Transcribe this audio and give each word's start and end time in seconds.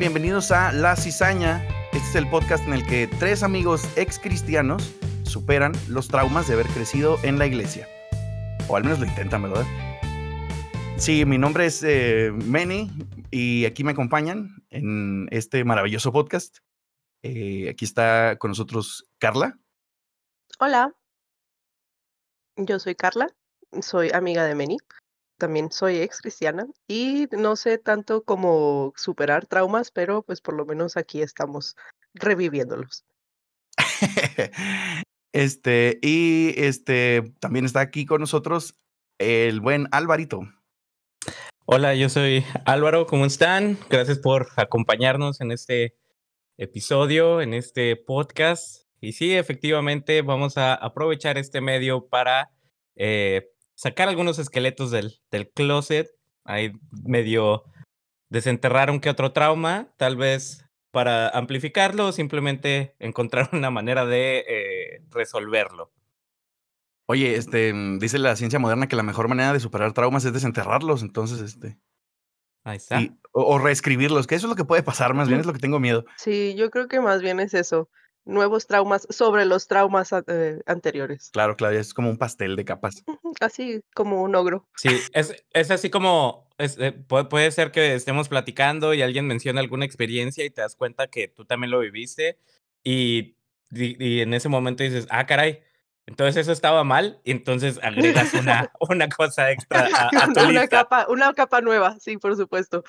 Bienvenidos 0.00 0.50
a 0.50 0.72
La 0.72 0.96
Cizaña. 0.96 1.62
Este 1.92 1.98
es 1.98 2.14
el 2.14 2.26
podcast 2.30 2.66
en 2.66 2.72
el 2.72 2.86
que 2.86 3.06
tres 3.06 3.42
amigos 3.42 3.86
ex 3.98 4.18
cristianos 4.18 4.96
superan 5.24 5.72
los 5.90 6.08
traumas 6.08 6.48
de 6.48 6.54
haber 6.54 6.68
crecido 6.68 7.18
en 7.22 7.38
la 7.38 7.44
iglesia. 7.44 7.86
O 8.66 8.76
al 8.76 8.84
menos 8.84 8.98
lo 8.98 9.04
intentan, 9.04 9.42
¿verdad? 9.42 9.66
Sí, 10.96 11.26
mi 11.26 11.36
nombre 11.36 11.66
es 11.66 11.82
eh, 11.82 12.32
y 13.30 13.66
aquí 13.66 13.84
me 13.84 13.90
acompañan 13.90 14.64
en 14.70 15.28
este 15.32 15.64
maravilloso 15.64 16.12
podcast. 16.12 16.60
Eh, 17.22 17.68
aquí 17.68 17.84
está 17.84 18.38
con 18.38 18.52
nosotros 18.52 19.04
Carla. 19.18 19.58
Hola, 20.60 20.94
yo 22.56 22.78
soy 22.78 22.94
Carla, 22.94 23.26
soy 23.82 24.08
amiga 24.14 24.46
de 24.46 24.54
Meni, 24.54 24.78
también 25.40 25.72
soy 25.72 25.96
ex 25.96 26.20
cristiana 26.20 26.68
y 26.86 27.26
no 27.32 27.56
sé 27.56 27.78
tanto 27.78 28.22
cómo 28.22 28.92
superar 28.96 29.46
traumas, 29.46 29.90
pero 29.90 30.22
pues 30.22 30.40
por 30.40 30.54
lo 30.54 30.64
menos 30.64 30.96
aquí 30.96 31.22
estamos 31.22 31.74
reviviéndolos. 32.14 33.04
este, 35.32 35.98
y 36.02 36.54
este 36.56 37.34
también 37.40 37.64
está 37.64 37.80
aquí 37.80 38.06
con 38.06 38.20
nosotros 38.20 38.74
el 39.18 39.60
buen 39.60 39.88
Alvarito. 39.90 40.42
Hola, 41.66 41.94
yo 41.94 42.08
soy 42.08 42.44
Álvaro, 42.64 43.06
¿cómo 43.06 43.26
están? 43.26 43.78
Gracias 43.88 44.18
por 44.18 44.48
acompañarnos 44.56 45.40
en 45.40 45.52
este 45.52 45.96
episodio, 46.58 47.40
en 47.40 47.54
este 47.54 47.96
podcast. 47.96 48.86
Y 49.00 49.12
sí, 49.12 49.34
efectivamente, 49.34 50.22
vamos 50.22 50.58
a 50.58 50.74
aprovechar 50.74 51.38
este 51.38 51.60
medio 51.60 52.06
para 52.08 52.50
eh, 52.96 53.50
sacar 53.80 54.10
algunos 54.10 54.38
esqueletos 54.38 54.90
del, 54.90 55.22
del 55.30 55.48
closet, 55.48 56.10
ahí 56.44 56.72
medio 57.02 57.64
desenterrar 58.28 58.90
un 58.90 59.00
que 59.00 59.08
otro 59.08 59.32
trauma, 59.32 59.88
tal 59.96 60.16
vez 60.16 60.66
para 60.92 61.30
amplificarlo 61.30 62.08
o 62.08 62.12
simplemente 62.12 62.94
encontrar 62.98 63.48
una 63.52 63.70
manera 63.70 64.04
de 64.04 64.44
eh, 64.46 65.02
resolverlo. 65.10 65.92
Oye, 67.08 67.36
este, 67.36 67.72
dice 67.98 68.18
la 68.18 68.36
ciencia 68.36 68.58
moderna 68.58 68.86
que 68.86 68.96
la 68.96 69.02
mejor 69.02 69.28
manera 69.28 69.54
de 69.54 69.60
superar 69.60 69.94
traumas 69.94 70.24
es 70.26 70.32
desenterrarlos, 70.32 71.02
entonces, 71.02 71.40
este. 71.40 71.78
Ahí 72.62 72.76
está. 72.76 73.00
o, 73.32 73.42
o, 73.42 73.58
reescribirlos, 73.58 74.26
que 74.26 74.34
eso 74.34 74.46
es 74.46 74.50
lo 74.50 74.56
que 74.56 74.66
puede 74.66 74.82
pasar, 74.82 75.14
más 75.14 75.28
bien 75.28 75.40
es 75.40 75.46
lo 75.46 75.54
que 75.54 75.58
tengo 75.58 75.80
miedo. 75.80 76.04
Sí, 76.18 76.54
yo 76.54 76.70
creo 76.70 76.86
que 76.86 77.00
más 77.00 77.22
bien 77.22 77.40
es 77.40 77.54
eso 77.54 77.88
nuevos 78.30 78.66
traumas 78.66 79.06
sobre 79.10 79.44
los 79.44 79.66
traumas 79.66 80.10
eh, 80.26 80.60
anteriores. 80.66 81.30
Claro, 81.32 81.56
claro, 81.56 81.76
es 81.76 81.92
como 81.92 82.08
un 82.10 82.18
pastel 82.18 82.56
de 82.56 82.64
capas. 82.64 83.04
Así 83.40 83.82
como 83.94 84.22
un 84.22 84.34
ogro. 84.34 84.66
Sí, 84.76 85.00
es, 85.12 85.44
es 85.52 85.70
así 85.70 85.90
como, 85.90 86.48
es, 86.58 86.78
eh, 86.78 86.92
puede, 86.92 87.24
puede, 87.24 87.50
ser 87.50 87.72
que 87.72 87.94
estemos 87.94 88.28
platicando 88.28 88.94
y 88.94 89.02
alguien 89.02 89.26
menciona 89.26 89.60
alguna 89.60 89.84
experiencia 89.84 90.44
y 90.44 90.50
te 90.50 90.62
das 90.62 90.76
cuenta 90.76 91.08
que 91.08 91.28
tú 91.28 91.44
también 91.44 91.70
lo 91.70 91.80
viviste 91.80 92.38
y, 92.82 93.36
y, 93.70 94.02
y 94.02 94.20
en 94.20 94.34
ese 94.34 94.48
momento 94.48 94.82
dices, 94.82 95.06
ah, 95.10 95.26
caray. 95.26 95.60
Entonces 96.06 96.38
eso 96.38 96.52
estaba 96.52 96.82
mal 96.82 97.20
y 97.24 97.30
entonces 97.30 97.78
agregas 97.82 98.34
una, 98.34 98.72
una 98.88 99.08
cosa 99.08 99.52
extra 99.52 99.88
a, 99.94 100.08
a 100.08 100.26
tu 100.32 100.40
una 100.40 100.62
lista. 100.62 100.68
capa, 100.68 101.06
una 101.08 101.32
capa 101.34 101.60
nueva, 101.60 101.98
sí, 102.00 102.16
por 102.16 102.36
supuesto. 102.36 102.82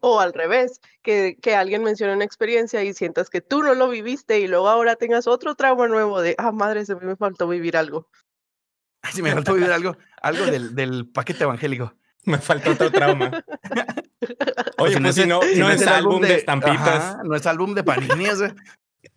O 0.00 0.20
al 0.20 0.32
revés, 0.32 0.80
que, 1.02 1.36
que 1.40 1.54
alguien 1.54 1.82
mencione 1.82 2.14
una 2.14 2.24
experiencia 2.24 2.82
y 2.84 2.94
sientas 2.94 3.30
que 3.30 3.40
tú 3.40 3.62
no 3.62 3.74
lo 3.74 3.88
viviste 3.88 4.40
y 4.40 4.46
luego 4.46 4.68
ahora 4.68 4.96
tengas 4.96 5.26
otro 5.26 5.54
trauma 5.54 5.88
nuevo 5.88 6.20
de, 6.20 6.34
ah, 6.38 6.52
madre, 6.52 6.84
se 6.84 6.94
me 6.94 7.16
faltó 7.16 7.48
vivir 7.48 7.76
algo. 7.76 8.08
Ay, 9.02 9.12
sí, 9.12 9.22
me 9.22 9.32
faltó 9.32 9.54
vivir 9.54 9.72
algo, 9.72 9.96
algo 10.20 10.46
del, 10.46 10.74
del 10.74 11.08
paquete 11.08 11.44
evangélico. 11.44 11.94
Me 12.24 12.38
faltó 12.38 12.72
otro 12.72 12.90
trauma. 12.90 13.30
Oye, 14.78 14.86
pues, 14.98 15.00
pues 15.00 15.14
si 15.14 15.26
no, 15.26 15.40
si 15.42 15.58
no, 15.58 15.70
es, 15.70 15.80
es 15.80 15.86
álbum 15.86 16.20
de, 16.20 16.28
de 16.28 16.34
estampitas. 16.34 17.04
Ajá, 17.04 17.22
no 17.24 17.34
es 17.34 17.46
álbum 17.46 17.74
de 17.74 17.84
panines. 17.84 18.38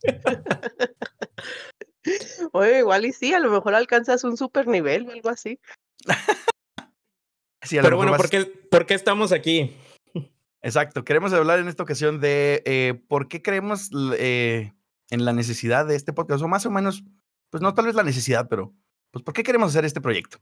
Oye, 2.51 2.79
igual 2.79 3.05
y 3.05 3.13
sí, 3.13 3.33
a 3.33 3.39
lo 3.39 3.51
mejor 3.51 3.75
alcanzas 3.75 4.23
un 4.23 4.37
super 4.37 4.67
nivel 4.67 5.07
o 5.07 5.11
algo 5.11 5.29
así. 5.29 5.59
sí, 7.61 7.77
Pero 7.81 7.97
bueno, 7.97 8.11
vas... 8.11 8.21
¿por, 8.21 8.29
qué, 8.29 8.45
¿por 8.45 8.85
qué 8.85 8.93
estamos 8.93 9.31
aquí? 9.31 9.75
Exacto, 10.61 11.03
queremos 11.03 11.33
hablar 11.33 11.59
en 11.59 11.67
esta 11.67 11.83
ocasión 11.83 12.19
de 12.19 12.61
eh, 12.65 13.01
por 13.07 13.27
qué 13.27 13.41
creemos 13.41 13.89
eh, 14.17 14.73
en 15.09 15.25
la 15.25 15.33
necesidad 15.33 15.87
de 15.87 15.95
este 15.95 16.13
podcast, 16.13 16.43
o 16.43 16.47
más 16.47 16.65
o 16.65 16.71
menos, 16.71 17.03
pues 17.49 17.63
no 17.63 17.73
tal 17.73 17.87
vez 17.87 17.95
la 17.95 18.03
necesidad, 18.03 18.47
pero 18.47 18.73
pues 19.11 19.23
por 19.23 19.33
qué 19.33 19.43
queremos 19.43 19.71
hacer 19.71 19.85
este 19.85 20.01
proyecto. 20.01 20.37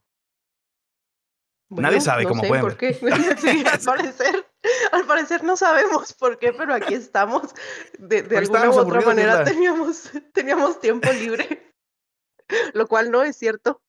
Bueno, 1.70 1.88
Nadie 1.88 2.02
sabe 2.02 2.24
no 2.24 2.30
cómo 2.30 2.42
sé 2.42 2.48
pueden 2.48 2.66
por 2.66 2.78
qué. 2.78 2.94
Sí, 3.40 3.64
al 3.66 3.80
parecer, 3.86 4.46
al 4.92 5.06
parecer 5.06 5.44
no 5.44 5.56
sabemos 5.56 6.14
por 6.14 6.38
qué, 6.38 6.52
pero 6.52 6.74
aquí 6.74 6.96
estamos. 6.96 7.54
De, 7.98 8.24
de 8.24 8.38
alguna 8.38 8.70
u 8.72 8.74
otra 8.74 9.02
manera 9.02 9.44
teníamos, 9.44 10.12
teníamos 10.34 10.82
tiempo 10.82 11.12
libre, 11.14 11.74
lo 12.74 12.88
cual 12.88 13.10
no 13.10 13.24
es 13.24 13.38
cierto. 13.38 13.82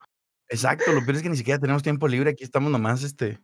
Exacto, 0.49 0.93
lo 0.93 1.05
peor 1.05 1.17
es 1.17 1.23
que 1.23 1.29
ni 1.29 1.37
siquiera 1.37 1.61
tenemos 1.61 1.83
tiempo 1.83 2.07
libre, 2.09 2.31
aquí 2.31 2.45
estamos 2.45 2.71
nomás, 2.71 3.03
este, 3.03 3.41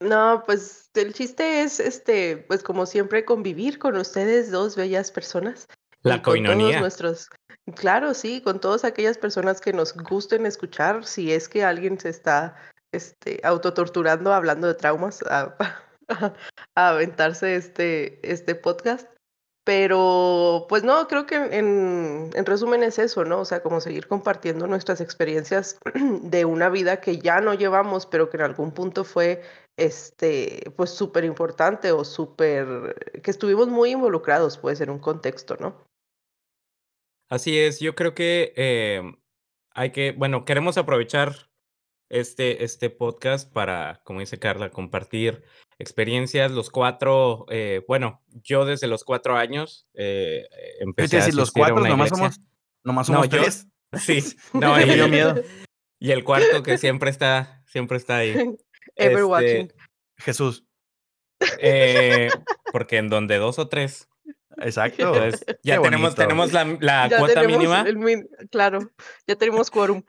no, 0.00 0.42
pues 0.44 0.90
el 0.94 1.14
chiste 1.14 1.62
es, 1.62 1.80
este, 1.80 2.38
pues 2.48 2.62
como 2.62 2.86
siempre, 2.86 3.24
convivir 3.24 3.78
con 3.78 3.96
ustedes, 3.96 4.50
dos 4.50 4.76
bellas 4.76 5.10
personas. 5.10 5.66
La 6.02 6.22
coinonía. 6.22 6.80
nuestros, 6.80 7.28
claro, 7.74 8.14
sí, 8.14 8.40
con 8.42 8.60
todas 8.60 8.84
aquellas 8.84 9.18
personas 9.18 9.60
que 9.60 9.72
nos 9.72 9.94
gusten 9.94 10.46
escuchar, 10.46 11.04
si 11.04 11.32
es 11.32 11.48
que 11.48 11.64
alguien 11.64 11.98
se 11.98 12.10
está, 12.10 12.56
este, 12.92 13.40
autotorturando 13.42 14.32
hablando 14.32 14.66
de 14.66 14.74
traumas, 14.74 15.22
a, 15.22 15.56
a, 15.58 15.82
a 16.74 16.88
aventarse 16.90 17.56
este, 17.56 18.20
este 18.22 18.54
podcast. 18.54 19.08
Pero, 19.66 20.66
pues 20.68 20.84
no, 20.84 21.08
creo 21.08 21.26
que 21.26 21.34
en, 21.34 22.30
en, 22.32 22.46
resumen 22.46 22.84
es 22.84 23.00
eso, 23.00 23.24
¿no? 23.24 23.40
O 23.40 23.44
sea, 23.44 23.64
como 23.64 23.80
seguir 23.80 24.06
compartiendo 24.06 24.68
nuestras 24.68 25.00
experiencias 25.00 25.76
de 26.22 26.44
una 26.44 26.68
vida 26.68 27.00
que 27.00 27.18
ya 27.18 27.40
no 27.40 27.52
llevamos, 27.52 28.06
pero 28.06 28.30
que 28.30 28.36
en 28.36 28.44
algún 28.44 28.70
punto 28.70 29.02
fue, 29.02 29.42
este, 29.76 30.72
pues 30.76 30.90
súper 30.90 31.24
importante 31.24 31.92
o 31.92 32.04
súper, 32.04 33.12
que 33.22 33.30
estuvimos 33.30 33.68
muy 33.68 33.90
involucrados, 33.90 34.58
pues, 34.58 34.80
en 34.80 34.90
un 34.90 34.98
contexto, 34.98 35.56
¿no? 35.60 35.84
Así 37.28 37.58
es, 37.58 37.80
yo 37.80 37.94
creo 37.94 38.14
que 38.14 38.52
eh, 38.56 39.02
hay 39.72 39.90
que, 39.90 40.12
bueno, 40.12 40.44
queremos 40.44 40.78
aprovechar 40.78 41.50
este, 42.08 42.64
este 42.64 42.88
podcast 42.88 43.52
para, 43.52 44.00
como 44.04 44.20
dice 44.20 44.38
Carla, 44.38 44.70
compartir 44.70 45.42
experiencias, 45.78 46.52
los 46.52 46.70
cuatro, 46.70 47.46
eh, 47.50 47.84
bueno, 47.88 48.22
yo 48.28 48.64
desde 48.64 48.86
los 48.86 49.04
cuatro 49.04 49.36
años 49.36 49.88
eh, 49.94 50.48
empecé 50.80 51.16
a 51.16 51.20
decir, 51.20 51.34
los 51.34 51.50
cuatro, 51.50 51.80
nomás 51.80 52.10
somos, 52.10 52.40
nomás 52.84 53.06
somos 53.08 53.22
no, 53.28 53.28
tres. 53.28 53.66
Yo, 53.92 53.98
sí, 53.98 54.36
no, 54.52 54.76
me 54.76 54.94
dio 54.94 55.08
miedo. 55.08 55.34
Y 55.98 56.12
el 56.12 56.24
cuarto 56.24 56.62
que 56.62 56.78
siempre 56.78 57.10
está, 57.10 57.62
siempre 57.66 57.96
está 57.96 58.18
ahí. 58.18 58.34
Ever 58.96 59.12
este, 59.12 59.24
watching. 59.24 59.72
Jesús. 60.18 60.64
Eh, 61.60 62.30
porque 62.72 62.96
en 62.96 63.10
donde 63.10 63.36
dos 63.36 63.58
o 63.58 63.68
tres. 63.68 64.08
Exacto. 64.58 65.14
Entonces, 65.14 65.44
ya 65.62 65.80
tenemos, 65.82 66.14
tenemos 66.14 66.52
la, 66.52 66.64
la 66.80 67.08
ya 67.08 67.18
cuota 67.18 67.42
tenemos 67.42 67.58
mínima. 67.58 67.82
El, 67.82 68.28
claro, 68.50 68.90
ya 69.26 69.36
tenemos 69.36 69.70
quórum. 69.70 70.02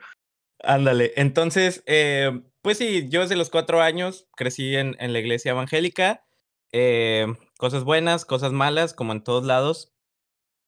Ándale, 0.63 1.13
entonces, 1.18 1.84
eh, 1.86 2.42
pues 2.62 2.78
sí, 2.78 3.07
yo 3.10 3.22
desde 3.22 3.36
los 3.36 3.50
cuatro 3.50 3.81
años 3.81 4.28
crecí 4.36 4.75
en, 4.75 4.95
en 5.00 5.13
la 5.13 5.19
iglesia 5.19 5.51
evangélica, 5.51 6.25
eh, 6.72 7.28
cosas 7.57 7.83
buenas, 7.83 8.25
cosas 8.25 8.54
malas, 8.54 8.94
como 8.94 9.12
en 9.12 9.24
todos 9.24 9.45
lados. 9.45 9.94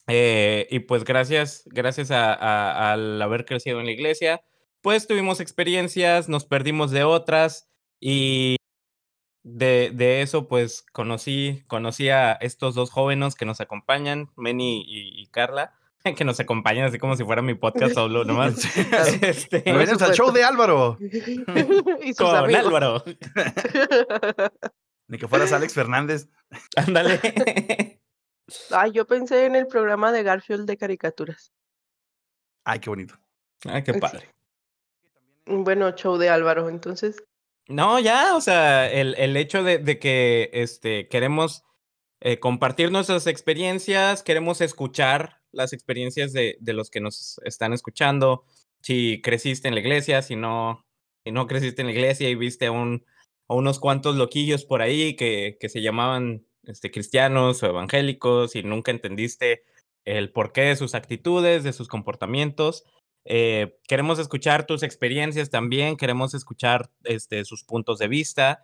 Eh, 0.07 0.67
y 0.71 0.79
pues 0.79 1.03
gracias, 1.03 1.63
gracias 1.65 2.11
a, 2.11 2.33
a, 2.33 2.93
al 2.93 3.21
haber 3.21 3.45
crecido 3.45 3.79
en 3.79 3.85
la 3.85 3.91
iglesia, 3.91 4.41
pues 4.81 5.07
tuvimos 5.07 5.39
experiencias, 5.39 6.29
nos 6.29 6.45
perdimos 6.45 6.91
de 6.91 7.03
otras 7.03 7.69
y 7.99 8.57
de, 9.43 9.91
de 9.93 10.21
eso 10.21 10.47
pues 10.47 10.85
conocí, 10.91 11.63
conocí 11.67 12.09
a 12.09 12.33
estos 12.33 12.75
dos 12.75 12.91
jóvenes 12.91 13.35
que 13.35 13.45
nos 13.45 13.61
acompañan, 13.61 14.29
Meni 14.35 14.81
y, 14.81 15.21
y 15.21 15.27
Carla 15.27 15.73
que 16.17 16.25
nos 16.25 16.39
acompañan 16.39 16.85
así 16.85 16.97
como 16.97 17.15
si 17.15 17.23
fuera 17.23 17.41
mi 17.41 17.55
podcast 17.55 17.93
solo 17.93 18.23
nomás. 18.23 18.57
este, 19.21 19.61
Bienvenidos 19.61 20.01
al 20.01 20.13
show 20.13 20.31
de 20.31 20.43
Álvaro. 20.43 20.97
y 20.99 22.13
sus 22.13 22.17
con 22.17 22.35
amigos. 22.35 22.65
Álvaro. 22.65 23.03
Ni 25.07 25.17
que 25.17 25.27
fueras 25.27 25.51
Alex 25.51 25.73
Fernández. 25.73 26.29
Ándale. 26.75 27.99
Ay, 28.71 28.91
yo 28.91 29.05
pensé 29.05 29.45
en 29.45 29.55
el 29.55 29.67
programa 29.67 30.11
de 30.11 30.23
Garfield 30.23 30.67
de 30.67 30.77
caricaturas. 30.77 31.51
Ay, 32.63 32.79
qué 32.79 32.89
bonito. 32.89 33.15
Ay, 33.65 33.83
qué 33.83 33.93
padre. 33.95 34.29
Bueno, 35.45 35.91
show 35.91 36.17
de 36.17 36.29
Álvaro, 36.29 36.69
entonces. 36.69 37.23
No, 37.69 37.99
ya, 37.99 38.35
o 38.35 38.41
sea, 38.41 38.91
el, 38.91 39.13
el 39.19 39.37
hecho 39.37 39.61
de, 39.63 39.77
de 39.77 39.99
que 39.99 40.49
este, 40.53 41.07
queremos 41.07 41.63
eh, 42.19 42.39
compartir 42.39 42.91
nuestras 42.91 43.27
experiencias, 43.27 44.23
queremos 44.23 44.59
escuchar 44.61 45.41
las 45.51 45.71
experiencias 45.71 46.33
de, 46.33 46.57
de, 46.59 46.73
los 46.73 46.89
que 46.89 46.99
nos 46.99 47.39
están 47.45 47.73
escuchando. 47.73 48.43
Si 48.81 49.21
creciste 49.21 49.67
en 49.67 49.75
la 49.75 49.81
iglesia, 49.81 50.23
si 50.23 50.35
no, 50.35 50.83
si 51.23 51.31
no 51.31 51.45
creciste 51.45 51.83
en 51.83 51.87
la 51.89 51.93
iglesia 51.93 52.27
y 52.29 52.33
viste 52.33 52.65
a 52.65 52.71
un, 52.71 53.05
unos 53.47 53.79
cuantos 53.79 54.15
loquillos 54.15 54.65
por 54.65 54.81
ahí 54.81 55.15
que, 55.15 55.57
que 55.59 55.69
se 55.69 55.83
llamaban 55.83 56.47
este, 56.63 56.89
cristianos 56.89 57.61
o 57.61 57.67
evangélicos 57.67 58.55
y 58.55 58.63
nunca 58.63 58.89
entendiste 58.89 59.63
el 60.05 60.31
porqué 60.31 60.61
de 60.61 60.75
sus 60.75 60.95
actitudes, 60.95 61.63
de 61.63 61.73
sus 61.73 61.87
comportamientos. 61.87 62.83
Eh, 63.25 63.77
queremos 63.87 64.19
escuchar 64.19 64.65
tus 64.65 64.83
experiencias 64.83 65.49
también, 65.49 65.97
queremos 65.97 66.33
escuchar 66.33 66.89
este, 67.03 67.45
sus 67.45 67.63
puntos 67.63 67.99
de 67.99 68.07
vista. 68.07 68.63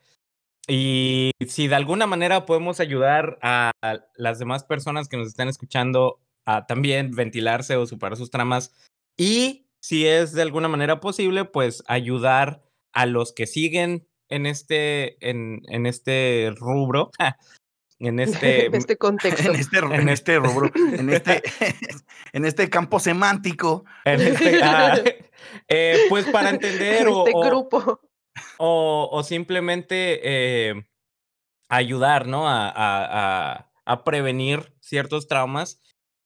Y 0.68 1.32
si 1.48 1.68
de 1.68 1.76
alguna 1.76 2.08
manera 2.08 2.46
podemos 2.46 2.80
ayudar 2.80 3.38
a, 3.42 3.72
las 4.16 4.40
demás 4.40 4.64
personas 4.64 5.08
que 5.08 5.18
nos 5.18 5.28
están 5.28 5.48
escuchando 5.48 6.20
a 6.46 6.66
también 6.66 7.12
ventilarse 7.12 7.76
o 7.76 7.86
superar 7.86 8.18
sus 8.18 8.32
tramas 8.32 8.74
y 9.18 9.68
si 9.80 10.08
es 10.08 10.34
de 10.34 10.42
alguna 10.42 10.68
manera 10.68 11.00
posible, 11.00 11.46
pues 11.46 11.84
ayudar 11.88 12.64
a 12.94 13.06
los 13.06 13.34
que 13.34 13.46
siguen 13.46 14.08
en 14.30 14.48
este, 14.48 15.18
en, 15.30 15.62
en 15.68 15.86
este 15.86 16.52
rubro 16.56 17.12
en 18.00 18.20
este, 18.20 18.66
en 18.66 18.76
este 18.76 18.98
contexto. 18.98 19.52
En 19.52 19.60
este, 19.60 19.78
en 19.78 20.10
este 20.10 20.40
rubro, 20.40 20.72
en 20.76 21.10
este, 21.10 21.42
en 22.34 22.46
este 22.46 22.70
campo 22.70 23.00
semántico. 23.00 23.86
En 24.04 24.22
este, 24.22 24.64
ah, 24.64 25.00
eh, 25.68 26.00
pues 26.10 26.26
para 26.26 26.50
entender 26.50 27.08
o, 27.08 27.26
este 27.28 27.50
grupo. 27.50 28.02
O, 28.58 29.10
o 29.12 29.24
simplemente 29.24 30.20
eh, 30.24 30.86
ayudar, 31.70 32.28
¿no? 32.28 32.50
A, 32.50 32.72
a, 32.76 33.72
a, 33.86 34.04
prevenir 34.04 34.74
ciertos 34.82 35.28
traumas 35.28 35.82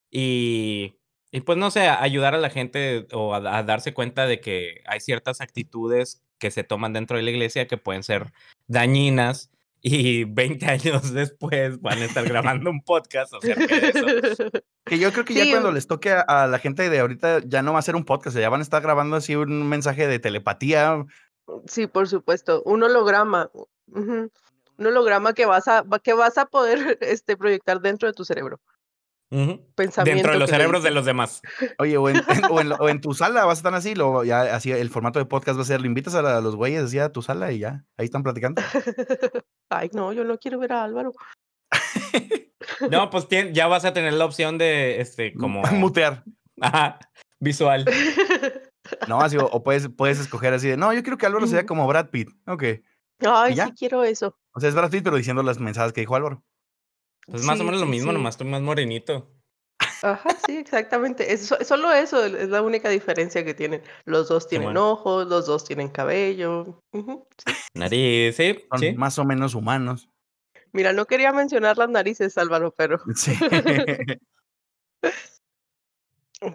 y, 0.09 0.95
y, 1.31 1.41
pues 1.41 1.57
no 1.59 1.69
sé, 1.69 1.87
ayudar 1.87 2.33
a 2.33 2.39
la 2.39 2.49
gente 2.49 3.05
o 3.13 3.35
a 3.35 3.63
darse 3.63 3.93
cuenta 3.93 4.25
de 4.25 4.39
que 4.39 4.81
hay 4.87 4.99
ciertas 4.99 5.39
actitudes 5.39 6.23
que 6.39 6.49
se 6.49 6.63
toman 6.63 6.93
dentro 6.93 7.17
de 7.17 7.23
la 7.23 7.29
iglesia 7.29 7.67
que 7.67 7.77
pueden 7.77 8.01
ser 8.01 8.31
dañinas 8.67 9.51
y 9.81 10.25
20 10.25 10.65
años 10.65 11.13
después 11.13 11.81
van 11.81 11.99
a 11.99 12.05
estar 12.05 12.25
grabando 12.25 12.69
un 12.69 12.81
podcast 12.81 13.33
acerca 13.33 13.65
de 13.65 13.87
eso. 13.87 14.05
Que 14.85 14.97
yo 14.97 15.11
creo 15.11 15.23
que 15.23 15.35
ya 15.35 15.47
cuando 15.51 15.71
les 15.71 15.85
toque 15.85 16.11
a, 16.11 16.47
la 16.47 16.57
gente 16.57 16.89
de 16.89 16.99
ahorita 16.99 17.41
ya 17.45 17.61
no 17.61 17.73
va 17.73 17.79
a 17.79 17.83
ser 17.83 17.95
un 17.95 18.05
podcast, 18.05 18.35
ya 18.35 18.49
van 18.49 18.61
a 18.61 18.63
estar 18.63 18.81
grabando 18.81 19.15
así 19.15 19.35
un 19.35 19.69
mensaje 19.69 20.07
de 20.07 20.17
telepatía. 20.17 21.05
Sí, 21.67 21.85
por 21.85 22.07
supuesto, 22.07 22.63
un 22.63 22.81
holograma. 22.81 23.51
Un 23.93 24.31
holograma 24.79 25.33
que 25.33 25.45
vas 25.45 25.67
a, 25.67 25.85
que 26.03 26.13
vas 26.13 26.39
a 26.39 26.47
poder 26.47 26.97
este, 27.01 27.37
proyectar 27.37 27.81
dentro 27.81 28.07
de 28.07 28.13
tu 28.13 28.25
cerebro. 28.25 28.59
Dentro 29.31 30.33
de 30.33 30.39
los 30.39 30.49
cerebros 30.49 30.83
de 30.83 30.91
los 30.91 31.05
demás. 31.05 31.41
Oye, 31.77 31.97
o 31.97 32.09
en, 32.89 33.01
tu 33.01 33.13
sala 33.13 33.45
vas 33.45 33.57
a 33.57 33.59
estar 33.59 33.75
así, 33.75 33.93
lo, 33.93 34.23
ya 34.23 34.55
así 34.55 34.71
el 34.71 34.89
formato 34.89 35.19
de 35.19 35.25
podcast 35.25 35.57
va 35.57 35.61
a 35.61 35.65
ser, 35.65 35.81
le 35.81 35.87
invitas 35.87 36.15
a, 36.15 36.41
los 36.41 36.55
güeyes 36.55 36.83
así 36.83 36.97
a 36.97 37.11
tu 37.11 37.21
sala 37.21 37.51
y 37.51 37.59
ya, 37.59 37.85
ahí 37.97 38.05
están 38.05 38.23
platicando. 38.23 38.61
Ay, 39.69 39.89
no, 39.93 40.13
yo 40.13 40.23
no 40.23 40.39
quiero 40.39 40.57
ver 40.57 40.73
a 40.73 40.83
Álvaro. 40.83 41.13
no, 42.91 43.09
pues 43.11 43.27
ya 43.53 43.67
vas 43.67 43.85
a 43.85 43.93
tener 43.93 44.13
la 44.13 44.25
opción 44.25 44.57
de, 44.57 44.99
este, 44.99 45.33
como... 45.33 45.61
Mutear. 45.73 46.23
Ajá, 46.59 46.99
visual. 47.39 47.85
No, 49.07 49.21
así, 49.21 49.37
o, 49.39 49.63
puedes, 49.63 49.89
puedes 49.89 50.19
escoger 50.19 50.53
así 50.53 50.69
de, 50.69 50.77
no, 50.77 50.91
yo 50.91 51.03
quiero 51.03 51.17
que 51.17 51.27
Álvaro 51.27 51.45
sea 51.45 51.67
como 51.67 51.85
Brad 51.87 52.09
Pitt. 52.09 52.29
Ok. 52.47 52.63
Ay, 53.19 53.55
sí 53.55 53.73
quiero 53.77 54.03
eso. 54.03 54.35
O 54.53 54.59
sea, 54.59 54.69
es 54.69 54.75
Brad 54.75 54.89
Pitt, 54.89 55.03
pero 55.03 55.17
diciendo 55.17 55.43
las 55.43 55.59
mensajes 55.59 55.93
que 55.93 56.01
dijo 56.01 56.15
Álvaro. 56.15 56.43
Pues 57.29 57.43
más 57.43 57.59
o 57.59 57.63
menos 57.63 57.79
lo 57.79 57.85
mismo, 57.85 58.11
nomás 58.11 58.37
tú 58.37 58.45
más 58.45 58.61
morenito. 58.61 59.27
Ajá, 60.01 60.29
sí, 60.45 60.57
exactamente. 60.57 61.33
Es, 61.33 61.53
solo 61.61 61.91
eso 61.91 62.23
es 62.25 62.49
la 62.49 62.61
única 62.61 62.89
diferencia 62.89 63.43
que 63.43 63.53
tienen. 63.53 63.81
Los 64.05 64.29
dos 64.29 64.47
tienen 64.47 64.77
ojos, 64.77 65.27
los 65.27 65.45
dos 65.45 65.65
tienen 65.65 65.89
cabello. 65.89 66.81
Nariz, 67.73 68.35
sí, 68.35 68.65
Son 68.71 68.95
más 68.95 69.19
o 69.19 69.25
menos 69.25 69.55
humanos. 69.55 70.09
Mira, 70.71 70.93
no 70.93 71.05
quería 71.05 71.33
mencionar 71.33 71.77
las 71.77 71.89
narices, 71.89 72.37
Álvaro, 72.37 72.73
pero. 72.75 72.99
Sí. 73.15 73.33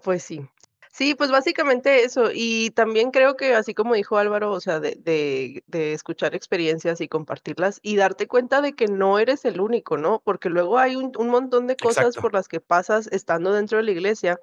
pues 0.02 0.22
sí. 0.22 0.46
Sí, 0.96 1.16
pues 1.16 1.32
básicamente 1.32 2.04
eso. 2.04 2.30
Y 2.32 2.70
también 2.70 3.10
creo 3.10 3.36
que, 3.36 3.56
así 3.56 3.74
como 3.74 3.94
dijo 3.94 4.16
Álvaro, 4.16 4.52
o 4.52 4.60
sea, 4.60 4.78
de, 4.78 4.94
de, 4.94 5.64
de, 5.66 5.92
escuchar 5.92 6.36
experiencias 6.36 7.00
y 7.00 7.08
compartirlas 7.08 7.80
y 7.82 7.96
darte 7.96 8.28
cuenta 8.28 8.62
de 8.62 8.74
que 8.74 8.86
no 8.86 9.18
eres 9.18 9.44
el 9.44 9.60
único, 9.60 9.96
¿no? 9.96 10.22
Porque 10.24 10.50
luego 10.50 10.78
hay 10.78 10.94
un, 10.94 11.10
un 11.18 11.30
montón 11.30 11.66
de 11.66 11.74
cosas 11.76 12.14
por 12.14 12.32
las 12.32 12.46
que 12.46 12.60
pasas 12.60 13.08
estando 13.08 13.52
dentro 13.52 13.78
de 13.78 13.84
la 13.84 13.90
iglesia 13.90 14.38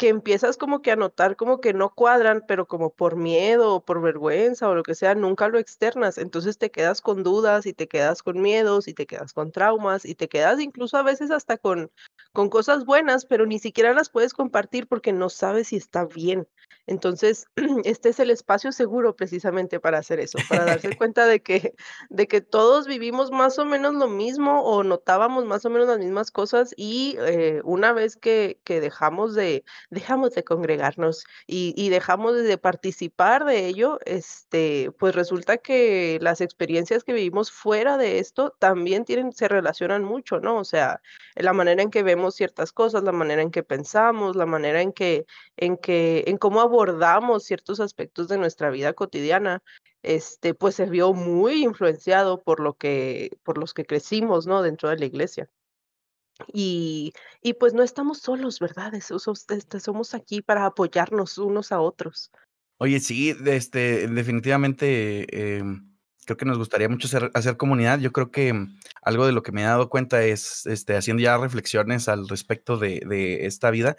que 0.00 0.08
empiezas 0.08 0.56
como 0.56 0.80
que 0.80 0.92
a 0.92 0.96
notar 0.96 1.36
como 1.36 1.60
que 1.60 1.74
no 1.74 1.90
cuadran, 1.94 2.42
pero 2.48 2.66
como 2.66 2.88
por 2.88 3.16
miedo 3.16 3.74
o 3.74 3.84
por 3.84 4.00
vergüenza 4.00 4.66
o 4.66 4.74
lo 4.74 4.82
que 4.82 4.94
sea, 4.94 5.14
nunca 5.14 5.48
lo 5.48 5.58
externas. 5.58 6.16
Entonces 6.16 6.56
te 6.56 6.70
quedas 6.70 7.02
con 7.02 7.22
dudas 7.22 7.66
y 7.66 7.74
te 7.74 7.86
quedas 7.86 8.22
con 8.22 8.40
miedos 8.40 8.88
y 8.88 8.94
te 8.94 9.06
quedas 9.06 9.34
con 9.34 9.52
traumas 9.52 10.06
y 10.06 10.14
te 10.14 10.30
quedas 10.30 10.58
incluso 10.58 10.96
a 10.96 11.02
veces 11.02 11.30
hasta 11.30 11.58
con, 11.58 11.90
con 12.32 12.48
cosas 12.48 12.86
buenas, 12.86 13.26
pero 13.26 13.44
ni 13.44 13.58
siquiera 13.58 13.92
las 13.92 14.08
puedes 14.08 14.32
compartir 14.32 14.86
porque 14.88 15.12
no 15.12 15.28
sabes 15.28 15.68
si 15.68 15.76
está 15.76 16.06
bien. 16.06 16.48
Entonces, 16.86 17.46
este 17.84 18.08
es 18.08 18.20
el 18.20 18.30
espacio 18.30 18.72
seguro 18.72 19.14
precisamente 19.14 19.80
para 19.80 19.98
hacer 19.98 20.18
eso, 20.18 20.38
para 20.48 20.64
darse 20.64 20.90
cuenta 20.98 21.26
de 21.26 21.40
que, 21.40 21.74
de 22.08 22.26
que 22.26 22.40
todos 22.40 22.86
vivimos 22.86 23.30
más 23.30 23.58
o 23.58 23.64
menos 23.64 23.94
lo 23.94 24.08
mismo 24.08 24.62
o 24.62 24.82
notábamos 24.82 25.44
más 25.44 25.64
o 25.64 25.70
menos 25.70 25.88
las 25.88 25.98
mismas 25.98 26.30
cosas 26.30 26.74
y 26.76 27.16
eh, 27.20 27.60
una 27.64 27.92
vez 27.92 28.16
que, 28.16 28.58
que 28.64 28.80
dejamos 28.80 29.34
de, 29.34 29.64
dejamos 29.90 30.34
de 30.34 30.44
congregarnos 30.44 31.24
y, 31.46 31.74
y, 31.76 31.90
dejamos 31.90 32.42
de 32.42 32.58
participar 32.58 33.44
de 33.44 33.66
ello, 33.66 33.98
este, 34.04 34.92
pues 34.98 35.14
resulta 35.14 35.58
que 35.58 36.18
las 36.20 36.40
experiencias 36.40 37.04
que 37.04 37.12
vivimos 37.12 37.50
fuera 37.50 37.96
de 37.98 38.18
esto 38.20 38.54
también 38.58 39.04
tienen, 39.04 39.32
se 39.32 39.48
relacionan 39.48 40.04
mucho, 40.04 40.40
¿no? 40.40 40.58
O 40.58 40.64
sea, 40.64 41.00
la 41.34 41.52
manera 41.52 41.82
en 41.82 41.90
que 41.90 42.02
vemos 42.02 42.34
ciertas 42.36 42.72
cosas, 42.72 43.02
la 43.04 43.12
manera 43.12 43.42
en 43.42 43.50
que 43.50 43.62
pensamos, 43.62 44.36
la 44.36 44.46
manera 44.46 44.80
en 44.82 44.92
que, 44.92 45.26
en 45.56 45.76
que, 45.76 46.24
en 46.26 46.38
cómo 46.38 46.60
abordamos 46.60 47.44
ciertos 47.44 47.80
aspectos 47.80 48.28
de 48.28 48.38
nuestra 48.38 48.70
vida 48.70 48.92
cotidiana, 48.92 49.62
este, 50.02 50.54
pues 50.54 50.76
se 50.76 50.86
vio 50.86 51.12
muy 51.12 51.64
influenciado 51.64 52.42
por 52.42 52.60
lo 52.60 52.74
que, 52.74 53.30
por 53.42 53.58
los 53.58 53.74
que 53.74 53.84
crecimos, 53.84 54.46
¿no? 54.46 54.62
Dentro 54.62 54.88
de 54.88 54.98
la 54.98 55.06
iglesia. 55.06 55.50
Y, 56.52 57.12
y 57.42 57.54
pues 57.54 57.74
no 57.74 57.82
estamos 57.82 58.18
solos, 58.18 58.58
¿verdad? 58.58 58.92
Somos, 59.00 59.44
este, 59.48 59.80
somos 59.80 60.14
aquí 60.14 60.42
para 60.42 60.66
apoyarnos 60.66 61.38
unos 61.38 61.72
a 61.72 61.80
otros. 61.80 62.30
Oye, 62.78 63.00
sí, 63.00 63.34
este, 63.46 64.08
definitivamente 64.08 65.58
em, 65.58 65.90
creo 66.24 66.36
que 66.36 66.44
nos 66.46 66.58
gustaría 66.58 66.88
mucho 66.88 67.08
hacer, 67.34 67.56
comunidad. 67.56 67.98
Yo 67.98 68.12
creo 68.12 68.30
que 68.30 68.54
algo 69.02 69.26
de 69.26 69.32
lo 69.32 69.42
que 69.42 69.52
me 69.52 69.62
he 69.62 69.64
dado 69.64 69.90
cuenta 69.90 70.22
es, 70.22 70.64
este, 70.66 70.96
haciendo 70.96 71.22
ya 71.22 71.36
reflexiones 71.36 72.08
al 72.08 72.28
respecto 72.28 72.78
de, 72.78 73.02
de 73.06 73.46
esta 73.46 73.70
vida, 73.70 73.96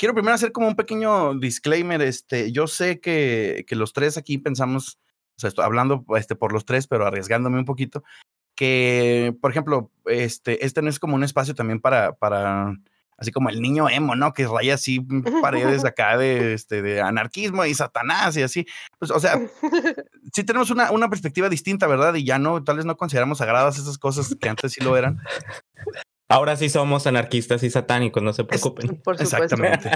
quiero 0.00 0.14
primero 0.14 0.34
hacer 0.34 0.52
como 0.52 0.68
un 0.68 0.76
pequeño 0.76 1.34
disclaimer. 1.38 2.00
Este, 2.00 2.52
yo 2.52 2.66
sé 2.66 3.00
que, 3.00 3.64
que 3.66 3.76
los 3.76 3.92
tres 3.92 4.16
aquí 4.16 4.38
pensamos, 4.38 4.98
o 5.36 5.40
sea, 5.40 5.48
estoy 5.48 5.64
hablando 5.64 6.04
este, 6.16 6.36
por 6.36 6.52
los 6.52 6.64
tres, 6.64 6.86
pero 6.86 7.06
arriesgándome 7.06 7.58
un 7.58 7.66
poquito, 7.66 8.02
que, 8.60 9.34
por 9.40 9.50
ejemplo, 9.50 9.90
este, 10.04 10.66
este 10.66 10.82
no 10.82 10.90
es 10.90 10.98
como 10.98 11.14
un 11.14 11.24
espacio 11.24 11.54
también 11.54 11.80
para, 11.80 12.12
para, 12.12 12.76
así 13.16 13.32
como 13.32 13.48
el 13.48 13.62
niño 13.62 13.88
emo, 13.88 14.16
¿no? 14.16 14.34
Que 14.34 14.46
raya 14.46 14.74
así 14.74 15.00
paredes 15.40 15.82
acá 15.86 16.18
de, 16.18 16.52
este, 16.52 16.82
de 16.82 17.00
anarquismo 17.00 17.64
y 17.64 17.72
satanás 17.72 18.36
y 18.36 18.42
así. 18.42 18.66
Pues, 18.98 19.12
o 19.12 19.18
sea, 19.18 19.40
sí 20.34 20.44
tenemos 20.44 20.70
una, 20.70 20.90
una 20.90 21.08
perspectiva 21.08 21.48
distinta, 21.48 21.86
¿verdad? 21.86 22.14
Y 22.16 22.24
ya 22.24 22.38
no, 22.38 22.62
tal 22.62 22.76
vez 22.76 22.84
no 22.84 22.98
consideramos 22.98 23.38
sagradas 23.38 23.78
esas 23.78 23.96
cosas 23.96 24.36
que 24.38 24.50
antes 24.50 24.72
sí 24.72 24.84
lo 24.84 24.94
eran. 24.94 25.22
Ahora 26.28 26.54
sí 26.54 26.68
somos 26.68 27.06
anarquistas 27.06 27.62
y 27.62 27.70
satánicos, 27.70 28.22
no 28.22 28.34
se 28.34 28.44
preocupen. 28.44 28.88
por 29.02 29.16
supuesto. 29.16 29.22
Exactamente. 29.22 29.90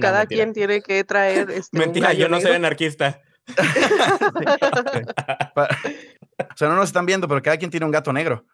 Cada 0.00 0.24
quien 0.24 0.54
tiene 0.54 0.80
que 0.80 1.04
traer. 1.04 1.50
Este, 1.50 1.78
mentira, 1.78 2.14
yo 2.14 2.30
no 2.30 2.40
soy 2.40 2.52
anarquista. 2.52 3.20
O 6.54 6.56
sea, 6.56 6.68
no 6.68 6.76
nos 6.76 6.88
están 6.88 7.06
viendo, 7.06 7.28
pero 7.28 7.42
cada 7.42 7.56
quien 7.56 7.70
tiene 7.70 7.86
un 7.86 7.92
gato 7.92 8.12
negro. 8.12 8.44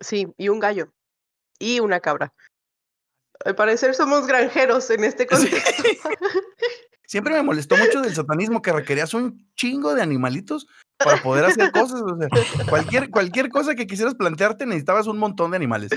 Sí, 0.00 0.26
y 0.36 0.48
un 0.48 0.58
gallo. 0.58 0.92
Y 1.58 1.80
una 1.80 2.00
cabra. 2.00 2.32
Al 3.44 3.54
parecer 3.54 3.94
somos 3.94 4.26
granjeros 4.26 4.90
en 4.90 5.04
este 5.04 5.26
contexto. 5.26 5.82
Siempre 7.06 7.34
me 7.34 7.42
molestó 7.42 7.76
mucho 7.76 8.00
del 8.02 8.14
satanismo 8.14 8.62
que 8.62 8.72
requerías 8.72 9.14
un 9.14 9.48
chingo 9.54 9.94
de 9.94 10.02
animalitos 10.02 10.66
para 10.98 11.22
poder 11.22 11.44
hacer 11.44 11.70
cosas. 11.70 12.02
O 12.02 12.16
sea, 12.18 12.28
cualquier, 12.68 13.10
cualquier 13.10 13.48
cosa 13.48 13.76
que 13.76 13.86
quisieras 13.86 14.16
plantearte 14.16 14.66
necesitabas 14.66 15.06
un 15.06 15.18
montón 15.18 15.52
de 15.52 15.56
animales. 15.56 15.90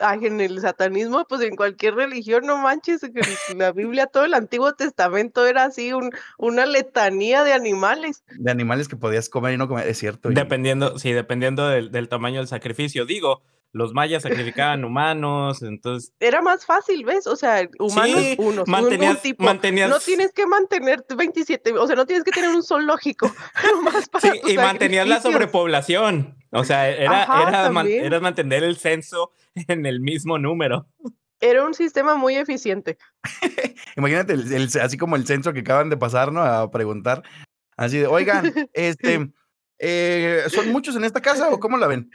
Ay, 0.00 0.20
en 0.26 0.40
el 0.40 0.60
satanismo, 0.60 1.26
pues 1.28 1.42
en 1.42 1.56
cualquier 1.56 1.94
religión, 1.94 2.46
no 2.46 2.56
manches, 2.58 3.02
en 3.02 3.58
la 3.58 3.70
Biblia, 3.72 4.06
todo 4.06 4.24
el 4.24 4.34
Antiguo 4.34 4.72
Testamento 4.74 5.46
era 5.46 5.64
así, 5.64 5.92
un, 5.92 6.10
una 6.38 6.66
letanía 6.66 7.44
de 7.44 7.52
animales. 7.52 8.24
De 8.38 8.50
animales 8.50 8.88
que 8.88 8.96
podías 8.96 9.28
comer 9.28 9.54
y 9.54 9.56
no 9.58 9.68
comer, 9.68 9.86
es 9.88 9.98
cierto. 9.98 10.30
Dependiendo, 10.30 10.98
sí, 10.98 11.12
dependiendo 11.12 11.68
del, 11.68 11.90
del, 11.90 12.08
tamaño 12.08 12.38
del 12.40 12.48
sacrificio. 12.48 13.04
Digo, 13.04 13.42
los 13.72 13.92
mayas 13.92 14.22
sacrificaban 14.24 14.84
humanos, 14.84 15.62
entonces... 15.62 16.12
Era 16.18 16.40
más 16.42 16.66
fácil, 16.66 17.04
¿ves? 17.04 17.26
O 17.26 17.36
sea, 17.36 17.68
humanos 17.78 18.18
Sí, 18.20 18.34
unos, 18.38 18.66
mantenías- 18.66 19.16
un 19.16 19.22
tipo. 19.22 19.44
mantenías- 19.44 19.88
No 19.90 20.00
tienes 20.00 20.32
que 20.32 20.46
mantener 20.46 21.04
27, 21.14 21.72
o 21.78 21.86
sea, 21.86 21.94
no 21.94 22.06
tienes 22.06 22.24
que 22.24 22.32
tener 22.32 22.50
un 22.50 22.62
zoológico. 22.64 23.30
nomás 23.74 24.08
para 24.08 24.32
Sí, 24.32 24.40
y 24.48 24.56
mantenías 24.56 25.06
la 25.06 25.20
sobrepoblación. 25.20 26.36
O 26.52 26.64
sea, 26.64 26.88
era, 26.88 27.22
Ajá, 27.22 27.48
era, 27.48 27.70
man- 27.70 27.86
era 27.86 28.20
mantener 28.20 28.62
el 28.64 28.76
censo 28.76 29.32
en 29.68 29.86
el 29.86 30.00
mismo 30.00 30.38
número. 30.38 30.86
Era 31.40 31.64
un 31.64 31.72
sistema 31.74 32.16
muy 32.16 32.36
eficiente. 32.36 32.98
Imagínate, 33.96 34.34
el- 34.34 34.52
el- 34.52 34.80
así 34.80 34.96
como 34.98 35.16
el 35.16 35.26
censo 35.26 35.52
que 35.52 35.60
acaban 35.60 35.88
de 35.90 35.96
pasar, 35.96 36.32
¿no? 36.32 36.42
A 36.42 36.70
preguntar. 36.70 37.22
Así 37.76 37.98
de, 37.98 38.06
oigan, 38.06 38.52
este, 38.74 39.30
eh, 39.78 40.42
¿son 40.48 40.70
muchos 40.70 40.96
en 40.96 41.04
esta 41.04 41.22
casa 41.22 41.48
o 41.48 41.58
cómo 41.60 41.78
la 41.78 41.86
ven? 41.86 42.10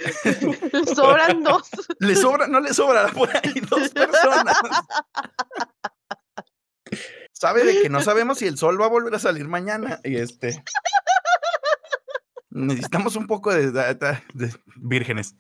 Sobran 0.96 1.42
dos. 1.42 1.70
¿Le 2.00 2.15
sobra? 2.15 2.48
No 2.48 2.60
le 2.60 2.74
sobra 2.74 3.08
por 3.08 3.30
ahí 3.36 3.60
dos 3.68 3.89
personas. 3.89 4.58
Sabe 7.32 7.63
de 7.65 7.82
que 7.82 7.89
no 7.89 8.01
sabemos 8.01 8.38
si 8.38 8.48
el 8.48 8.58
sol 8.58 8.80
va 8.80 8.86
a 8.86 8.89
volver 8.89 9.13
a 9.15 9.20
salir 9.20 9.48
mañana. 9.48 10.00
Y 10.04 10.15
este. 10.18 10.63
Necesitamos 12.55 13.15
un 13.17 13.27
poco 13.27 13.53
de, 13.53 13.71
de- 13.71 13.93
de- 13.95 14.21
de 14.33 14.53
vírgenes. 14.77 15.35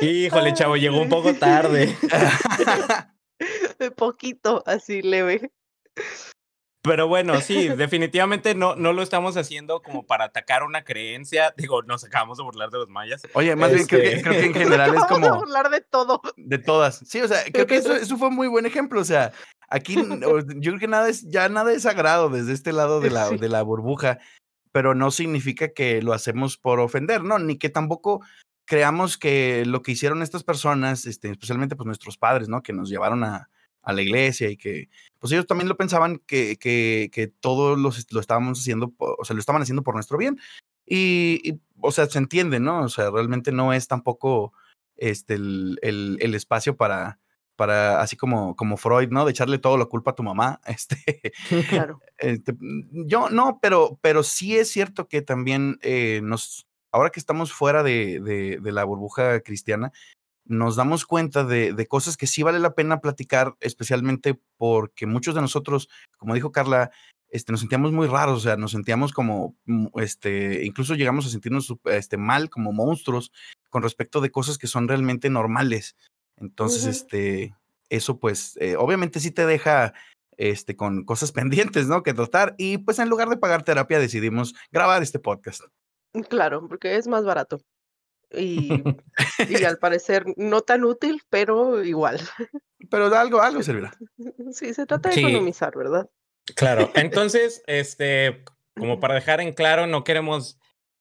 Híjole, 0.00 0.54
chavo, 0.54 0.76
llegó 0.76 1.00
un 1.00 1.08
poco 1.08 1.34
tarde. 1.34 1.96
De 3.78 3.90
poquito, 3.92 4.62
así 4.66 5.02
leve. 5.02 5.52
Pero 6.82 7.06
bueno, 7.06 7.40
sí, 7.40 7.68
definitivamente 7.76 8.54
no, 8.56 8.74
no 8.74 8.92
lo 8.92 9.02
estamos 9.02 9.36
haciendo 9.36 9.80
como 9.82 10.04
para 10.06 10.24
atacar 10.24 10.64
una 10.64 10.82
creencia. 10.84 11.54
Digo, 11.56 11.82
nos 11.82 12.04
acabamos 12.04 12.38
de 12.38 12.44
burlar 12.44 12.70
de 12.70 12.78
los 12.78 12.88
mayas. 12.88 13.22
Oye, 13.34 13.54
más 13.54 13.72
bien 13.72 13.86
creo 13.86 14.00
que, 14.02 14.08
Este- 14.08 14.22
creo 14.22 14.40
que 14.40 14.46
en 14.46 14.54
general 14.54 14.90
es 14.94 15.00
Vamos 15.00 15.04
a 15.04 15.14
como 15.14 15.36
burlar 15.38 15.70
de 15.70 15.80
todo. 15.80 16.20
de 16.36 16.58
todas. 16.58 16.98
Sí, 17.06 17.20
o 17.20 17.28
sea, 17.28 17.44
creo 17.52 17.66
que 17.66 17.76
eso, 17.76 17.94
eso 17.94 18.16
fue 18.18 18.28
un 18.28 18.34
muy 18.34 18.48
buen 18.48 18.66
ejemplo. 18.66 19.00
O 19.00 19.04
sea, 19.04 19.32
aquí 19.68 19.94
yo 20.56 20.72
creo 20.72 20.78
que 20.78 20.88
nada 20.88 21.08
es, 21.08 21.28
ya 21.28 21.48
nada 21.48 21.72
es 21.72 21.82
sagrado 21.82 22.28
desde 22.30 22.52
este 22.52 22.72
lado 22.72 23.00
de 23.00 23.10
la, 23.10 23.28
Sí. 23.28 23.38
de 23.38 23.48
la 23.48 23.62
burbuja, 23.62 24.18
pero 24.72 24.94
no 24.94 25.10
significa 25.10 25.68
que 25.68 26.02
lo 26.02 26.12
hacemos 26.12 26.56
por 26.56 26.80
ofender, 26.80 27.24
¿no? 27.24 27.38
Ni 27.38 27.56
que 27.56 27.68
tampoco 27.70 28.20
creamos 28.66 29.16
que 29.16 29.64
lo 29.66 29.82
que 29.82 29.92
hicieron 29.92 30.22
estas 30.22 30.44
personas, 30.44 31.06
este, 31.06 31.30
especialmente 31.30 31.74
pues 31.76 31.86
nuestros 31.86 32.18
padres, 32.18 32.48
¿no? 32.48 32.62
Que 32.62 32.72
nos 32.74 32.90
llevaron 32.90 33.24
a, 33.24 33.48
a 33.82 33.92
la 33.92 34.02
iglesia 34.02 34.50
y 34.50 34.56
que 34.56 34.90
pues 35.18 35.32
ellos 35.32 35.46
también 35.46 35.68
lo 35.68 35.76
pensaban 35.76 36.18
que, 36.26 36.58
que, 36.58 37.10
que 37.12 37.28
todo 37.28 37.76
lo, 37.76 37.90
lo 38.10 38.20
estábamos 38.20 38.60
haciendo, 38.60 38.92
o 38.98 39.24
sea, 39.24 39.34
lo 39.34 39.40
estaban 39.40 39.62
haciendo 39.62 39.82
por 39.82 39.94
nuestro 39.94 40.18
bien. 40.18 40.38
Y, 40.86 41.40
y, 41.42 41.60
o 41.80 41.90
sea, 41.90 42.06
se 42.06 42.18
entiende, 42.18 42.60
¿no? 42.60 42.82
O 42.82 42.88
sea, 42.88 43.10
realmente 43.10 43.52
no 43.52 43.72
es 43.72 43.88
tampoco 43.88 44.52
este, 44.96 45.34
el, 45.34 45.78
el, 45.82 46.18
el 46.20 46.34
espacio 46.34 46.76
para, 46.76 47.18
para, 47.58 48.00
así 48.00 48.16
como, 48.16 48.54
como 48.54 48.76
Freud, 48.76 49.08
¿no? 49.10 49.24
De 49.24 49.32
echarle 49.32 49.58
toda 49.58 49.76
la 49.76 49.86
culpa 49.86 50.12
a 50.12 50.14
tu 50.14 50.22
mamá. 50.22 50.60
Este, 50.66 51.32
Claro. 51.68 52.00
este, 52.18 52.52
mm, 52.52 53.06
yo 53.06 53.28
no, 53.30 53.58
pero, 53.60 53.98
pero 54.00 54.22
sí 54.22 54.56
es 54.56 54.70
cierto 54.70 55.08
que 55.08 55.22
también 55.22 55.78
eh, 55.82 56.20
nos, 56.22 56.68
ahora 56.92 57.10
que 57.10 57.18
estamos 57.18 57.52
fuera 57.52 57.82
de, 57.82 58.20
de, 58.20 58.60
de 58.62 58.72
la 58.72 58.84
burbuja 58.84 59.40
cristiana, 59.40 59.90
nos 60.44 60.76
damos 60.76 61.04
cuenta 61.04 61.42
de, 61.44 61.72
de 61.72 61.86
cosas 61.86 62.16
que 62.16 62.28
sí 62.28 62.44
vale 62.44 62.60
la 62.60 62.74
pena 62.74 63.00
platicar, 63.00 63.56
especialmente 63.60 64.40
porque 64.56 65.06
muchos 65.06 65.34
de 65.34 65.40
nosotros, 65.40 65.88
como 66.16 66.34
dijo 66.34 66.52
Carla, 66.52 66.92
este, 67.30 67.52
nos 67.52 67.60
sentíamos 67.60 67.90
muy 67.92 68.06
raros, 68.06 68.38
o 68.38 68.40
sea, 68.40 68.56
nos 68.56 68.70
sentíamos 68.70 69.12
como, 69.12 69.56
mm, 69.66 69.88
este, 69.96 70.64
incluso 70.64 70.94
llegamos 70.94 71.26
a 71.26 71.30
sentirnos 71.30 71.74
este, 71.86 72.16
mal, 72.18 72.50
como 72.50 72.72
monstruos, 72.72 73.32
con 73.68 73.82
respecto 73.82 74.20
de 74.20 74.30
cosas 74.30 74.58
que 74.58 74.68
son 74.68 74.86
realmente 74.88 75.28
normales. 75.28 75.96
Entonces, 76.40 76.84
este, 76.86 77.54
eso 77.88 78.18
pues, 78.18 78.56
eh, 78.60 78.76
obviamente 78.76 79.20
sí 79.20 79.30
te 79.30 79.46
deja, 79.46 79.94
este, 80.36 80.76
con 80.76 81.04
cosas 81.04 81.32
pendientes, 81.32 81.86
¿no? 81.86 82.02
Que 82.02 82.14
tratar. 82.14 82.54
Y 82.58 82.78
pues 82.78 82.98
en 82.98 83.08
lugar 83.08 83.28
de 83.28 83.36
pagar 83.36 83.62
terapia 83.64 83.98
decidimos 83.98 84.54
grabar 84.70 85.02
este 85.02 85.18
podcast. 85.18 85.62
Claro, 86.28 86.66
porque 86.68 86.96
es 86.96 87.06
más 87.06 87.24
barato. 87.24 87.60
Y, 88.30 88.82
y 89.48 89.64
al 89.64 89.78
parecer 89.78 90.24
no 90.36 90.60
tan 90.60 90.84
útil, 90.84 91.22
pero 91.30 91.82
igual. 91.84 92.20
Pero 92.90 93.14
algo, 93.16 93.40
algo 93.40 93.62
servirá. 93.62 93.92
Sí, 94.52 94.74
se 94.74 94.86
trata 94.86 95.08
de 95.08 95.14
Sí. 95.16 95.20
economizar, 95.20 95.76
¿verdad? 95.76 96.08
Claro, 96.56 96.90
entonces, 96.94 97.62
este, 97.66 98.42
como 98.74 99.00
para 99.00 99.14
dejar 99.14 99.40
en 99.42 99.52
claro, 99.52 99.86
no 99.86 100.02
queremos 100.04 100.58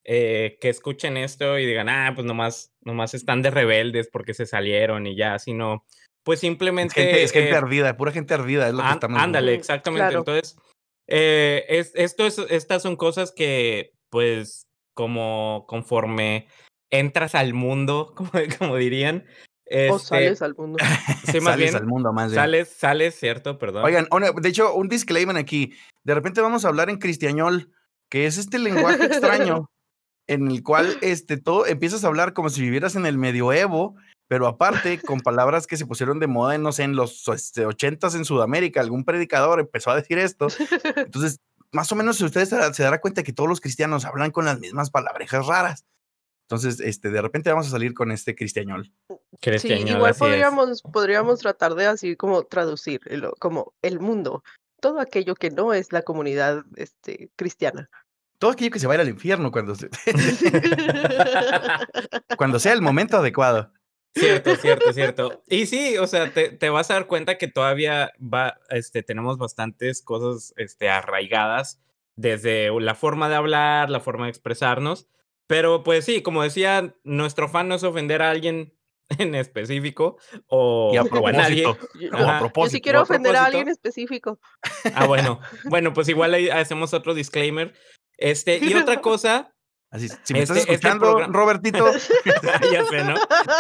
eh, 0.09 0.57
que 0.61 0.69
escuchen 0.69 1.17
esto 1.17 1.59
y 1.59 1.65
digan, 1.65 1.89
ah, 1.89 2.13
pues 2.15 2.25
nomás, 2.25 2.71
nomás 2.81 3.13
están 3.13 3.41
de 3.41 3.51
rebeldes 3.51 4.07
porque 4.11 4.33
se 4.33 4.45
salieron 4.45 5.05
y 5.05 5.17
ya, 5.17 5.37
sino, 5.37 5.85
pues 6.23 6.37
Es 6.37 6.41
simplemente... 6.41 6.93
gente, 6.95 7.23
es 7.23 7.31
gente 7.33 7.51
eh, 7.51 7.55
ardida, 7.55 7.97
pura 7.97 8.13
gente 8.13 8.33
ardida, 8.33 8.67
es 8.69 8.73
lo 8.73 8.83
que 8.83 8.89
estamos 8.89 9.21
Ándale, 9.21 9.47
viendo. 9.51 9.59
exactamente. 9.61 10.03
Claro. 10.07 10.19
Entonces, 10.19 10.57
eh, 11.07 11.65
es, 11.67 11.91
esto 11.95 12.25
es, 12.25 12.39
estas 12.49 12.81
son 12.83 12.95
cosas 12.95 13.33
que, 13.35 13.91
pues, 14.09 14.63
como 14.93 15.65
conforme 15.67 16.47
entras 16.89 17.35
al 17.35 17.53
mundo, 17.53 18.13
como, 18.15 18.31
como 18.57 18.77
dirían, 18.77 19.25
O 19.89 19.97
este, 19.97 19.99
sales 20.07 20.41
al 20.41 20.55
mundo. 20.55 20.79
sí, 21.29 21.39
más 21.41 21.53
Sales 21.55 21.57
bien, 21.71 21.75
al 21.75 21.85
mundo 21.85 22.13
más 22.13 22.31
bien. 22.31 22.35
sales, 22.41 22.69
sales, 22.69 23.15
¿cierto? 23.19 23.57
Perdón. 23.59 23.83
Oigan, 23.83 24.07
una- 24.11 24.31
de 24.31 24.47
hecho, 24.49 24.73
un 24.73 24.87
disclaimer 24.87 25.35
aquí. 25.35 25.73
De 26.05 26.13
repente 26.13 26.39
vamos 26.39 26.63
a 26.63 26.69
hablar 26.69 26.89
en 26.89 26.97
cristiañol, 26.97 27.71
que 28.09 28.25
es 28.25 28.37
este 28.37 28.57
lenguaje 28.57 29.03
extraño 29.03 29.69
en 30.27 30.47
el 30.49 30.63
cual 30.63 30.97
este, 31.01 31.37
todo 31.37 31.65
empiezas 31.65 32.03
a 32.03 32.07
hablar 32.07 32.33
como 32.33 32.49
si 32.49 32.61
vivieras 32.61 32.95
en 32.95 33.05
el 33.05 33.17
medioevo, 33.17 33.95
pero 34.27 34.47
aparte 34.47 34.99
con 34.99 35.21
palabras 35.21 35.67
que 35.67 35.77
se 35.77 35.85
pusieron 35.85 36.19
de 36.19 36.27
moda 36.27 36.55
en, 36.55 36.63
no 36.63 36.71
sé, 36.71 36.83
en 36.83 36.95
los 36.95 37.27
este, 37.29 37.65
80s 37.65 38.15
en 38.15 38.25
Sudamérica. 38.25 38.81
Algún 38.81 39.05
predicador 39.05 39.59
empezó 39.59 39.91
a 39.91 39.95
decir 39.95 40.17
esto. 40.19 40.47
Entonces, 40.95 41.39
más 41.71 41.91
o 41.91 41.95
menos 41.95 42.19
ustedes 42.21 42.49
se, 42.49 42.73
se 42.73 42.83
darán 42.83 42.99
cuenta 42.99 43.23
que 43.23 43.33
todos 43.33 43.49
los 43.49 43.61
cristianos 43.61 44.05
hablan 44.05 44.31
con 44.31 44.45
las 44.45 44.59
mismas 44.59 44.89
palabrejas 44.89 45.45
raras. 45.45 45.85
Entonces, 46.49 46.79
este, 46.79 47.09
de 47.09 47.21
repente 47.21 47.49
vamos 47.49 47.67
a 47.67 47.71
salir 47.71 47.93
con 47.93 48.09
este 48.11 48.33
cristiañol. 48.35 48.85
Sí, 49.09 49.15
Cristiañol, 49.41 49.97
igual 49.97 50.11
así 50.11 50.17
es. 50.17 50.19
podríamos, 50.19 50.81
podríamos 50.81 51.39
tratar 51.39 51.75
de 51.75 51.87
así 51.87 52.15
como 52.15 52.43
traducir 52.43 53.01
el- 53.05 53.31
como 53.39 53.73
el 53.81 53.99
mundo, 53.99 54.43
todo 54.79 55.01
aquello 55.01 55.35
que 55.35 55.49
no 55.51 55.73
es 55.73 55.91
la 55.91 56.03
comunidad 56.03 56.63
este, 56.77 57.29
cristiana. 57.35 57.89
Todo 58.39 58.51
aquello 58.51 58.71
que 58.71 58.79
se 58.79 58.87
va 58.87 58.93
a 58.93 58.97
ir 58.97 59.01
al 59.01 59.09
infierno 59.09 59.51
cuando, 59.51 59.75
se- 59.75 59.89
cuando 62.37 62.59
sea 62.59 62.73
el 62.73 62.81
momento 62.81 63.17
adecuado. 63.17 63.71
Cierto, 64.15 64.55
cierto, 64.55 64.93
cierto. 64.93 65.43
Y 65.47 65.67
sí, 65.67 65.97
o 65.97 66.07
sea, 66.07 66.31
te, 66.33 66.49
te 66.49 66.69
vas 66.69 66.89
a 66.89 66.95
dar 66.95 67.07
cuenta 67.07 67.37
que 67.37 67.47
todavía 67.47 68.11
va, 68.21 68.57
este, 68.69 69.03
tenemos 69.03 69.37
bastantes 69.37 70.01
cosas 70.01 70.53
este, 70.57 70.89
arraigadas 70.89 71.79
desde 72.15 72.71
la 72.79 72.95
forma 72.95 73.29
de 73.29 73.35
hablar, 73.35 73.89
la 73.91 73.99
forma 73.99 74.25
de 74.25 74.31
expresarnos. 74.31 75.07
Pero 75.45 75.83
pues 75.83 76.03
sí, 76.03 76.21
como 76.23 76.41
decía, 76.43 76.95
nuestro 77.03 77.47
fan 77.47 77.67
no 77.67 77.75
es 77.75 77.83
ofender 77.83 78.21
a 78.23 78.31
alguien 78.31 78.73
en 79.19 79.35
específico 79.35 80.17
o, 80.47 80.91
Y 80.93 80.97
a 80.97 81.03
o 81.03 81.27
a 81.27 81.31
nadie. 81.31 81.63
propósito, 81.63 81.99
Yo- 81.99 82.09
o 82.11 82.17
a 82.17 82.21
Ajá. 82.21 82.33
Yo 82.33 82.39
propósito. 82.39 82.71
sí 82.75 82.81
quiero 82.81 82.99
a 82.99 83.03
ofender 83.03 83.35
a 83.35 83.39
propósito. 83.39 83.57
alguien 83.57 83.71
específico. 83.71 84.39
Ah, 84.95 85.05
bueno. 85.05 85.39
Bueno, 85.65 85.93
pues 85.93 86.09
igual 86.09 86.33
ahí 86.33 86.49
hacemos 86.49 86.93
otro 86.93 87.13
disclaimer. 87.13 87.73
Este, 88.17 88.57
y 88.57 88.73
otra 88.73 88.99
cosa, 89.01 89.53
Así, 89.89 90.09
si 90.23 90.33
me 90.33 90.41
estás 90.41 90.57
Este- 90.57 90.73
este 90.73 90.87
escuchando, 90.87 91.27
Robertito, 91.27 91.91
ya 92.73 92.85
sé, 92.85 93.03
¿no? 93.03 93.15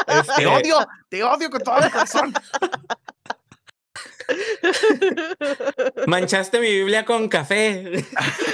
Este, 0.07 0.33
te 0.37 0.45
odio, 0.47 0.87
te 1.09 1.23
odio 1.23 1.49
con 1.49 1.61
todo 1.61 1.79
mi 1.79 1.89
corazón. 1.89 2.33
Manchaste 6.05 6.59
mi 6.59 6.67
Biblia 6.67 7.05
con 7.05 7.29
café. 7.29 8.03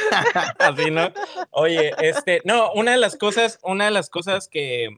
Así, 0.60 0.91
¿no? 0.91 1.12
Oye, 1.50 1.93
este, 2.00 2.41
no, 2.45 2.72
una 2.74 2.91
de 2.91 2.98
las 2.98 3.17
cosas, 3.17 3.57
una 3.63 3.86
de 3.86 3.91
las 3.91 4.10
cosas 4.10 4.48
que, 4.48 4.89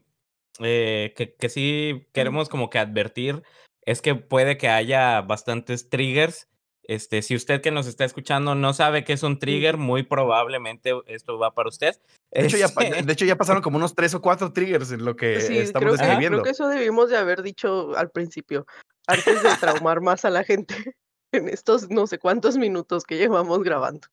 eh, 0.60 1.14
que, 1.16 1.34
que 1.34 1.48
sí 1.48 2.06
queremos 2.12 2.50
como 2.50 2.68
que 2.68 2.78
advertir 2.78 3.42
es 3.82 4.02
que 4.02 4.14
puede 4.16 4.58
que 4.58 4.68
haya 4.68 5.22
bastantes 5.22 5.88
triggers. 5.88 6.48
Este, 6.88 7.20
si 7.22 7.34
usted 7.34 7.60
que 7.60 7.70
nos 7.72 7.86
está 7.86 8.04
escuchando 8.04 8.54
no 8.54 8.72
sabe 8.72 9.02
qué 9.04 9.12
es 9.12 9.22
un 9.22 9.38
trigger, 9.38 9.76
muy 9.76 10.04
probablemente 10.04 10.92
esto 11.06 11.38
va 11.38 11.52
para 11.54 11.68
usted. 11.68 11.96
De 12.30 12.46
hecho, 12.46 12.56
ya, 12.56 12.66
Este, 12.66 13.02
de 13.02 13.12
hecho, 13.12 13.24
ya 13.24 13.36
pasaron 13.36 13.62
como 13.62 13.76
unos 13.76 13.94
tres 13.94 14.14
o 14.14 14.20
cuatro 14.22 14.52
triggers 14.52 14.92
en 14.92 15.04
lo 15.04 15.16
que 15.16 15.40
Sí, 15.40 15.58
estamos 15.58 15.84
creo 15.84 15.96
que, 15.96 16.02
describiendo. 16.04 16.36
creo 16.38 16.44
que 16.44 16.50
eso 16.50 16.68
debimos 16.68 17.10
de 17.10 17.16
haber 17.16 17.42
dicho 17.42 17.96
al 17.96 18.10
principio, 18.10 18.66
antes 19.06 19.42
de 19.42 19.50
traumar 19.60 20.00
más 20.00 20.24
a 20.24 20.30
la 20.30 20.44
gente 20.44 20.74
en 21.32 21.48
estos 21.48 21.90
no 21.90 22.06
sé 22.06 22.18
cuántos 22.18 22.56
minutos 22.56 23.04
que 23.04 23.16
llevamos 23.16 23.62
grabando. 23.62 24.06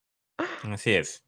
Así 0.64 0.94
es. 0.94 1.24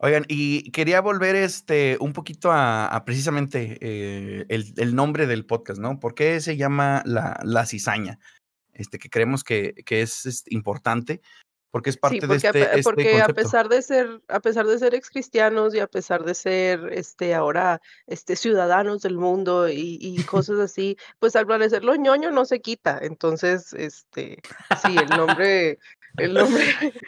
Oigan, 0.00 0.24
y 0.26 0.72
quería 0.72 1.00
volver 1.00 1.36
este 1.36 1.96
un 2.00 2.12
poquito 2.12 2.50
a, 2.50 2.86
a 2.88 3.04
precisamente 3.04 3.78
eh, 3.80 4.46
el, 4.48 4.74
el 4.78 4.96
nombre 4.96 5.28
del 5.28 5.46
podcast, 5.46 5.78
¿no? 5.80 6.00
¿Por 6.00 6.16
qué 6.16 6.40
se 6.40 6.56
llama 6.56 7.02
la, 7.06 7.38
la 7.44 7.66
cizaña? 7.66 8.18
Este, 8.72 8.98
que 8.98 9.10
creemos 9.10 9.44
que, 9.44 9.74
que 9.84 10.02
es, 10.02 10.24
este, 10.26 10.54
importante. 10.54 11.20
porque 11.70 11.88
es 11.90 11.96
parte 11.96 12.16
Sí, 12.16 12.20
de 12.20 12.26
porque, 12.26 12.46
a, 12.46 12.50
este, 12.50 12.62
este 12.64 12.82
porque 12.82 13.08
a 13.08 13.10
concepto. 13.26 13.34
pesar 13.34 13.68
de 13.70 13.80
ser, 13.82 14.20
a 14.28 14.40
pesar 14.40 14.66
de 14.66 14.78
ser 14.78 14.94
ex 14.94 15.08
cristianos 15.08 15.74
y 15.74 15.80
a 15.80 15.86
pesar 15.86 16.22
de 16.24 16.34
ser 16.34 16.90
este 16.92 17.34
ahora 17.34 17.80
este 18.06 18.36
ciudadanos 18.36 19.00
del 19.02 19.16
mundo 19.16 19.68
y, 19.70 19.96
y 20.00 20.22
cosas 20.24 20.58
así, 20.60 20.98
pues 21.18 21.34
al 21.34 21.46
parecer 21.46 21.82
lo 21.82 21.96
ñoño 21.96 22.30
no 22.30 22.44
se 22.44 22.60
quita. 22.60 22.98
Entonces, 23.00 23.72
este, 23.72 24.42
sí, 24.84 24.96
el 24.98 25.08
nombre, 25.16 25.78
el 26.18 26.34
nombre, 26.34 26.64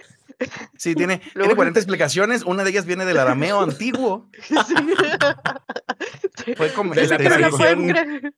Sí, 0.79 0.95
tiene, 0.95 1.19
tiene 1.19 1.33
Luego- 1.35 1.57
40 1.57 1.79
explicaciones, 1.79 2.43
una 2.43 2.65
de 2.65 2.71
ellas 2.71 2.87
viene 2.87 3.05
del 3.05 3.19
arameo 3.19 3.61
antiguo. 3.61 4.31
sí. 4.43 4.55
Fue 6.57 6.73
como, 6.73 6.95
De 6.95 7.03
este, 7.03 7.19
no 7.39 7.51
pueden. 7.51 8.35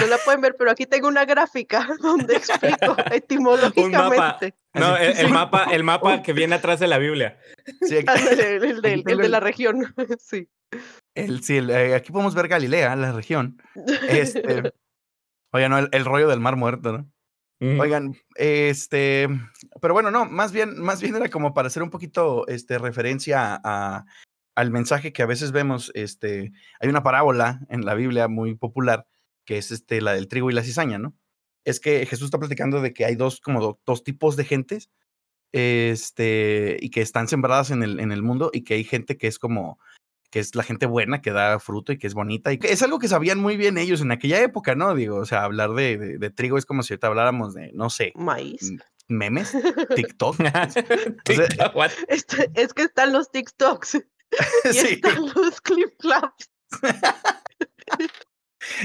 No 0.00 0.06
la 0.06 0.18
pueden 0.24 0.40
ver, 0.40 0.54
pero 0.58 0.70
aquí 0.70 0.86
tengo 0.86 1.08
una 1.08 1.24
gráfica 1.24 1.86
donde 2.00 2.36
explico 2.36 2.96
etimológicamente. 3.12 4.54
No, 4.74 4.86
Así. 4.94 5.04
el, 5.04 5.18
el 5.26 5.28
mapa, 5.30 5.64
el 5.72 5.84
mapa 5.84 6.22
que 6.22 6.32
viene 6.32 6.54
atrás 6.56 6.80
de 6.80 6.86
la 6.86 6.98
Biblia. 6.98 7.38
sí, 7.82 7.96
aquí- 7.98 8.06
el, 8.82 9.02
de 9.04 9.28
la 9.28 9.40
región, 9.40 9.94
sí. 10.18 10.48
el- 11.14 11.42
sí, 11.42 11.56
el- 11.58 11.70
eh, 11.70 11.94
aquí 11.94 12.12
podemos 12.12 12.34
ver 12.34 12.48
Galilea, 12.48 12.94
la 12.96 13.12
región. 13.12 13.62
Este, 14.08 14.72
oigan, 15.52 15.70
no, 15.70 15.78
el, 15.78 15.88
el 15.92 16.04
rollo 16.04 16.28
del 16.28 16.40
mar 16.40 16.56
muerto, 16.56 16.92
¿no? 16.92 17.10
Oigan, 17.80 18.14
este, 18.34 19.28
pero 19.80 19.94
bueno, 19.94 20.10
no, 20.10 20.26
más 20.26 20.52
bien, 20.52 20.78
más 20.78 21.00
bien 21.00 21.16
era 21.16 21.30
como 21.30 21.54
para 21.54 21.68
hacer 21.68 21.82
un 21.82 21.88
poquito, 21.88 22.46
este, 22.48 22.76
referencia 22.76 23.58
a, 23.64 24.04
al 24.54 24.70
mensaje 24.70 25.14
que 25.14 25.22
a 25.22 25.26
veces 25.26 25.52
vemos, 25.52 25.90
este, 25.94 26.52
hay 26.80 26.88
una 26.90 27.02
parábola 27.02 27.60
en 27.70 27.86
la 27.86 27.94
Biblia 27.94 28.28
muy 28.28 28.54
popular, 28.56 29.06
que 29.46 29.56
es 29.56 29.70
este, 29.70 30.02
la 30.02 30.12
del 30.12 30.28
trigo 30.28 30.50
y 30.50 30.54
la 30.54 30.62
cizaña, 30.62 30.98
¿no? 30.98 31.16
Es 31.64 31.80
que 31.80 32.04
Jesús 32.04 32.26
está 32.26 32.38
platicando 32.38 32.82
de 32.82 32.92
que 32.92 33.06
hay 33.06 33.14
dos, 33.16 33.40
como 33.40 33.60
do- 33.62 33.80
dos 33.86 34.04
tipos 34.04 34.36
de 34.36 34.44
gentes, 34.44 34.90
este, 35.52 36.76
y 36.80 36.90
que 36.90 37.00
están 37.00 37.28
sembradas 37.28 37.70
en 37.70 37.82
el, 37.82 37.98
en 38.00 38.12
el 38.12 38.22
mundo, 38.22 38.50
y 38.52 38.62
que 38.62 38.74
hay 38.74 38.84
gente 38.84 39.16
que 39.16 39.26
es 39.26 39.38
como, 39.38 39.78
que 40.30 40.40
es 40.40 40.54
la 40.54 40.62
gente 40.62 40.86
buena, 40.86 41.22
que 41.22 41.30
da 41.32 41.58
fruto 41.58 41.92
y 41.92 41.98
que 41.98 42.06
es 42.06 42.14
bonita, 42.14 42.52
y 42.52 42.58
que 42.58 42.72
es 42.72 42.82
algo 42.82 42.98
que 42.98 43.08
sabían 43.08 43.40
muy 43.40 43.56
bien 43.56 43.78
ellos 43.78 44.00
en 44.02 44.10
aquella 44.12 44.42
época, 44.42 44.74
¿no? 44.74 44.94
Digo, 44.94 45.16
o 45.16 45.24
sea, 45.24 45.44
hablar 45.44 45.72
de, 45.74 45.96
de- 45.98 46.18
de 46.18 46.30
trigo 46.30 46.58
es 46.58 46.66
como 46.66 46.82
si 46.82 46.92
ahorita 46.92 47.06
habláramos 47.06 47.54
de, 47.54 47.72
no 47.72 47.88
sé, 47.90 48.12
Maíz. 48.16 48.72
memes, 49.08 49.52
TikTok. 49.96 50.36
TikTok, 51.24 51.74
what? 51.76 51.90
Es 52.08 52.74
que 52.74 52.82
están 52.82 53.12
los 53.12 53.30
TikToks 53.30 53.94
y 53.94 54.72
sí, 54.72 54.88
están 54.94 55.24
los 55.34 55.60
clip 55.60 55.96
claps. 55.98 56.50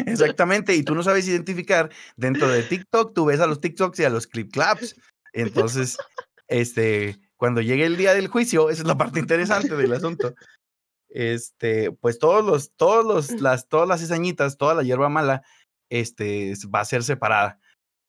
Exactamente. 0.06 0.76
Y 0.76 0.84
tú 0.84 0.96
no 0.96 1.04
sabes 1.04 1.28
identificar 1.28 1.90
dentro 2.16 2.48
de 2.50 2.64
TikTok, 2.64 3.14
tú 3.14 3.26
ves 3.26 3.40
a 3.40 3.48
los 3.48 3.62
TikToks 3.62 4.00
y 4.00 4.04
a 4.04 4.10
los 4.10 4.28
clip 4.28 4.52
claps. 4.52 4.96
Entonces, 5.34 5.98
este, 6.48 7.20
cuando 7.38 7.62
llegue 7.62 7.86
el 7.86 7.98
día 7.98 8.14
del 8.14 8.28
juicio, 8.28 8.70
esa 8.70 8.82
es 8.82 8.88
la 8.88 8.98
parte 8.98 9.20
interesante 9.20 9.76
del 9.76 9.94
asunto. 9.94 10.36
Este, 11.10 11.92
pues 11.92 12.20
todos 12.20 12.46
los, 12.46 12.74
todos 12.76 13.06
los, 13.06 13.42
las, 13.42 13.68
todas 13.68 13.88
las 13.88 14.00
cizañitas, 14.02 14.58
toda 14.58 14.76
la 14.76 14.84
hierba 14.84 15.10
mala, 15.10 15.44
este, 15.90 16.54
va 16.74 16.82
a 16.82 16.86
ser 16.86 17.04
separada. 17.04 17.60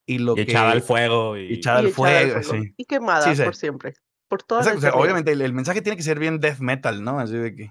Y 0.06 0.18
lo 0.18 0.32
Y 0.32 0.36
que 0.36 0.42
echada 0.42 0.72
al 0.72 0.82
fuego. 0.82 1.36
Y... 1.36 1.46
y 1.46 1.54
echada 1.54 1.78
al 1.78 1.90
fuego, 1.90 2.42
fuego. 2.42 2.64
sí. 2.64 2.74
Y 2.76 2.84
quemada 2.84 3.34
sí. 3.34 3.42
por 3.42 3.56
siempre. 3.56 3.94
Por 4.32 4.42
toda 4.44 4.62
la 4.62 4.70
Exacto, 4.70 4.88
o 4.88 4.90
sea, 4.92 4.98
obviamente 4.98 5.32
el, 5.32 5.42
el 5.42 5.52
mensaje 5.52 5.82
tiene 5.82 5.94
que 5.98 6.02
ser 6.02 6.18
bien 6.18 6.40
death 6.40 6.60
metal, 6.60 7.04
¿no? 7.04 7.18
Así 7.20 7.36
de 7.36 7.54
que 7.54 7.70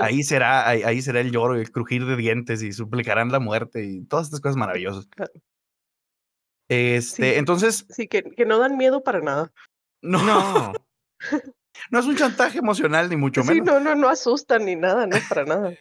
ahí 0.00 0.22
será, 0.22 0.66
ahí, 0.66 0.82
ahí 0.84 1.02
será 1.02 1.20
el 1.20 1.30
lloro 1.30 1.58
y 1.58 1.60
el 1.60 1.70
crujir 1.70 2.06
de 2.06 2.16
dientes 2.16 2.62
y 2.62 2.72
suplicarán 2.72 3.30
la 3.30 3.40
muerte 3.40 3.84
y 3.84 4.02
todas 4.06 4.28
estas 4.28 4.40
cosas 4.40 4.56
maravillosas. 4.56 5.06
Claro. 5.08 5.32
Este, 6.70 7.32
Sí. 7.34 7.38
entonces, 7.38 7.84
Sí, 7.90 8.08
que, 8.08 8.22
que 8.22 8.46
no 8.46 8.56
dan 8.58 8.78
miedo 8.78 9.02
para 9.04 9.20
nada. 9.20 9.52
no, 10.00 10.22
no. 10.24 10.72
No. 11.90 11.98
es 11.98 12.06
un 12.06 12.16
chantaje 12.16 12.58
emocional 12.58 13.10
ni 13.10 13.16
mucho 13.16 13.42
Sí, 13.42 13.48
menos. 13.48 13.66
no, 13.66 13.80
no, 13.80 13.94
no 13.94 14.08
asustan 14.08 14.64
ni 14.64 14.76
nada, 14.76 15.06
no, 15.06 15.16
para 15.28 15.44
nada. 15.44 15.74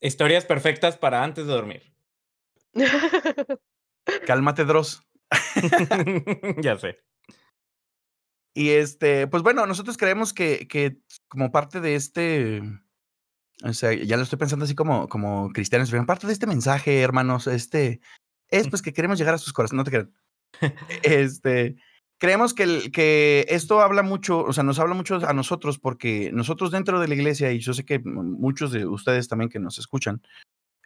Historias 0.00 0.46
perfectas 0.46 0.96
para 0.96 1.22
antes 1.22 1.46
de 1.46 1.52
dormir. 1.52 1.82
Cálmate, 4.26 4.64
Dross. 4.64 5.02
ya 6.62 6.78
sé. 6.78 6.98
Y 8.54 8.70
este, 8.70 9.26
pues 9.28 9.42
bueno, 9.42 9.64
nosotros 9.66 9.96
creemos 9.96 10.32
que, 10.32 10.66
que 10.68 10.98
como 11.28 11.52
parte 11.52 11.80
de 11.80 11.94
este, 11.94 12.62
o 13.62 13.72
sea, 13.72 13.92
ya 13.92 14.16
lo 14.16 14.22
estoy 14.24 14.38
pensando 14.38 14.64
así 14.64 14.74
como, 14.74 15.08
como 15.08 15.50
cristianos, 15.52 15.90
pero 15.90 16.04
parte 16.06 16.26
de 16.26 16.32
este 16.32 16.46
mensaje, 16.46 17.00
hermanos, 17.00 17.46
este, 17.46 18.00
es 18.48 18.68
pues 18.68 18.82
que 18.82 18.92
queremos 18.92 19.18
llegar 19.18 19.34
a 19.34 19.38
sus 19.38 19.52
corazones, 19.52 19.78
no 19.78 19.84
te 19.84 19.90
crean. 19.90 20.12
Este, 21.04 21.76
creemos 22.18 22.52
que, 22.54 22.64
el- 22.64 22.90
que 22.90 23.46
esto 23.48 23.80
habla 23.80 24.02
mucho, 24.02 24.40
o 24.42 24.52
sea, 24.52 24.64
nos 24.64 24.78
habla 24.80 24.94
mucho 24.94 25.16
a 25.26 25.32
nosotros 25.32 25.78
porque 25.78 26.30
nosotros 26.32 26.72
dentro 26.72 26.98
de 27.00 27.06
la 27.08 27.14
iglesia, 27.14 27.52
y 27.52 27.60
yo 27.60 27.72
sé 27.72 27.84
que 27.84 28.00
muchos 28.00 28.72
de 28.72 28.84
ustedes 28.84 29.28
también 29.28 29.48
que 29.48 29.60
nos 29.60 29.78
escuchan, 29.78 30.20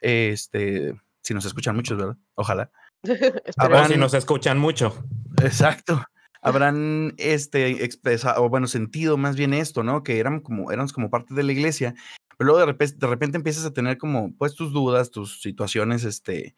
este, 0.03 0.95
si 1.23 1.33
nos 1.35 1.45
escuchan 1.47 1.77
muchos, 1.77 1.97
¿verdad? 1.97 2.17
Ojalá. 2.35 2.71
O 3.57 3.63
Habrán- 3.63 3.89
si 3.89 3.97
nos 3.97 4.15
escuchan 4.15 4.59
mucho. 4.59 5.05
Exacto. 5.43 6.05
Habrán 6.45 7.15
este 7.17 7.85
expresado, 7.85 8.49
bueno, 8.49 8.67
sentido 8.67 9.17
más 9.17 9.35
bien 9.37 9.55
esto, 9.55 9.83
¿no? 9.83 10.03
Que 10.03 10.19
eran 10.19 10.41
como, 10.41 10.71
éramos 10.71 10.93
como 10.93 11.11
parte 11.11 11.35
de 11.35 11.43
la 11.43 11.53
iglesia, 11.53 11.95
pero 12.37 12.47
luego 12.49 12.61
de 12.61 12.67
repente, 12.67 12.97
de 12.99 13.07
repente 13.07 13.37
empiezas 13.39 13.65
a 13.65 13.73
tener 13.73 13.97
como, 13.99 14.35
pues, 14.37 14.55
tus 14.55 14.73
dudas, 14.73 15.11
tus 15.11 15.41
situaciones, 15.41 16.05
este, 16.05 16.55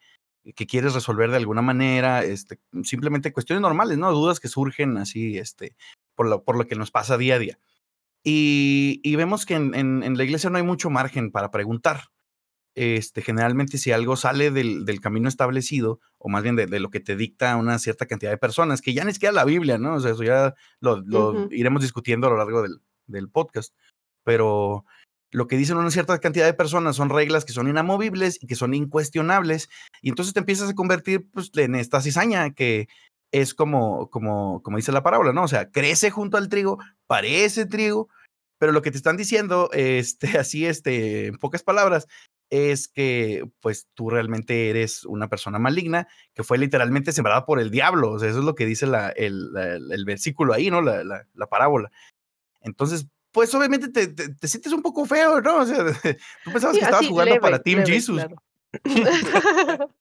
que 0.55 0.67
quieres 0.67 0.93
resolver 0.93 1.29
de 1.31 1.37
alguna 1.37 1.61
manera, 1.61 2.23
este, 2.23 2.59
simplemente 2.83 3.33
cuestiones 3.33 3.61
normales, 3.61 3.97
¿no? 3.97 4.11
Dudas 4.11 4.39
que 4.39 4.47
surgen 4.49 4.97
así, 4.97 5.37
este, 5.37 5.75
por 6.15 6.27
lo, 6.27 6.43
por 6.43 6.57
lo 6.57 6.67
que 6.67 6.75
nos 6.75 6.91
pasa 6.91 7.17
día 7.17 7.35
a 7.35 7.39
día. 7.39 7.59
Y, 8.23 8.99
y 9.03 9.15
vemos 9.15 9.45
que 9.45 9.55
en, 9.55 9.73
en- 9.75 10.03
en 10.03 10.17
la 10.17 10.23
iglesia 10.23 10.49
no 10.49 10.57
hay 10.57 10.63
mucho 10.63 10.89
margen 10.89 11.31
para 11.31 11.51
preguntar. 11.51 12.09
Este, 12.79 13.23
generalmente 13.23 13.79
si 13.79 13.91
algo 13.91 14.15
sale 14.15 14.51
del, 14.51 14.85
del 14.85 15.01
camino 15.01 15.27
establecido, 15.27 15.99
o 16.19 16.29
más 16.29 16.43
bien 16.43 16.55
de, 16.55 16.67
de 16.67 16.79
lo 16.79 16.91
que 16.91 16.99
te 16.99 17.15
dicta 17.15 17.55
una 17.55 17.79
cierta 17.79 18.05
cantidad 18.05 18.29
de 18.29 18.37
personas, 18.37 18.83
que 18.83 18.93
ya 18.93 19.03
ni 19.03 19.13
siquiera 19.13 19.33
la 19.33 19.45
Biblia, 19.45 19.79
¿no? 19.79 19.95
O 19.95 19.99
sea, 19.99 20.11
eso 20.11 20.21
ya 20.21 20.53
lo, 20.79 21.01
iremos 21.49 21.81
discutiendo 21.81 22.27
a 22.27 22.29
lo 22.29 22.37
largo 22.37 22.61
del, 22.61 22.79
del 23.07 23.29
podcast. 23.31 23.73
Pero 24.23 24.85
lo 25.31 25.47
que 25.47 25.57
dicen 25.57 25.77
una 25.77 25.89
cierta 25.89 26.19
cantidad 26.19 26.45
de 26.45 26.53
personas 26.53 26.95
son 26.95 27.09
reglas 27.09 27.45
que 27.45 27.51
son 27.51 27.67
inamovibles 27.67 28.37
y 28.43 28.45
que 28.45 28.53
son 28.53 28.75
incuestionables, 28.75 29.69
y 30.03 30.09
entonces 30.09 30.35
te 30.35 30.41
empiezas 30.41 30.69
a 30.69 30.75
convertir 30.75 31.27
pues, 31.33 31.49
en 31.55 31.73
esta 31.73 31.99
cizaña 31.99 32.51
que 32.53 32.87
es 33.31 33.55
como, 33.55 34.11
como, 34.11 34.61
como 34.61 34.77
dice 34.77 34.91
la 34.91 35.01
parábola, 35.01 35.33
¿no? 35.33 35.41
O 35.41 35.47
sea, 35.47 35.71
crece 35.71 36.11
junto 36.11 36.37
al 36.37 36.47
trigo, 36.47 36.77
parece 37.07 37.65
trigo, 37.65 38.07
pero 38.59 38.71
lo 38.71 38.83
que 38.83 38.91
te 38.91 38.97
están 38.97 39.17
diciendo, 39.17 39.71
este, 39.73 40.27
así, 40.37 40.67
este, 40.67 41.25
en 41.25 41.37
pocas 41.37 41.63
palabras, 41.63 42.07
es 42.49 42.87
que 42.87 43.43
pues 43.59 43.87
tú 43.93 44.09
realmente 44.09 44.69
eres 44.69 45.03
una 45.05 45.27
persona 45.27 45.59
maligna 45.59 46.07
que 46.33 46.43
fue 46.43 46.57
literalmente 46.57 47.11
sembrada 47.11 47.45
por 47.45 47.59
el 47.59 47.71
diablo. 47.71 48.11
O 48.11 48.19
sea, 48.19 48.29
eso 48.29 48.39
es 48.39 48.45
lo 48.45 48.55
que 48.55 48.65
dice 48.65 48.87
la, 48.87 49.09
el, 49.09 49.51
la- 49.53 49.75
el 49.75 50.05
versículo 50.05 50.53
ahí, 50.53 50.69
¿no? 50.71 50.81
La, 50.81 51.03
la- 51.03 51.25
la 51.33 51.47
parábola. 51.47 51.91
Entonces, 52.61 53.07
pues 53.31 53.53
obviamente 53.53 53.89
te, 53.89 54.07
te- 54.07 54.33
te 54.33 54.47
sientes 54.47 54.71
un 54.73 54.81
poco 54.81 55.05
feo, 55.05 55.41
¿no? 55.41 55.57
O 55.57 55.65
sea, 55.65 55.77
tú 56.43 56.51
pensabas 56.51 56.75
Sí, 56.75 56.79
que 56.79 56.85
estabas 56.85 57.07
jugando 57.07 57.35
leve, 57.35 57.41
para 57.41 57.59
Team 57.61 57.79
leve, 57.79 57.91
Jesus. 57.93 58.15
claro. 58.23 58.35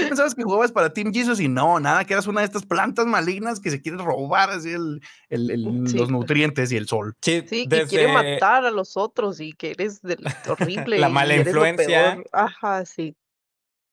Tú 0.00 0.08
pensabas 0.08 0.34
que 0.34 0.42
jugabas 0.42 0.72
para 0.72 0.92
Team 0.92 1.12
Jesus 1.12 1.40
y 1.40 1.48
no, 1.48 1.78
nada, 1.80 2.04
que 2.04 2.12
eras 2.14 2.26
una 2.26 2.40
de 2.40 2.46
estas 2.46 2.64
plantas 2.66 3.06
malignas 3.06 3.60
que 3.60 3.70
se 3.70 3.80
quiere 3.80 3.98
robar 3.98 4.50
así 4.50 4.70
el, 4.70 5.00
el- 5.28 5.50
el- 5.50 5.88
Sí. 5.88 5.96
los 5.98 6.10
nutrientes 6.10 6.72
y 6.72 6.76
el 6.76 6.86
sol. 6.88 7.14
Sí, 7.22 7.42
Sí, 7.46 7.66
que 7.68 7.86
quiere 7.86 8.12
matar 8.12 8.64
a 8.64 8.70
los 8.70 8.96
otros 8.96 9.40
y 9.40 9.52
que 9.52 9.72
eres 9.72 10.00
del- 10.02 10.24
horrible. 10.48 10.98
La 10.98 11.08
mala 11.08 11.36
influencia. 11.36 12.22
Ajá, 12.32 12.84
sí. 12.84 13.16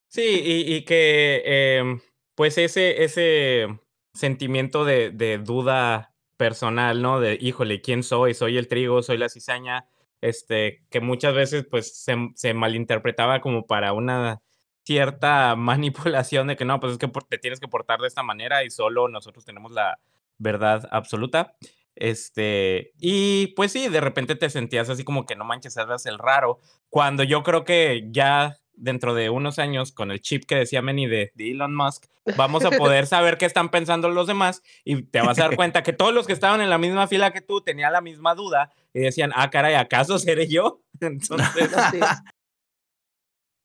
Sí, 0.10 0.22
y, 0.44 0.74
y 0.76 0.86
que 0.86 1.44
em, 1.46 2.00
pues 2.36 2.58
ese, 2.58 3.04
ese 3.04 3.68
sentimiento 4.14 4.86
de, 4.86 5.12
de 5.12 5.38
duda 5.38 6.14
personal, 6.38 7.02
¿no? 7.02 7.20
De, 7.20 7.38
híjole, 7.42 7.82
¿quién 7.82 8.04
soy? 8.04 8.34
¿Soy 8.34 8.58
el 8.58 8.68
trigo? 8.68 9.02
¿Soy 9.04 9.18
la 9.18 9.28
cizaña? 9.30 9.86
Este, 10.22 10.84
que 10.90 11.00
muchas 11.02 11.36
veces 11.36 11.66
pues 11.70 11.96
se, 12.04 12.16
se 12.36 12.54
malinterpretaba 12.54 13.42
como 13.42 13.68
para 13.68 13.94
una 13.94 14.40
cierta 14.88 15.56
manipulación 15.58 16.48
de 16.48 16.56
que 16.56 16.66
no, 16.66 16.80
pues 16.80 16.94
es 16.94 16.98
que 16.98 17.12
te 17.30 17.38
tienes 17.38 17.60
que 17.60 17.68
portar 17.68 18.00
de 18.00 18.08
esta 18.08 18.24
manera 18.24 18.64
y 18.64 18.70
solo 18.70 19.10
nosotros 19.10 19.46
tenemos 19.46 19.72
la 19.74 20.00
verdad 20.38 20.88
absoluta. 20.92 21.56
Este, 21.96 22.94
y 23.00 23.48
pues 23.48 23.72
sí, 23.72 23.90
de 23.90 24.02
repente 24.02 24.36
te 24.36 24.50
sentías 24.50 24.90
así 24.90 25.04
como 25.04 25.26
que 25.26 25.36
no 25.36 25.44
manches, 25.46 25.76
eras 25.78 26.06
el 26.06 26.20
raro, 26.20 26.60
cuando 26.90 27.24
yo 27.24 27.44
creo 27.44 27.66
que 27.66 28.08
ya 28.12 28.58
dentro 28.74 29.16
de 29.16 29.32
unos 29.32 29.58
años, 29.58 29.92
con 29.92 30.12
el 30.12 30.22
chip 30.22 30.46
que 30.46 30.56
decía 30.56 30.84
Manny 30.84 31.08
de, 31.08 31.32
de 31.34 31.52
Elon 31.52 31.76
Musk, 31.76 32.06
vamos 32.38 32.64
a 32.64 32.70
poder 32.70 33.08
saber 33.08 33.38
qué 33.40 33.46
están 33.46 33.70
pensando 33.70 34.10
los 34.10 34.28
demás 34.28 34.62
y 34.86 35.02
te 35.02 35.22
vas 35.22 35.40
a 35.40 35.44
dar 35.44 35.56
cuenta 35.56 35.82
que 35.82 35.94
todos 35.94 36.14
los 36.14 36.28
que 36.28 36.34
estaban 36.34 36.62
en 36.62 36.70
la 36.70 36.78
misma 36.78 37.08
fila 37.08 37.34
que 37.34 37.42
tú 37.42 37.62
tenían 37.62 37.92
la 37.92 38.02
misma 38.02 38.36
duda 38.36 38.72
y 38.94 39.00
decían, 39.00 39.32
ah, 39.36 39.50
caray, 39.50 39.74
¿acaso 39.74 40.20
seré 40.20 40.48
yo? 40.48 40.82
Entonces. 41.02 41.72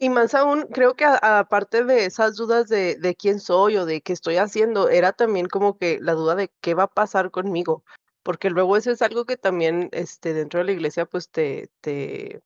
Y 0.02 0.10
más 0.10 0.34
aún, 0.34 0.62
creo 0.72 0.96
que 0.96 1.04
aparte 1.04 1.84
de 1.84 2.04
esas 2.06 2.34
dudas 2.36 2.66
de, 2.68 2.96
de 2.96 3.14
quién 3.14 3.38
soy 3.38 3.76
o 3.76 3.86
de 3.86 4.00
qué 4.02 4.12
estoy 4.12 4.36
haciendo, 4.36 4.88
era 4.88 5.12
también 5.12 5.46
como 5.46 5.78
que 5.78 5.98
la 6.00 6.14
duda 6.14 6.34
de 6.34 6.50
qué 6.60 6.74
va 6.74 6.84
a 6.84 6.88
pasar 6.88 7.30
conmigo. 7.30 7.84
porque 8.24 8.50
luego 8.50 8.76
eso 8.76 8.90
es 8.90 9.00
algo 9.02 9.24
que 9.26 9.36
también, 9.36 9.88
este, 9.92 10.34
dentro 10.34 10.58
de 10.58 10.64
la 10.66 10.72
iglesia, 10.72 11.06
pues, 11.06 11.30
te 11.30 11.70
te 11.80 12.42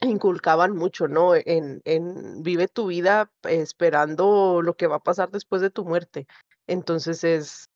inculcaban 0.00 0.74
mucho, 0.76 1.08
¿no? 1.08 1.34
En 1.34 1.80
en 1.84 2.42
vive 2.42 2.68
tu 2.68 2.86
vida 2.88 3.30
esperando 3.44 4.60
lo 4.62 4.76
que 4.76 4.86
va 4.86 4.96
a 4.96 5.02
pasar 5.02 5.30
después 5.30 5.62
de 5.62 5.70
tu 5.70 5.84
muerte. 5.84 6.26
Entonces 6.66 7.24
es, 7.24 7.66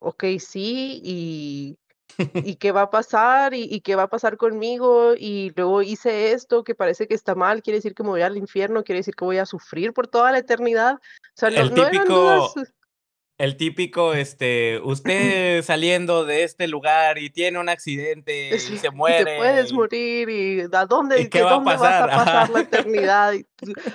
okey, 0.00 0.38
sí, 0.40 1.00
y 1.04 1.78
¿y 2.52 2.56
qué 2.56 2.72
va 2.72 2.82
a 2.82 2.90
pasar? 2.90 3.54
¿Y 3.54 3.64
y 3.64 3.80
qué 3.80 3.96
va 3.96 4.04
a 4.04 4.08
pasar 4.08 4.36
conmigo? 4.36 5.14
Y 5.16 5.52
luego 5.56 5.82
hice 5.82 6.32
esto 6.32 6.64
que 6.64 6.74
parece 6.74 7.06
que 7.06 7.14
está 7.14 7.34
mal, 7.34 7.62
quiere 7.62 7.78
decir 7.78 7.94
que 7.94 8.02
me 8.02 8.10
voy 8.10 8.22
al 8.22 8.36
infierno, 8.36 8.84
quiere 8.84 9.00
decir 9.00 9.14
que 9.14 9.24
voy 9.24 9.38
a 9.38 9.46
sufrir 9.46 9.92
por 9.92 10.08
toda 10.08 10.32
la 10.32 10.38
eternidad. 10.38 10.94
O 10.94 10.98
sea, 11.34 11.50
no 11.50 11.60
El 11.60 11.74
no 11.74 12.04
dudas 12.04 12.54
el 13.38 13.58
típico, 13.58 14.14
este, 14.14 14.80
usted 14.82 15.62
saliendo 15.62 16.24
de 16.24 16.42
este 16.42 16.68
lugar 16.68 17.18
y 17.18 17.28
tiene 17.28 17.58
un 17.58 17.68
accidente 17.68 18.56
y 18.56 18.58
Sí, 18.58 18.78
se 18.78 18.86
y 18.86 18.90
te 18.90 18.92
puedes 18.92 19.36
muere 19.36 19.68
y 19.68 19.72
morir, 19.72 20.30
y 20.30 20.60
¿a 20.74 20.86
dónde 20.86 21.20
¿y 21.20 21.28
qué 21.28 21.42
va 21.42 21.50
a 21.50 21.54
dónde 21.54 21.76
vas 21.76 22.02
a 22.02 22.06
pasar? 22.06 22.24
pasar 22.24 22.50
la 22.50 22.60
eternidad? 22.60 23.34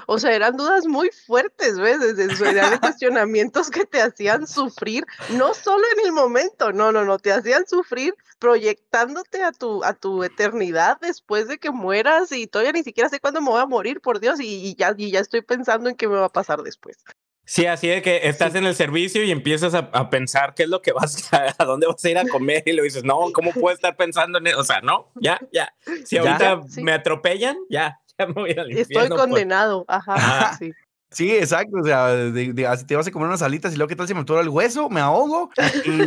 O 0.05 0.19
sea, 0.19 0.35
eran 0.35 0.55
dudas 0.57 0.85
muy 0.85 1.09
fuertes, 1.09 1.79
¿ves? 1.79 1.99
Eran 2.39 2.77
cuestionamientos 2.79 3.71
que 3.71 3.85
te 3.85 3.99
hacían 4.01 4.45
sufrir, 4.45 5.05
no 5.31 5.55
solo 5.55 5.83
en 5.97 6.05
el 6.05 6.11
momento, 6.11 6.71
no, 6.71 6.91
no, 6.91 7.03
no, 7.03 7.17
te 7.17 7.31
hacían 7.31 7.65
sufrir 7.65 8.13
proyectándote 8.37 9.43
a 9.43 9.51
tu 9.51 9.83
a 9.83 9.93
tu 9.93 10.23
eternidad 10.23 10.99
después 11.01 11.47
de 11.47 11.57
que 11.57 11.71
mueras, 11.71 12.31
y 12.31 12.45
todavía 12.45 12.73
ni 12.73 12.83
siquiera 12.83 13.09
sé 13.09 13.19
cuándo 13.19 13.41
me 13.41 13.49
voy 13.49 13.61
a 13.61 13.65
morir, 13.65 14.01
por 14.01 14.19
Dios, 14.19 14.39
y 14.39 14.67
y 14.67 14.75
ya 14.75 14.93
y 14.95 15.09
ya 15.09 15.19
estoy 15.19 15.41
pensando 15.41 15.89
en 15.89 15.95
qué 15.95 16.07
me 16.07 16.15
va 16.15 16.25
a 16.25 16.29
pasar 16.29 16.61
después. 16.61 17.03
Sí, 17.53 17.65
así 17.65 17.89
de 17.89 18.01
que 18.01 18.29
estás 18.29 18.53
Sí. 18.53 18.59
en 18.59 18.65
el 18.65 18.75
servicio 18.75 19.21
y 19.25 19.29
empiezas 19.31 19.73
a 19.73 19.79
a 19.91 20.09
pensar 20.09 20.53
qué 20.55 20.63
es 20.63 20.69
lo 20.69 20.81
que 20.81 20.93
vas 20.93 21.33
a 21.33 21.53
a 21.59 21.65
dónde 21.65 21.85
vas 21.85 22.01
a 22.05 22.09
ir 22.09 22.17
a 22.17 22.25
comer, 22.25 22.63
y 22.65 22.71
luego 22.71 22.85
dices: 22.85 23.03
"No, 23.03 23.29
¿cómo 23.33 23.51
puedo 23.51 23.75
estar 23.75 23.97
pensando 23.97 24.37
en 24.37 24.47
eso?". 24.47 24.59
O 24.59 24.63
sea, 24.63 24.79
no, 24.79 25.11
ya, 25.19 25.37
ya. 25.51 25.73
Si 26.05 26.15
Ya. 26.15 26.21
ahorita 26.21 26.61
Ya, 26.77 26.81
me 26.81 26.93
atropellan, 26.93 27.57
ya, 27.69 27.99
ya 28.17 28.25
me 28.27 28.33
voy 28.33 28.51
al 28.51 28.71
Estoy 28.71 29.09
por 29.09 29.17
condenado, 29.17 29.83
ajá, 29.89 30.13
Ajá. 30.15 30.57
sí. 30.57 30.71
Sí, 31.11 31.35
exacto. 31.35 31.75
O 31.81 31.83
sea, 31.83 32.07
de, 32.07 32.53
de- 32.53 32.67
así 32.67 32.85
te 32.85 32.95
vas 32.95 33.05
a 33.05 33.11
comer 33.11 33.27
unas 33.27 33.41
alitas 33.41 33.73
y 33.73 33.75
luego, 33.75 33.89
¿qué 33.89 33.97
tal 33.97 34.07
si 34.07 34.13
me 34.13 34.21
atora 34.21 34.39
el 34.39 34.47
hueso? 34.47 34.89
Me 34.89 35.01
ahogo. 35.01 35.51
Y, 35.83 36.03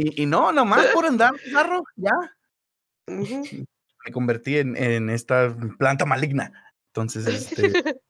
y, 0.00 0.22
y 0.22 0.26
no, 0.26 0.52
nomás 0.52 0.86
por 0.94 1.04
andar, 1.04 1.32
carro, 1.52 1.82
ya. 1.96 2.12
Me 3.08 4.12
convertí 4.12 4.58
en, 4.58 4.76
en 4.76 5.10
esta 5.10 5.52
planta 5.78 6.06
maligna. 6.06 6.52
Entonces, 6.94 7.26
este, 7.26 7.72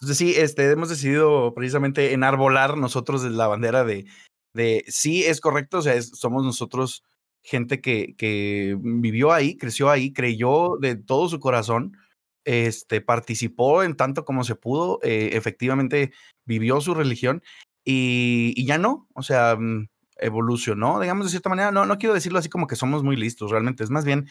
entonces 0.00 0.16
sí, 0.18 0.34
este, 0.36 0.70
hemos 0.70 0.88
decidido 0.88 1.52
precisamente 1.54 2.12
enarbolar 2.12 2.76
nosotros 2.78 3.22
la 3.24 3.46
bandera 3.48 3.84
de, 3.84 4.06
de 4.54 4.84
sí, 4.88 5.24
es 5.24 5.40
correcto, 5.40 5.78
o 5.78 5.82
sea, 5.82 5.94
es- 5.94 6.10
somos 6.14 6.44
nosotros 6.44 7.04
gente 7.42 7.80
que, 7.80 8.14
que 8.16 8.76
vivió 8.80 9.32
ahí, 9.32 9.56
creció 9.56 9.90
ahí, 9.90 10.12
creyó 10.12 10.76
de 10.80 10.96
todo 10.96 11.28
su 11.28 11.40
corazón, 11.40 11.96
este, 12.44 13.00
participó 13.00 13.82
en 13.82 13.96
tanto 13.96 14.24
como 14.24 14.44
se 14.44 14.54
pudo, 14.56 14.98
eh, 15.02 15.30
efectivamente 15.34 16.12
vivió 16.46 16.80
su 16.80 16.94
religión 16.94 17.42
y, 17.84 18.52
y 18.56 18.66
ya 18.66 18.78
no, 18.78 19.06
o 19.14 19.22
sea, 19.22 19.56
mm, 19.58 19.88
evolucionó, 20.18 21.00
digamos 21.00 21.26
de 21.26 21.30
cierta 21.30 21.48
manera, 21.48 21.70
no, 21.72 21.86
no 21.86 21.98
quiero 21.98 22.14
decirlo 22.14 22.38
así 22.38 22.48
como 22.50 22.66
que 22.66 22.76
somos 22.76 23.02
muy 23.02 23.16
listos, 23.16 23.50
realmente, 23.50 23.84
es 23.84 23.90
más 23.90 24.04
bien, 24.04 24.28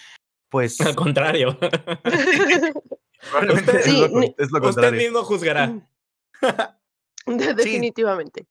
pues, 0.50 0.80
Al 0.82 0.96
contrario. 0.96 1.58
probablemente 3.30 3.78
es, 3.80 3.88
lo, 3.88 4.22
es 4.22 4.70
usted 4.76 4.94
mismo 4.94 5.24
juzgará. 5.24 5.88
Sí, 7.28 7.36
definitivamente. 7.54 8.48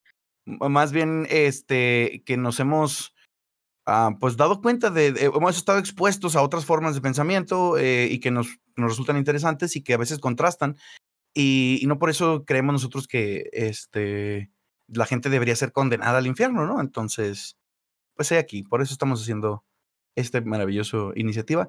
más 0.47 0.93
bien, 0.93 1.27
este, 1.31 2.23
que 2.25 2.37
nos 2.37 2.61
hemos, 2.61 3.13
ah, 3.87 4.13
pues, 4.21 4.37
dado 4.37 4.61
cuenta 4.63 4.91
de, 4.91 5.11
de- 5.13 5.25
hemos 5.25 5.57
estado 5.57 5.79
expuestos 5.79 6.37
a 6.37 6.43
otras 6.43 6.65
formas 6.65 6.95
de 6.95 7.01
pensamiento 7.01 7.77
eh, 7.77 8.07
y 8.09 8.21
que 8.21 8.31
nos, 8.31 8.59
nos 8.77 8.91
resultan 8.91 9.17
interesantes 9.17 9.75
y 9.75 9.83
que 9.83 9.95
a 9.95 9.99
veces 9.99 10.21
contrastan. 10.21 10.77
Y, 11.35 11.81
y 11.83 11.87
no 11.87 11.99
por 11.99 12.09
eso 12.11 12.45
creemos 12.45 12.73
nosotros 12.73 13.09
que 13.09 13.49
este, 13.53 14.51
la 14.87 15.07
gente 15.07 15.29
debería 15.29 15.57
ser 15.57 15.73
condenada 15.73 16.19
al 16.19 16.27
infierno, 16.29 16.65
¿no? 16.67 16.81
Entonces, 16.81 17.57
pues 18.15 18.31
he 18.31 18.39
aquí, 18.39 18.63
por 18.63 18.81
eso 18.81 18.93
estamos 18.93 19.21
haciendo 19.21 19.65
esta 20.17 20.41
maravillosa 20.41 20.99
iniciativa 21.17 21.67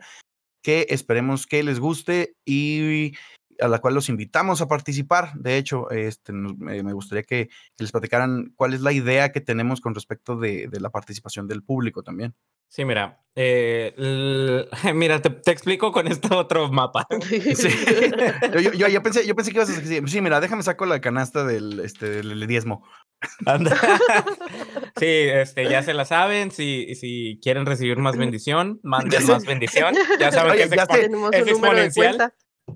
que 0.61 0.87
esperemos 0.89 1.47
que 1.47 1.63
les 1.63 1.79
guste 1.79 2.35
y 2.45 3.13
a 3.59 3.67
la 3.67 3.79
cual 3.79 3.93
los 3.93 4.09
invitamos 4.09 4.61
a 4.61 4.67
participar. 4.67 5.33
De 5.35 5.57
hecho, 5.57 5.89
este, 5.91 6.31
me 6.31 6.93
gustaría 6.93 7.23
que, 7.23 7.47
que 7.47 7.83
les 7.83 7.91
platicaran 7.91 8.53
cuál 8.55 8.73
es 8.73 8.81
la 8.81 8.93
idea 8.93 9.31
que 9.31 9.41
tenemos 9.41 9.81
con 9.81 9.95
respecto 9.95 10.37
de, 10.37 10.67
de 10.67 10.79
la 10.79 10.89
participación 10.89 11.47
del 11.47 11.63
público 11.63 12.03
también. 12.03 12.35
Sí, 12.69 12.85
mira, 12.85 13.19
eh, 13.35 13.93
mira, 14.93 15.21
te, 15.21 15.29
te 15.29 15.51
explico 15.51 15.91
con 15.91 16.07
este 16.07 16.33
otro 16.33 16.71
mapa. 16.71 17.07
Sí. 17.21 17.69
Yo, 18.53 18.71
yo, 18.71 18.87
yo- 18.87 19.03
pensé, 19.03 19.25
yo 19.25 19.35
pensé 19.35 19.51
que 19.51 19.57
ibas 19.57 19.69
a 19.69 19.73
decir, 19.79 20.07
sí, 20.09 20.21
mira, 20.21 20.39
déjame 20.39 20.63
saco 20.63 20.85
la 20.85 21.01
canasta 21.01 21.43
del, 21.45 21.79
este, 21.79 22.09
del 22.09 22.47
diezmo. 22.47 22.83
Anda. 23.45 23.75
Sí, 24.97 25.05
este, 25.05 25.69
ya 25.69 25.83
se 25.83 25.93
la 25.93 26.05
saben. 26.05 26.51
Si, 26.51 26.95
si 26.95 27.39
quieren 27.43 27.65
recibir 27.65 27.97
más 27.97 28.17
bendición, 28.17 28.79
manden 28.83 29.25
más 29.27 29.45
bendición. 29.45 29.95
Ya 30.19 30.31
saben 30.31 30.53
Oye, 30.53 30.69
que 30.69 30.75
ya 30.75 30.87
Tenemos 30.87 31.31
es 31.33 31.47
exponencial. 31.47 32.33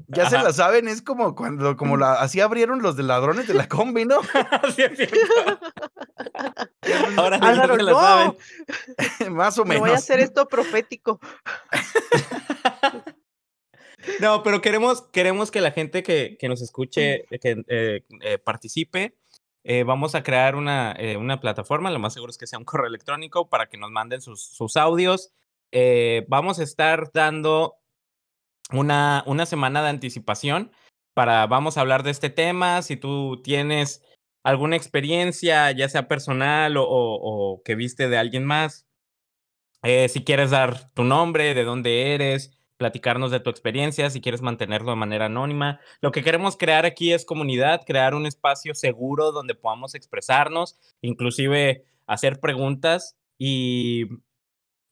Ya 0.07 0.29
se 0.29 0.35
Ajá. 0.37 0.45
la 0.45 0.53
saben, 0.53 0.87
es 0.87 1.01
como 1.03 1.35
cuando, 1.35 1.77
como 1.77 1.97
la, 1.97 2.13
así 2.13 2.39
abrieron 2.41 2.81
los 2.81 2.97
de 2.97 3.03
ladrones 3.03 3.47
de 3.47 3.53
la 3.53 3.67
combi, 3.67 4.05
¿no? 4.05 4.21
Sí, 4.75 4.81
es 4.81 4.97
cierto. 4.97 5.17
Ahora 7.17 7.39
ya 7.39 7.47
Álvaro, 7.49 7.75
se 7.75 7.83
la 7.83 7.91
no. 7.91 7.99
saben. 7.99 8.37
Más 9.35 9.57
o 9.57 9.63
Me 9.63 9.69
menos. 9.75 9.81
voy 9.81 9.91
a 9.91 9.97
hacer 9.97 10.19
esto 10.19 10.47
profético. 10.47 11.19
No, 14.19 14.43
pero 14.43 14.61
queremos, 14.61 15.01
queremos 15.13 15.49
que 15.49 15.61
la 15.61 15.71
gente 15.71 16.03
que, 16.03 16.35
que 16.37 16.49
nos 16.49 16.61
escuche, 16.61 17.23
que 17.41 17.63
eh, 17.67 18.03
eh, 18.21 18.37
participe. 18.37 19.15
Eh, 19.63 19.83
vamos 19.83 20.13
a 20.13 20.23
crear 20.23 20.55
una, 20.57 20.91
eh, 20.99 21.15
una 21.15 21.39
plataforma, 21.39 21.89
lo 21.89 21.99
más 21.99 22.13
seguro 22.13 22.29
es 22.29 22.37
que 22.37 22.47
sea 22.47 22.59
un 22.59 22.65
correo 22.65 22.87
electrónico 22.87 23.47
para 23.47 23.67
que 23.67 23.77
nos 23.77 23.91
manden 23.91 24.19
sus, 24.21 24.43
sus 24.43 24.75
audios. 24.75 25.31
Eh, 25.71 26.25
vamos 26.27 26.59
a 26.59 26.63
estar 26.63 27.11
dando 27.13 27.75
una, 28.71 29.23
una 29.25 29.45
semana 29.45 29.81
de 29.81 29.89
anticipación 29.89 30.71
para, 31.13 31.47
vamos 31.47 31.77
a 31.77 31.81
hablar 31.81 32.03
de 32.03 32.11
este 32.11 32.29
tema. 32.29 32.81
Si 32.81 32.97
tú 32.97 33.41
tienes 33.41 34.03
alguna 34.43 34.75
experiencia, 34.75 35.71
ya 35.71 35.89
sea 35.89 36.07
personal 36.07 36.77
o, 36.77 36.83
o- 36.83 37.53
o 37.55 37.63
que 37.63 37.75
viste 37.75 38.09
de 38.09 38.17
alguien 38.17 38.45
más, 38.45 38.85
eh, 39.83 40.07
si 40.09 40.23
quieres 40.23 40.51
dar 40.51 40.89
tu 40.93 41.03
nombre, 41.03 41.53
de 41.53 41.63
dónde 41.63 42.13
eres, 42.13 42.57
platicarnos 42.77 43.31
de 43.31 43.39
tu 43.39 43.49
experiencia, 43.49 44.09
si 44.09 44.21
quieres 44.21 44.41
mantenerlo 44.41 44.91
de 44.91 44.97
manera 44.97 45.25
anónima. 45.27 45.79
Lo 46.01 46.11
que 46.11 46.23
queremos 46.23 46.57
crear 46.57 46.85
aquí 46.85 47.13
es 47.13 47.25
comunidad, 47.25 47.81
crear 47.85 48.15
un 48.15 48.25
espacio 48.25 48.75
seguro 48.75 49.31
donde 49.31 49.55
podamos 49.55 49.95
expresarnos, 49.95 50.77
inclusive 51.01 51.85
hacer 52.07 52.39
preguntas 52.39 53.15
y, 53.37 54.05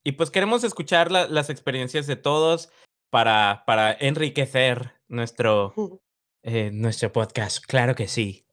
y 0.04 0.14
pues 0.14 0.30
queremos 0.32 0.64
escuchar 0.64 1.12
la- 1.12 1.28
las 1.28 1.50
experiencias 1.50 2.08
de 2.08 2.16
todos 2.16 2.70
para, 3.10 3.64
para 3.66 3.92
enriquecer 3.94 4.94
nuestro, 5.08 5.74
eh, 6.44 6.70
nuestro 6.74 7.12
podcast. 7.12 7.66
Claro 7.66 7.96
que 7.96 8.08
sí. 8.08 8.46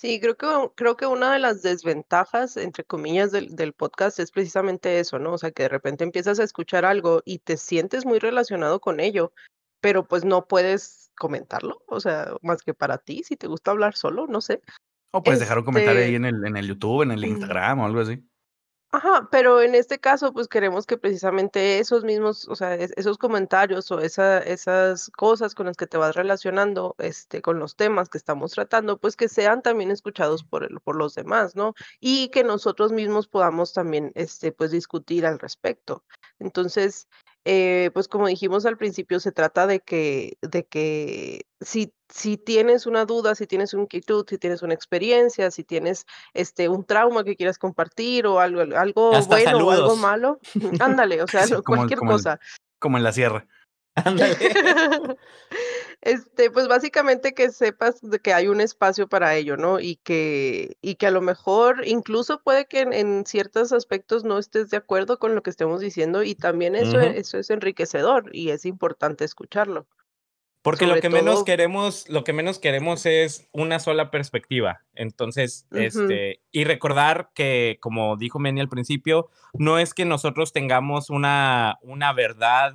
Sí, 0.00 0.18
creo 0.18 0.34
que, 0.34 0.46
creo 0.76 0.96
que 0.96 1.04
una 1.04 1.30
de 1.30 1.38
las 1.38 1.60
desventajas, 1.60 2.56
entre 2.56 2.84
comillas, 2.84 3.32
del, 3.32 3.54
del 3.54 3.74
podcast 3.74 4.18
es 4.18 4.30
precisamente 4.30 4.98
eso, 4.98 5.18
¿no? 5.18 5.34
O 5.34 5.36
sea, 5.36 5.50
que 5.50 5.64
de 5.64 5.68
repente 5.68 6.04
empiezas 6.04 6.40
a 6.40 6.42
escuchar 6.42 6.86
algo 6.86 7.20
y 7.26 7.40
te 7.40 7.58
sientes 7.58 8.06
muy 8.06 8.18
relacionado 8.18 8.80
con 8.80 8.98
ello, 8.98 9.34
pero 9.82 10.08
pues 10.08 10.24
no 10.24 10.46
puedes 10.46 11.10
comentarlo, 11.18 11.82
o 11.86 12.00
sea, 12.00 12.32
más 12.40 12.62
que 12.62 12.72
para 12.72 12.96
ti, 12.96 13.24
si 13.24 13.36
te 13.36 13.46
gusta 13.46 13.72
hablar 13.72 13.94
solo, 13.94 14.26
no 14.26 14.40
sé. 14.40 14.62
O 15.10 15.22
puedes 15.22 15.40
dejar 15.40 15.58
un 15.58 15.66
comentario 15.66 16.00
ahí 16.00 16.14
Este, 16.14 16.16
en 16.16 16.24
el, 16.24 16.46
en 16.46 16.56
el 16.56 16.68
YouTube, 16.68 17.02
en 17.02 17.10
el 17.10 17.22
Instagram 17.22 17.80
o 17.80 17.84
algo 17.84 18.00
así. 18.00 18.24
Ajá, 18.92 19.28
pero 19.30 19.60
en 19.62 19.76
este 19.76 20.00
caso, 20.00 20.32
pues 20.32 20.48
queremos 20.48 20.84
que 20.84 20.98
precisamente 20.98 21.78
esos 21.78 22.02
mismos, 22.02 22.48
o 22.48 22.56
sea, 22.56 22.74
es- 22.74 22.92
esos 22.96 23.18
comentarios 23.18 23.88
o 23.92 24.00
esa, 24.00 24.38
esas 24.40 25.10
cosas 25.10 25.54
con 25.54 25.66
las 25.66 25.76
que 25.76 25.86
te 25.86 25.96
vas 25.96 26.16
relacionando, 26.16 26.96
este, 26.98 27.40
con 27.40 27.60
los 27.60 27.76
temas 27.76 28.08
que 28.08 28.18
estamos 28.18 28.50
tratando, 28.50 28.98
pues 28.98 29.14
que 29.16 29.28
sean 29.28 29.62
también 29.62 29.92
escuchados 29.92 30.42
por 30.42 30.64
el, 30.64 30.80
por 30.80 30.96
los 30.96 31.14
demás, 31.14 31.54
¿no? 31.54 31.74
Y 32.00 32.30
que 32.30 32.42
nosotros 32.42 32.90
mismos 32.90 33.28
podamos 33.28 33.72
también, 33.72 34.10
este, 34.16 34.50
pues 34.50 34.72
discutir 34.72 35.24
al 35.24 35.38
respecto. 35.38 36.04
Entonces, 36.40 37.06
eh, 37.44 37.90
pues 37.94 38.08
como 38.08 38.26
dijimos 38.26 38.66
al 38.66 38.76
principio, 38.76 39.20
se 39.20 39.30
trata 39.30 39.68
de 39.68 39.78
que, 39.80 40.36
de 40.42 40.66
que 40.66 41.46
si, 41.60 41.94
si 42.12 42.36
tienes 42.36 42.86
una 42.86 43.04
duda, 43.04 43.34
si 43.34 43.46
tienes 43.46 43.72
una 43.72 43.84
inquietud, 43.84 44.26
si 44.28 44.36
tienes 44.38 44.62
una 44.62 44.74
experiencia, 44.74 45.50
si 45.50 45.64
tienes 45.64 46.06
este, 46.34 46.68
un 46.68 46.84
trauma 46.84 47.24
que 47.24 47.36
quieras 47.36 47.56
compartir 47.58 48.26
o 48.26 48.40
algo, 48.40 48.60
algo 48.76 49.14
Hasta 49.14 49.36
bueno 49.36 49.66
o 49.66 49.70
algo 49.70 49.96
malo, 49.96 50.40
ándale, 50.80 51.22
o 51.22 51.26
sea, 51.26 51.46
Sí, 51.46 51.52
lo- 51.54 51.62
como, 51.62 51.78
cualquier 51.78 52.00
el- 52.02 52.08
cosa. 52.08 52.40
como 52.78 52.96
en 52.98 53.04
la 53.04 53.12
sierra. 53.12 53.46
Ándale. 53.96 54.36
Este, 56.00 56.50
pues 56.50 56.68
básicamente 56.68 57.34
que 57.34 57.50
sepas 57.50 58.00
de 58.00 58.18
que 58.20 58.32
hay 58.32 58.46
un 58.48 58.60
espacio 58.60 59.08
para 59.08 59.34
ello, 59.34 59.56
¿no? 59.56 59.80
Y 59.80 59.96
que, 59.96 60.76
y 60.80 60.94
que 60.94 61.06
a 61.06 61.10
lo 61.10 61.20
mejor 61.20 61.86
incluso 61.86 62.40
puede 62.42 62.66
que 62.66 62.80
en, 62.80 62.92
en 62.94 63.26
ciertos 63.26 63.72
aspectos 63.72 64.24
no 64.24 64.38
estés 64.38 64.70
de 64.70 64.78
acuerdo 64.78 65.18
con 65.18 65.34
lo 65.34 65.42
que 65.42 65.50
estemos 65.50 65.80
diciendo 65.80 66.22
y 66.22 66.34
también 66.34 66.74
eso, 66.76 66.96
Ujú. 66.96 67.06
eso 67.06 67.38
es 67.38 67.50
enriquecedor 67.50 68.30
y 68.34 68.50
es 68.50 68.64
importante 68.64 69.24
escucharlo. 69.24 69.86
Porque 70.62 70.86
lo 70.86 70.94
que 71.00 71.08
menos 71.24 71.44
queremos, 71.44 72.08
lo 72.08 72.22
que 72.24 72.32
menos 72.32 72.58
queremos 72.58 73.06
es 73.06 73.48
una 73.52 73.80
sola 73.80 74.10
perspectiva. 74.10 74.82
Entonces, 74.94 75.66
este, 75.84 76.40
y 76.52 76.64
recordar 76.64 77.30
que, 77.34 77.78
como 77.80 78.16
dijo 78.16 78.38
Manny 78.38 78.60
al 78.60 78.68
principio, 78.68 79.30
no 79.54 79.78
es 79.78 79.94
que 79.94 80.04
nosotros 80.04 80.52
tengamos 80.52 81.08
una, 81.08 81.78
una 81.82 82.12
verdad, 82.12 82.74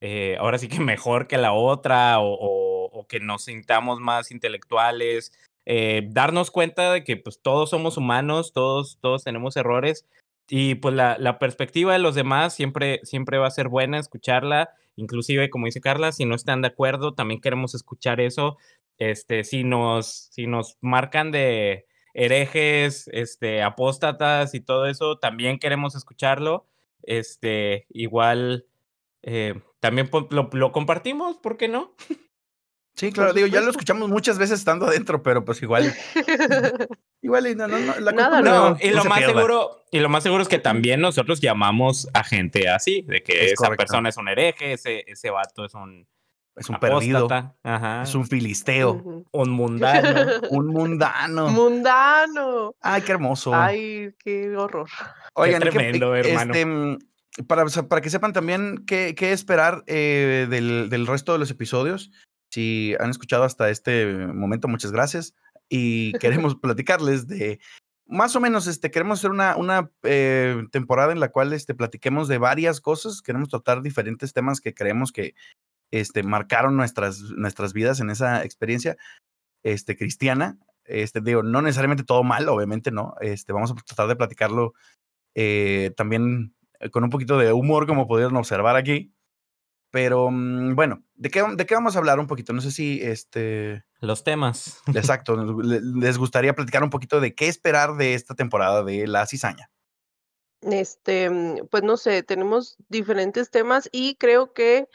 eh, 0.00 0.36
ahora 0.38 0.58
sí 0.58 0.68
que 0.68 0.78
mejor 0.80 1.26
que 1.26 1.38
la 1.38 1.52
otra, 1.52 2.18
o, 2.20 2.34
o- 2.34 2.74
o 2.96 3.06
que 3.08 3.18
nos 3.20 3.44
sintamos 3.44 4.00
más 4.00 4.30
intelectuales. 4.30 5.32
eh, 5.66 6.06
darnos 6.10 6.50
cuenta 6.50 6.92
de 6.92 7.04
que 7.04 7.16
pues 7.16 7.40
todos 7.40 7.70
somos 7.70 7.96
humanos, 7.96 8.52
todos, 8.52 8.98
todos 9.00 9.24
tenemos 9.24 9.56
errores. 9.56 10.04
Y 10.48 10.74
pues 10.76 10.94
la, 10.94 11.16
la 11.18 11.38
perspectiva 11.38 11.92
de 11.94 11.98
los 11.98 12.14
demás 12.14 12.54
siempre, 12.54 13.00
siempre 13.04 13.38
va 13.38 13.46
a 13.46 13.50
ser 13.50 13.68
buena 13.68 13.98
escucharla 13.98 14.70
inclusive 14.96 15.50
como 15.50 15.66
dice 15.66 15.80
Carla, 15.80 16.12
si 16.12 16.24
no 16.24 16.36
están 16.36 16.62
de 16.62 16.68
acuerdo, 16.68 17.14
también 17.14 17.40
queremos 17.40 17.74
escuchar 17.74 18.20
eso. 18.20 18.58
Este, 18.96 19.42
si 19.42 19.64
nos, 19.64 20.28
si 20.30 20.46
nos 20.46 20.78
marcan 20.80 21.32
de 21.32 21.86
herejes, 22.12 23.08
este, 23.12 23.62
apóstatas 23.64 24.54
y 24.54 24.60
todo 24.60 24.86
eso, 24.86 25.18
también 25.18 25.58
queremos 25.58 25.96
escucharlo. 25.96 26.64
Este, 27.02 27.86
igual, 27.90 28.66
eh, 29.22 29.60
también 29.80 30.08
po- 30.08 30.28
lo, 30.30 30.48
lo 30.52 30.70
compartimos, 30.70 31.38
¿por 31.38 31.56
qué 31.56 31.66
no? 31.66 31.92
Sí, 32.94 33.10
claro, 33.10 33.32
digo, 33.32 33.48
ya 33.48 33.60
lo 33.62 33.70
escuchamos 33.72 34.08
muchas 34.08 34.38
veces 34.38 34.60
estando 34.60 34.86
adentro, 34.86 35.24
pero 35.24 35.44
pues 35.44 35.60
igual, 35.60 35.92
igual 37.24 37.46
y 37.48 37.54
no, 37.56 37.66
no, 37.66 37.78
no, 37.78 37.98
la 37.98 38.12
Nada 38.12 38.40
No, 38.40 38.70
no, 38.70 38.76
y 38.80 38.90
lo 38.90 39.02
se 39.02 39.08
más 39.08 39.18
pierda. 39.18 39.34
seguro, 39.34 39.84
y 39.90 39.98
lo 39.98 40.08
más 40.08 40.22
seguro 40.22 40.42
es 40.42 40.48
que 40.48 40.58
también 40.60 41.00
nosotros 41.00 41.40
llamamos 41.40 42.08
a 42.14 42.22
gente 42.22 42.68
así, 42.68 43.02
de 43.08 43.22
que 43.22 43.46
Es 43.46 43.52
esa 43.54 43.64
correcto. 43.64 43.82
persona 43.82 44.08
es 44.10 44.16
un 44.16 44.28
hereje, 44.28 44.74
ese, 44.74 45.02
ese 45.06 45.30
vato 45.30 45.64
es 45.64 45.74
un 45.74 46.06
Es 46.56 46.68
un 46.70 46.78
perdido, 46.78 47.26
ajá, 47.64 48.02
es 48.02 48.14
un 48.14 48.26
filisteo, 48.28 48.92
Ujú. 48.92 49.24
un 49.32 49.50
mundano. 49.50 50.30
un 50.50 50.66
mundano. 50.68 51.48
Mundano. 51.48 52.74
Ay, 52.80 53.02
qué 53.02 53.12
hermoso. 53.12 53.52
Ay, 53.54 54.14
qué 54.22 54.56
horror. 54.56 54.88
Oigan, 55.34 55.62
¿qué- 55.62 55.70
tremendo, 55.70 56.14
hermano. 56.14 56.52
este, 56.54 56.66
mm, 56.66 56.98
para, 57.48 57.64
para 57.88 58.00
que 58.00 58.10
sepan 58.10 58.32
también 58.32 58.84
qué, 58.86 59.14
qué 59.16 59.32
esperar 59.32 59.82
eh, 59.88 60.46
del, 60.48 60.88
del 60.90 61.06
resto 61.08 61.32
de 61.32 61.38
los 61.40 61.50
episodios. 61.50 62.12
Si 62.50 62.94
han 63.00 63.10
escuchado 63.10 63.42
hasta 63.42 63.68
este 63.70 64.06
momento, 64.06 64.68
muchas 64.68 64.92
gracias. 64.92 65.34
Y 65.68 66.12
queremos 66.20 66.56
platicarles 66.56 67.26
de 67.26 67.60
más 68.06 68.36
o 68.36 68.40
menos, 68.40 68.66
este, 68.66 68.90
queremos 68.90 69.20
hacer 69.20 69.30
una, 69.30 69.56
una 69.56 69.90
eh, 70.02 70.62
temporada 70.70 71.12
en 71.12 71.20
la 71.20 71.30
cual 71.30 71.52
este, 71.52 71.74
platiquemos 71.74 72.28
de 72.28 72.38
varias 72.38 72.80
cosas. 72.80 73.22
Queremos 73.22 73.48
tratar 73.48 73.82
diferentes 73.82 74.32
temas 74.32 74.60
que 74.60 74.74
creemos 74.74 75.10
que 75.10 75.34
este, 75.90 76.22
marcaron 76.22 76.76
nuestras, 76.76 77.20
nuestras 77.20 77.72
vidas 77.72 78.00
en 78.00 78.10
esa 78.10 78.44
experiencia 78.44 78.96
este, 79.62 79.96
cristiana. 79.96 80.58
Este, 80.84 81.20
digo, 81.22 81.42
no 81.42 81.62
necesariamente 81.62 82.04
todo 82.04 82.22
mal, 82.24 82.48
obviamente 82.48 82.90
no. 82.90 83.14
Este, 83.20 83.52
vamos 83.52 83.70
a 83.70 83.74
tratar 83.74 84.08
de 84.08 84.16
platicarlo 84.16 84.74
eh, 85.34 85.92
también 85.96 86.54
eh, 86.80 86.90
con 86.90 87.04
un 87.04 87.10
poquito 87.10 87.38
de 87.38 87.52
humor, 87.52 87.86
como 87.86 88.06
pudieron 88.06 88.36
observar 88.36 88.76
aquí. 88.76 89.12
Pero 89.94 90.28
mm, 90.28 90.74
bueno, 90.74 91.04
¿de 91.14 91.30
qué, 91.30 91.40
¿de 91.56 91.66
qué 91.66 91.74
vamos 91.76 91.94
a 91.94 92.00
hablar 92.00 92.18
un 92.18 92.26
poquito? 92.26 92.52
No 92.52 92.60
sé 92.60 92.72
si, 92.72 93.00
este, 93.00 93.84
Los 94.00 94.24
temas. 94.24 94.80
exacto, 94.92 95.36
le- 95.62 95.80
les 95.80 96.18
gustaría 96.18 96.52
platicar 96.52 96.82
un 96.82 96.90
poquito 96.90 97.20
de 97.20 97.36
qué 97.36 97.46
esperar 97.46 97.94
de 97.94 98.14
esta 98.14 98.34
temporada 98.34 98.82
de 98.82 99.06
La 99.06 99.24
Cizaña. 99.24 99.70
Este, 100.62 101.30
mm, 101.30 101.68
pues 101.70 101.84
no 101.84 101.96
sé, 101.96 102.24
tenemos 102.24 102.76
diferentes 102.88 103.50
temas 103.52 103.88
y 103.92 104.16
creo 104.16 104.52
que 104.52 104.88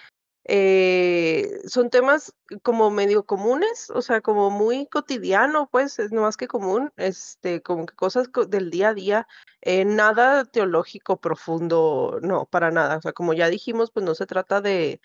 eh, 0.50 1.60
son 1.68 1.90
temas 1.92 2.34
como 2.64 2.90
medio 2.92 3.26
comunes, 3.26 3.90
o 3.92 4.02
sea, 4.02 4.22
como 4.22 4.50
muy 4.50 4.88
cotidiano, 4.88 5.70
pues, 5.72 6.00
es 6.00 6.12
no 6.12 6.22
más 6.22 6.38
que 6.38 6.48
común, 6.48 6.92
este, 6.98 7.62
como 7.62 7.86
que 7.86 7.96
cosas 7.96 8.28
co- 8.30 8.46
del 8.46 8.72
día 8.72 8.90
a 8.90 8.94
día, 8.96 9.28
eh, 9.62 9.86
nada 9.86 10.46
teológico 10.46 11.20
profundo, 11.22 12.20
no, 12.24 12.46
para 12.48 12.72
nada. 12.72 12.98
O 12.98 13.02
sea, 13.02 13.14
como 13.14 13.34
ya 13.34 13.50
dijimos, 13.50 13.92
pues 13.92 14.06
no 14.06 14.16
se 14.16 14.26
trata 14.26 14.62
de, 14.62 15.02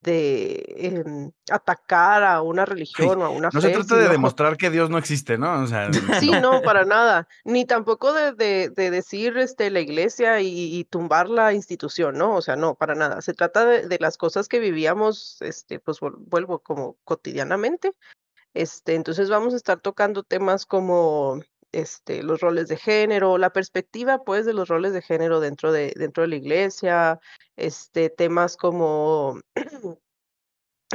de 0.00 0.64
em, 0.76 1.32
atacar 1.50 2.22
a 2.22 2.40
una 2.42 2.64
religión 2.64 3.20
o 3.20 3.24
a 3.24 3.30
una 3.30 3.50
No 3.52 3.60
se 3.60 3.68
fe, 3.68 3.74
trata 3.74 3.96
de 3.96 4.08
demostrar 4.08 4.56
que 4.56 4.70
Dios 4.70 4.90
no 4.90 4.98
existe, 4.98 5.38
¿no? 5.38 5.62
O 5.62 5.66
sea, 5.66 5.90
Sí, 6.24 6.30
no. 6.30 6.40
no, 6.40 6.62
para 6.62 6.84
nada. 6.84 7.26
Ni 7.44 7.64
tampoco 7.64 8.12
de, 8.12 8.32
de, 8.32 8.70
de 8.70 8.90
decir 8.90 9.36
este, 9.38 9.70
la 9.70 9.80
iglesia 9.80 10.40
y, 10.40 10.48
y 10.78 10.84
tumbar 10.84 11.28
la 11.28 11.52
institución, 11.52 12.16
¿no? 12.16 12.34
O 12.36 12.42
sea, 12.42 12.54
no, 12.56 12.74
para 12.76 12.94
nada. 12.94 13.20
Se 13.22 13.34
trata 13.34 13.64
de, 13.66 13.88
de 13.88 13.98
las 14.00 14.16
cosas 14.16 14.48
que 14.48 14.60
vivíamos, 14.60 15.38
este, 15.42 15.80
pues 15.80 15.98
vuel- 16.00 16.14
vuelvo 16.18 16.60
como 16.60 16.96
cotidianamente. 17.04 17.92
Este, 18.54 18.94
entonces 18.94 19.28
vamos 19.30 19.52
a 19.52 19.56
estar 19.56 19.80
tocando 19.80 20.22
temas 20.22 20.64
como 20.64 21.40
este, 21.72 22.22
los 22.22 22.40
roles 22.40 22.68
de 22.68 22.76
género, 22.76 23.38
la 23.38 23.52
perspectiva, 23.52 24.24
pues, 24.24 24.46
de 24.46 24.54
los 24.54 24.68
roles 24.68 24.92
de 24.92 25.02
género 25.02 25.40
dentro 25.40 25.72
de, 25.72 25.92
dentro 25.96 26.22
de 26.22 26.28
la 26.28 26.36
iglesia, 26.36 27.20
este, 27.56 28.10
temas 28.10 28.56
como 28.56 29.40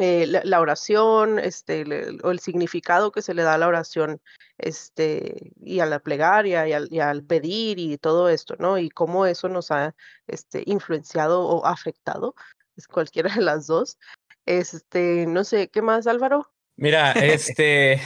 eh, 0.02 0.26
la, 0.28 0.60
oración, 0.62 1.40
este, 1.40 1.86
o 2.24 2.32
el 2.32 2.40
significado 2.40 3.12
que 3.12 3.22
se 3.22 3.34
le 3.34 3.44
da 3.44 3.56
a 3.56 3.58
la 3.58 3.68
oración, 3.68 4.22
este, 4.58 5.52
y 5.58 5.80
a 5.80 5.86
la 5.86 6.00
plegaria, 6.00 6.68
y 6.68 6.74
al, 6.74 6.90
al 7.00 7.24
pedir, 7.24 7.80
y 7.80 7.98
todo 7.98 8.30
esto, 8.30 8.56
¿no? 8.60 8.78
Y 8.78 8.90
cómo 8.90 9.26
eso 9.26 9.50
nos 9.50 9.72
ha, 9.72 9.96
este, 10.28 10.64
influenciado 10.66 11.44
o 11.48 11.66
afectado, 11.66 12.36
es 12.76 12.88
cualquiera 12.88 13.34
de 13.36 13.42
las 13.42 13.68
dos. 13.68 13.98
Este, 14.46 15.26
no 15.28 15.44
sé, 15.44 15.70
¿qué 15.70 15.82
más, 15.82 16.08
Álvaro? 16.08 16.53
Mira, 16.76 17.12
este, 17.14 18.00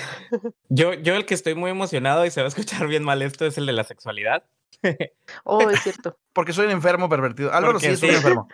yo, 0.70 0.94
yo 0.94 1.16
el 1.16 1.26
que 1.26 1.34
estoy 1.34 1.56
muy 1.56 1.72
emocionado 1.72 2.26
y 2.26 2.32
se 2.32 2.42
va 2.42 2.46
a 2.46 2.50
escuchar 2.50 2.88
bien 2.88 3.04
mal 3.04 3.22
esto 3.22 3.46
es 3.46 3.58
el 3.58 3.66
de 3.66 3.74
la 3.74 3.84
sexualidad. 3.84 4.44
Oh, 5.44 5.70
es 5.70 5.82
cierto. 5.82 6.18
Porque 6.34 6.54
soy 6.54 6.66
un 6.68 6.72
enfermo 6.72 7.10
pervertido. 7.10 7.52
Álvaro 7.54 7.80
sí 7.80 7.88
Porque 7.88 7.94
es 7.96 8.04
un 8.04 8.10
sí. 8.10 8.16
enfermo. 8.16 8.48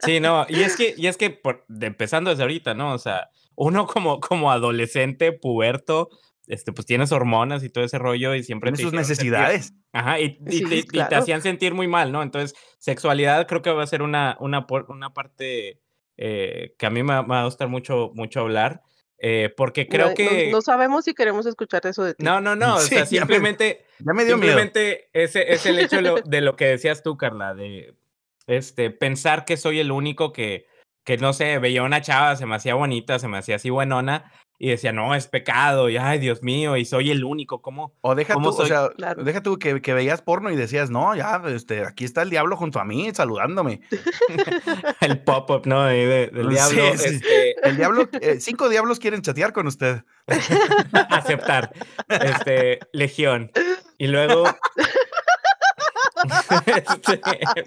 Sí, 0.00 0.20
no, 0.20 0.46
y 0.48 0.60
es 0.62 0.76
que, 0.76 0.94
y 0.96 1.06
es 1.08 1.16
que 1.16 1.30
por, 1.30 1.64
de- 1.68 1.86
empezando 1.86 2.30
desde 2.30 2.42
ahorita, 2.42 2.74
¿no? 2.74 2.92
O 2.94 2.98
sea, 2.98 3.28
uno 3.56 3.86
como, 3.86 4.20
como 4.20 4.50
adolescente, 4.52 5.32
puberto, 5.32 6.10
este, 6.46 6.72
pues 6.72 6.86
tienes 6.86 7.10
hormonas 7.12 7.62
y 7.64 7.70
todo 7.70 7.84
ese 7.84 7.98
rollo 7.98 8.34
y 8.34 8.42
siempre 8.42 8.70
Tiene 8.72 8.76
te 8.78 8.82
sus 8.84 8.92
sentir- 8.92 8.98
necesidades. 9.32 9.72
Ajá, 9.92 10.20
y, 10.20 10.38
y 10.46 10.58
Sí, 10.58 10.64
te, 10.64 10.76
y 10.76 10.82
te 10.82 10.88
claro. 10.88 11.16
hacían 11.18 11.42
sentir 11.42 11.74
muy 11.74 11.88
mal, 11.88 12.12
¿no? 12.12 12.22
Entonces, 12.22 12.54
sexualidad 12.78 13.46
creo 13.46 13.62
que 13.62 13.70
va 13.70 13.82
a 13.82 13.86
ser 13.86 14.02
una, 14.02 14.36
una, 14.40 14.66
por- 14.66 14.86
una 14.90 15.12
parte 15.12 15.80
eh, 16.16 16.74
que 16.78 16.86
a 16.86 16.90
mí 16.90 17.02
me, 17.02 17.14
va- 17.14 17.22
me 17.22 17.28
va 17.30 17.40
a 17.42 17.44
gustar 17.46 17.68
mucho, 17.68 18.10
mucho 18.14 18.40
hablar, 18.40 18.82
eh, 19.18 19.52
porque 19.56 19.88
creo 19.88 20.06
no, 20.06 20.10
no- 20.10 20.14
que... 20.16 20.50
no 20.50 20.60
sabemos 20.62 21.04
si 21.04 21.14
queremos 21.14 21.46
escuchar 21.46 21.86
eso 21.86 22.02
de 22.04 22.14
ti. 22.14 22.24
No, 22.24 22.40
no, 22.40 22.56
no, 22.56 22.76
o 22.76 22.78
sea, 22.80 22.98
ya 22.98 23.04
me- 23.04 23.06
simplemente, 23.06 23.84
Ya 23.98 24.12
me 24.12 24.24
dio 24.24 24.36
miedo. 24.36 24.52
simplemente 24.52 25.08
ese 25.12 25.52
es 25.52 25.64
el 25.66 25.78
hecho 25.78 25.96
de 25.96 26.02
lo, 26.02 26.14
de 26.24 26.40
lo 26.40 26.56
que 26.56 26.66
decías 26.66 27.02
tú, 27.02 27.16
Carla, 27.16 27.54
de 27.54 27.94
este, 28.46 28.90
pensar 28.90 29.44
que 29.44 29.56
soy 29.56 29.80
el 29.80 29.90
único 29.92 30.32
que, 30.32 30.66
que, 31.04 31.16
no 31.16 31.32
sé, 31.32 31.58
veía 31.58 31.82
una 31.82 32.00
chava, 32.02 32.36
se 32.36 32.46
me 32.46 32.56
hacía 32.56 32.74
bonita, 32.74 33.18
se 33.18 33.28
me 33.28 33.38
hacía 33.38 33.56
así 33.56 33.70
buenona, 33.70 34.30
y 34.58 34.68
decía, 34.70 34.92
no, 34.92 35.14
es 35.14 35.26
pecado, 35.26 35.88
y 35.90 35.96
ay, 35.96 36.18
Dios 36.18 36.42
mío, 36.42 36.76
y 36.76 36.84
soy 36.84 37.10
el 37.10 37.24
único, 37.24 37.60
¿cómo? 37.60 37.92
O 38.00 38.14
deja 38.14 38.34
¿Cómo 38.34 38.54
tú, 38.54 38.62
o 38.62 38.66
sea, 38.66 38.88
Claro. 38.96 39.24
deja 39.24 39.42
tú 39.42 39.58
que, 39.58 39.82
que 39.82 39.92
veías 39.94 40.22
porno 40.22 40.50
y 40.50 40.56
decías, 40.56 40.90
no, 40.90 41.14
ya, 41.16 41.42
este, 41.48 41.84
aquí 41.84 42.04
está 42.04 42.22
el 42.22 42.30
diablo 42.30 42.56
junto 42.56 42.78
a 42.78 42.84
mí, 42.84 43.10
saludándome. 43.12 43.80
El 45.00 45.18
pop-up, 45.24 45.66
¿no? 45.66 45.84
De- 45.84 46.28
del 46.32 46.46
Sí, 46.46 46.52
diablo, 46.54 46.82
sí. 46.98 47.04
este, 47.16 47.68
El 47.68 47.76
diablo, 47.76 48.08
eh, 48.20 48.38
cinco 48.40 48.68
diablos 48.68 48.98
quieren 49.00 49.22
chatear 49.22 49.52
con 49.52 49.66
usted. 49.66 50.02
aceptar, 51.10 51.72
este, 52.08 52.78
legión. 52.92 53.50
Y 53.98 54.06
luego... 54.08 54.44
Este, 56.66 57.20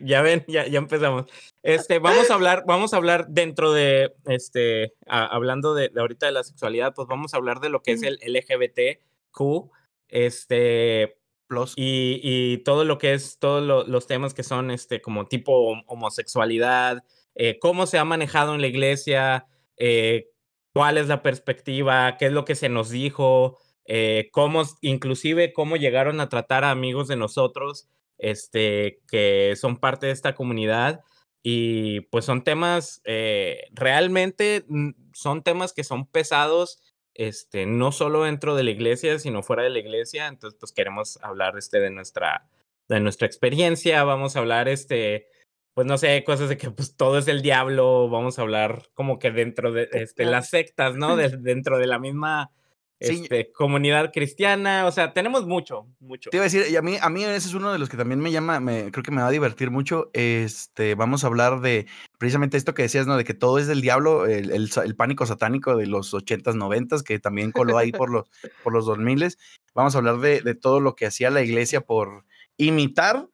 ya 0.04 0.22
ven, 0.22 0.44
ya, 0.48 0.68
ya 0.68 0.78
empezamos. 0.80 1.26
Este, 1.64 2.00
vamos 2.00 2.30
a 2.30 2.34
hablar, 2.36 2.64
vamos 2.68 2.94
a 2.94 2.98
hablar 2.98 3.28
dentro 3.30 3.72
de, 3.74 4.14
este, 4.26 4.94
a- 5.08 5.26
hablando 5.26 5.74
de, 5.74 5.90
de 5.90 6.00
ahorita 6.02 6.26
de 6.26 6.32
la 6.32 6.44
sexualidad, 6.44 6.94
pues 6.96 7.08
vamos 7.08 7.34
a 7.34 7.38
hablar 7.38 7.60
de 7.60 7.70
lo 7.70 7.82
que 7.82 7.92
es 7.92 8.04
el 8.04 8.20
LGBTQ, 8.22 9.72
este, 10.10 11.18
Plus. 11.48 11.74
y, 11.76 12.20
y 12.24 12.58
todo 12.60 12.84
lo 12.84 12.98
que 12.98 13.14
es, 13.14 13.40
todos 13.40 13.64
lo- 13.64 13.86
los 13.86 14.08
temas 14.08 14.34
que 14.34 14.44
son, 14.44 14.72
este, 14.72 15.02
como 15.02 15.28
tipo 15.28 15.72
hom- 15.74 15.84
homosexualidad, 15.88 17.04
eh, 17.36 17.58
cómo 17.60 17.86
se 17.86 17.98
ha 17.98 18.06
manejado 18.06 18.56
en 18.56 18.62
la 18.62 18.68
iglesia, 18.68 19.46
eh, 19.78 20.30
cuál 20.74 20.98
es 20.98 21.08
la 21.08 21.22
perspectiva, 21.24 22.18
qué 22.18 22.26
es 22.28 22.32
lo 22.34 22.46
que 22.46 22.56
se 22.56 22.70
nos 22.70 22.90
dijo, 22.90 23.58
eh, 23.86 24.30
cómo, 24.32 24.64
inclusive 24.82 25.54
cómo 25.54 25.78
llegaron 25.78 26.20
a 26.20 26.30
tratar 26.30 26.64
a 26.66 26.72
amigos 26.72 27.08
de 27.08 27.16
nosotros, 27.16 27.88
este, 28.18 29.02
que 29.10 29.56
son 29.56 29.78
parte 29.78 30.08
de 30.08 30.14
esta 30.14 30.36
comunidad. 30.36 31.02
y 31.44 32.02
pues 32.12 32.26
son 32.26 32.44
temas, 32.44 33.02
eh, 33.06 33.68
realmente 33.72 34.66
mm, 34.68 34.92
son 35.14 35.44
temas 35.44 35.72
que 35.74 35.84
son 35.86 36.06
pesados, 36.06 36.82
este, 37.14 37.66
no 37.66 37.92
solo 37.92 38.24
dentro 38.24 38.56
de 38.56 38.64
la 38.64 38.72
iglesia, 38.72 39.18
sino 39.20 39.44
fuera 39.44 39.64
de 39.64 39.70
la 39.70 39.80
iglesia. 39.80 40.28
Entonces, 40.28 40.58
pues 40.60 40.72
queremos 40.72 41.20
hablar 41.24 41.58
este, 41.58 41.80
de, 41.80 41.90
nuestra, 41.90 42.50
de 42.90 43.00
nuestra 43.00 43.28
experiencia, 43.28 44.04
vamos 44.04 44.36
a 44.36 44.40
hablar, 44.40 44.68
este, 44.68 45.28
pues 45.74 45.88
no 45.88 45.98
sé, 45.98 46.24
cosas 46.24 46.50
de 46.50 46.58
que 46.58 46.72
pues 46.72 46.96
todo 46.98 47.20
es 47.20 47.28
el 47.28 47.42
diablo, 47.42 48.10
vamos 48.10 48.40
a 48.40 48.42
hablar 48.42 48.90
como 48.94 49.20
que 49.20 49.32
dentro 49.32 49.72
de 49.72 49.88
este, 49.94 50.26
las 50.26 50.50
sectas, 50.50 50.96
¿no? 50.96 51.16
dentro 51.40 51.78
de 51.78 51.88
la 51.88 52.00
misma 52.00 52.52
este, 53.00 53.52
comunidad 53.52 54.12
cristiana, 54.12 54.86
o 54.86 54.92
sea, 54.92 55.14
tenemos 55.14 55.46
mucho, 55.46 55.88
mucho. 56.00 56.30
Te 56.30 56.38
iba 56.38 56.44
a 56.44 56.50
decir, 56.50 56.66
y 56.70 56.76
a 56.76 56.82
mí, 56.82 56.98
a 57.00 57.10
mí 57.10 57.24
ese 57.24 57.48
es 57.48 57.54
uno 57.54 57.72
de 57.72 57.80
los 57.80 57.90
que 57.90 57.98
también 57.98 58.20
me 58.20 58.32
llama, 58.32 58.60
me, 58.60 58.92
creo 58.92 59.04
que 59.04 59.12
me 59.12 59.22
va 59.22 59.28
a 59.28 59.32
divertir 59.32 59.72
mucho. 59.72 60.10
Este, 60.14 60.96
vamos 60.96 61.24
a 61.24 61.28
hablar 61.28 61.62
de 61.62 61.88
precisamente 62.18 62.58
esto 62.58 62.74
que 62.74 62.84
decías, 62.84 63.08
¿no? 63.08 63.18
De 63.18 63.24
que 63.24 63.34
todo 63.34 63.60
es 63.60 63.68
del 63.68 63.82
diablo, 63.82 64.26
el, 64.26 64.52
el, 64.52 64.96
pánico 64.96 65.26
satánico 65.26 65.76
de 65.76 65.88
los 65.88 66.14
80s, 66.14 66.56
90s, 66.56 67.04
que 67.04 67.20
también 67.20 67.52
coló 67.52 67.78
ahí 67.78 67.92
por 67.92 68.10
los, 68.10 68.26
por 68.64 68.74
los 68.74 68.86
2000 68.86 69.38
Vamos 69.74 69.96
a 69.96 69.98
hablar 70.00 70.18
de, 70.20 70.42
de 70.42 70.56
todo 70.56 70.80
lo 70.80 70.96
que 70.96 71.06
hacía 71.06 71.30
la 71.30 71.42
iglesia 71.42 71.82
por 71.82 72.26
imitar 72.58 73.30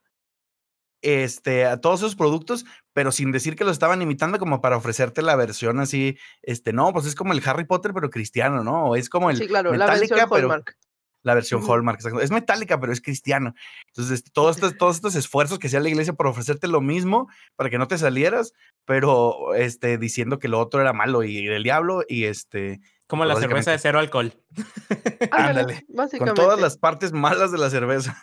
este, 1.03 1.65
a 1.65 1.79
todos 1.79 1.99
esos 1.99 2.15
productos, 2.15 2.65
pero 2.93 3.11
sin 3.11 3.31
decir 3.31 3.55
que 3.55 3.65
lo 3.65 3.71
estaban 3.71 4.01
imitando 4.01 4.39
como 4.39 4.61
para 4.61 4.77
ofrecerte 4.77 5.21
la 5.21 5.35
versión 5.35 5.79
así, 5.79 6.17
este, 6.41 6.73
no, 6.73 6.91
pues 6.93 7.05
es 7.05 7.13
como 7.13 7.33
el 7.33 7.41
Harry 7.45 7.65
Potter, 7.65 7.93
pero 7.93 8.09
cristiano, 8.09 8.63
¿no? 8.63 8.95
Es 8.95 9.09
como 9.09 9.29
el 9.29 9.37
sí, 9.37 9.47
claro, 9.47 9.73
la 9.73 9.85
versión 9.85 10.19
Hallmark. 10.19 10.77
La 11.21 11.35
versión 11.35 11.61
Hallmark, 11.63 11.99
es 12.21 12.31
metálica, 12.31 12.81
pero 12.81 12.91
es 12.91 12.99
cristiano. 12.99 13.53
Entonces, 13.87 14.15
este, 14.15 14.31
todos, 14.31 14.57
estos, 14.57 14.77
todos 14.77 14.95
estos 14.97 15.15
esfuerzos 15.15 15.59
que 15.59 15.67
hacía 15.67 15.79
la 15.79 15.89
iglesia 15.89 16.13
por 16.13 16.27
ofrecerte 16.27 16.67
lo 16.67 16.81
mismo, 16.81 17.29
para 17.55 17.69
que 17.69 17.77
no 17.77 17.87
te 17.87 17.97
salieras, 17.97 18.53
pero 18.85 19.55
este, 19.55 19.97
diciendo 19.97 20.39
que 20.39 20.49
lo 20.49 20.59
otro 20.59 20.81
era 20.81 20.91
malo 20.91 21.23
y 21.23 21.45
del 21.45 21.63
diablo, 21.63 22.03
y 22.07 22.25
este. 22.25 22.81
Como 23.07 23.25
la 23.25 23.35
cerveza 23.35 23.71
de 23.71 23.79
cero 23.79 23.99
alcohol. 23.99 24.33
Ándale. 25.31 25.85
Con 26.17 26.33
todas 26.33 26.59
las 26.59 26.77
partes 26.77 27.11
malas 27.11 27.51
de 27.51 27.57
la 27.57 27.69
cerveza 27.69 28.21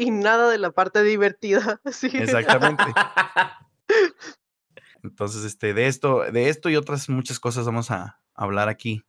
y 0.00 0.10
nada 0.10 0.50
de 0.50 0.58
la 0.58 0.72
parte 0.72 1.02
divertida. 1.02 1.80
Exactamente. 1.84 2.84
Entonces, 5.02 5.44
este, 5.44 5.74
de 5.74 5.86
esto, 5.86 6.20
de 6.30 6.48
esto 6.48 6.68
y 6.68 6.76
otras 6.76 7.08
muchas 7.08 7.40
cosas 7.40 7.66
vamos 7.66 7.90
a 7.90 8.20
hablar 8.34 8.68
aquí 8.68 9.04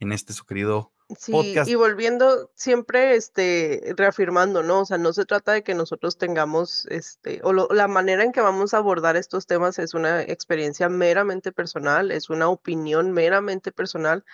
en 0.00 0.12
este 0.12 0.32
su 0.32 0.46
querido 0.46 0.94
Sí, 1.18 1.54
y 1.66 1.74
volviendo 1.74 2.50
siempre, 2.54 3.14
este, 3.14 3.92
reafirmando, 3.94 4.62
¿no? 4.62 4.80
O 4.80 4.84
sea, 4.86 4.96
no 4.96 5.12
se 5.12 5.26
trata 5.26 5.52
de 5.52 5.62
que 5.62 5.74
nosotros 5.74 6.16
tengamos, 6.16 6.86
este, 6.86 7.40
o 7.44 7.52
la 7.52 7.88
manera 7.88 8.24
en 8.24 8.32
que 8.32 8.40
vamos 8.40 8.72
a 8.72 8.78
abordar 8.78 9.14
estos 9.16 9.46
temas 9.46 9.78
es 9.78 9.92
una 9.92 10.22
experiencia 10.22 10.88
meramente 10.88 11.52
personal, 11.52 12.10
es 12.10 12.30
una 12.30 12.48
opinión 12.48 13.12
meramente 13.12 13.70
personal, 13.70 14.24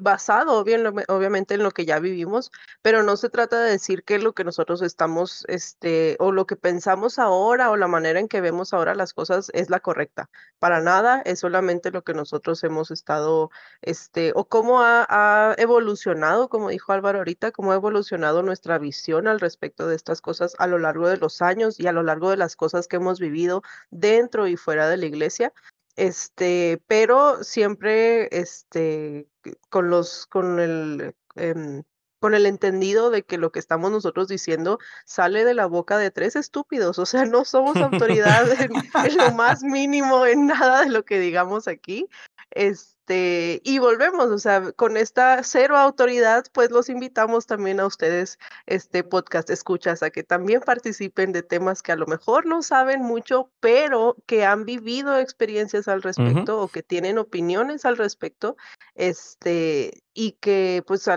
basado 0.00 0.58
obviamente 0.58 1.54
en 1.54 1.62
lo 1.62 1.70
que 1.70 1.86
ya 1.86 1.98
vivimos, 1.98 2.50
pero 2.82 3.02
no 3.02 3.16
se 3.16 3.30
trata 3.30 3.62
de 3.62 3.70
decir 3.70 4.04
que 4.04 4.18
lo 4.18 4.32
que 4.32 4.44
nosotros 4.44 4.82
estamos, 4.82 5.44
este, 5.48 6.16
o 6.18 6.32
lo 6.32 6.46
que 6.46 6.56
pensamos 6.56 7.18
ahora, 7.18 7.70
o 7.70 7.76
la 7.76 7.88
manera 7.88 8.20
en 8.20 8.28
que 8.28 8.40
vemos 8.40 8.72
ahora 8.72 8.94
las 8.94 9.14
cosas 9.14 9.50
es 9.54 9.70
la 9.70 9.80
correcta. 9.80 10.28
Para 10.58 10.80
nada, 10.80 11.22
es 11.24 11.40
solamente 11.40 11.90
lo 11.90 12.02
que 12.02 12.14
nosotros 12.14 12.62
hemos 12.64 12.90
estado, 12.90 13.50
este, 13.82 14.32
o 14.34 14.46
cómo 14.48 14.82
ha, 14.82 15.06
ha 15.08 15.54
evolucionado 15.58 16.48
como 16.48 16.68
dijo 16.70 16.92
Álvaro 16.92 17.18
ahorita, 17.18 17.52
cómo 17.52 17.72
ha 17.72 17.76
evolucionado 17.76 18.42
nuestra 18.42 18.78
visión 18.78 19.26
al 19.28 19.40
respecto 19.40 19.86
de 19.86 19.96
estas 19.96 20.20
cosas 20.20 20.54
a 20.58 20.66
lo 20.66 20.78
largo 20.78 21.08
de 21.08 21.16
los 21.16 21.42
años 21.42 21.78
y 21.80 21.86
a 21.86 21.92
lo 21.92 22.02
largo 22.02 22.30
de 22.30 22.36
las 22.36 22.56
cosas 22.56 22.88
que 22.88 22.96
hemos 22.96 23.20
vivido 23.20 23.62
dentro 23.90 24.46
y 24.46 24.56
fuera 24.56 24.88
de 24.88 24.96
la 24.96 25.06
iglesia. 25.06 25.52
Este, 26.00 26.82
pero 26.86 27.44
siempre 27.44 28.34
este, 28.34 29.28
con 29.68 29.90
los, 29.90 30.26
con 30.28 30.58
el, 30.58 31.14
em, 31.34 31.82
con 32.20 32.32
el 32.32 32.46
entendido 32.46 33.10
de 33.10 33.22
que 33.22 33.36
lo 33.36 33.52
que 33.52 33.58
estamos 33.58 33.90
nosotros 33.90 34.26
diciendo 34.26 34.78
sale 35.04 35.44
de 35.44 35.52
la 35.52 35.66
boca 35.66 35.98
de 35.98 36.10
tres 36.10 36.36
estúpidos, 36.36 36.98
o 36.98 37.04
sea, 37.04 37.26
no 37.26 37.44
somos 37.44 37.76
autoridad 37.76 38.50
en, 38.62 38.72
en, 38.76 39.16
lo 39.18 39.32
más 39.36 39.62
mínimo 39.62 40.24
en 40.24 40.46
nada 40.46 40.84
de 40.84 40.88
lo 40.88 41.04
que 41.04 41.20
digamos 41.20 41.68
aquí. 41.68 42.08
Es, 42.50 42.96
este, 43.10 43.60
y 43.64 43.80
volvemos, 43.80 44.26
o 44.30 44.38
sea, 44.38 44.70
con 44.72 44.96
esta 44.96 45.42
cero 45.42 45.76
autoridad, 45.76 46.44
pues 46.52 46.70
los 46.70 46.88
invitamos 46.88 47.44
también 47.44 47.80
a 47.80 47.86
ustedes, 47.86 48.38
este 48.66 49.02
podcast 49.02 49.50
escuchas, 49.50 50.04
a 50.04 50.10
que 50.10 50.22
también 50.22 50.60
participen 50.60 51.32
de 51.32 51.42
temas 51.42 51.82
que 51.82 51.90
a 51.90 51.96
lo 51.96 52.06
mejor 52.06 52.46
no 52.46 52.62
saben 52.62 53.02
mucho, 53.02 53.50
pero 53.58 54.16
que 54.26 54.44
han 54.44 54.64
vivido 54.64 55.18
experiencias 55.18 55.88
al 55.88 56.02
respecto 56.02 56.60
o 56.60 56.68
que 56.68 56.84
tienen 56.84 57.18
opiniones 57.18 57.84
al 57.84 57.96
respecto, 57.96 58.56
este, 58.94 60.02
y 60.14 60.32
que 60.40 60.84
pues 60.86 61.08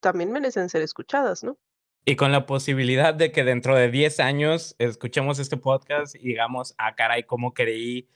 también 0.00 0.32
merecen 0.32 0.68
ser 0.68 0.82
escuchadas, 0.82 1.44
¿no? 1.44 1.56
Y 2.04 2.16
con 2.16 2.30
la 2.30 2.44
posibilidad 2.44 3.14
de 3.14 3.32
que 3.32 3.44
dentro 3.44 3.74
de 3.74 3.90
10 3.90 4.20
años 4.20 4.76
escuchemos 4.78 5.38
este 5.38 5.56
podcast 5.56 6.14
y 6.14 6.28
digamos, 6.28 6.74
ah, 6.76 6.94
caray, 6.94 7.22
¿cómo 7.22 7.54
creí 7.54 8.06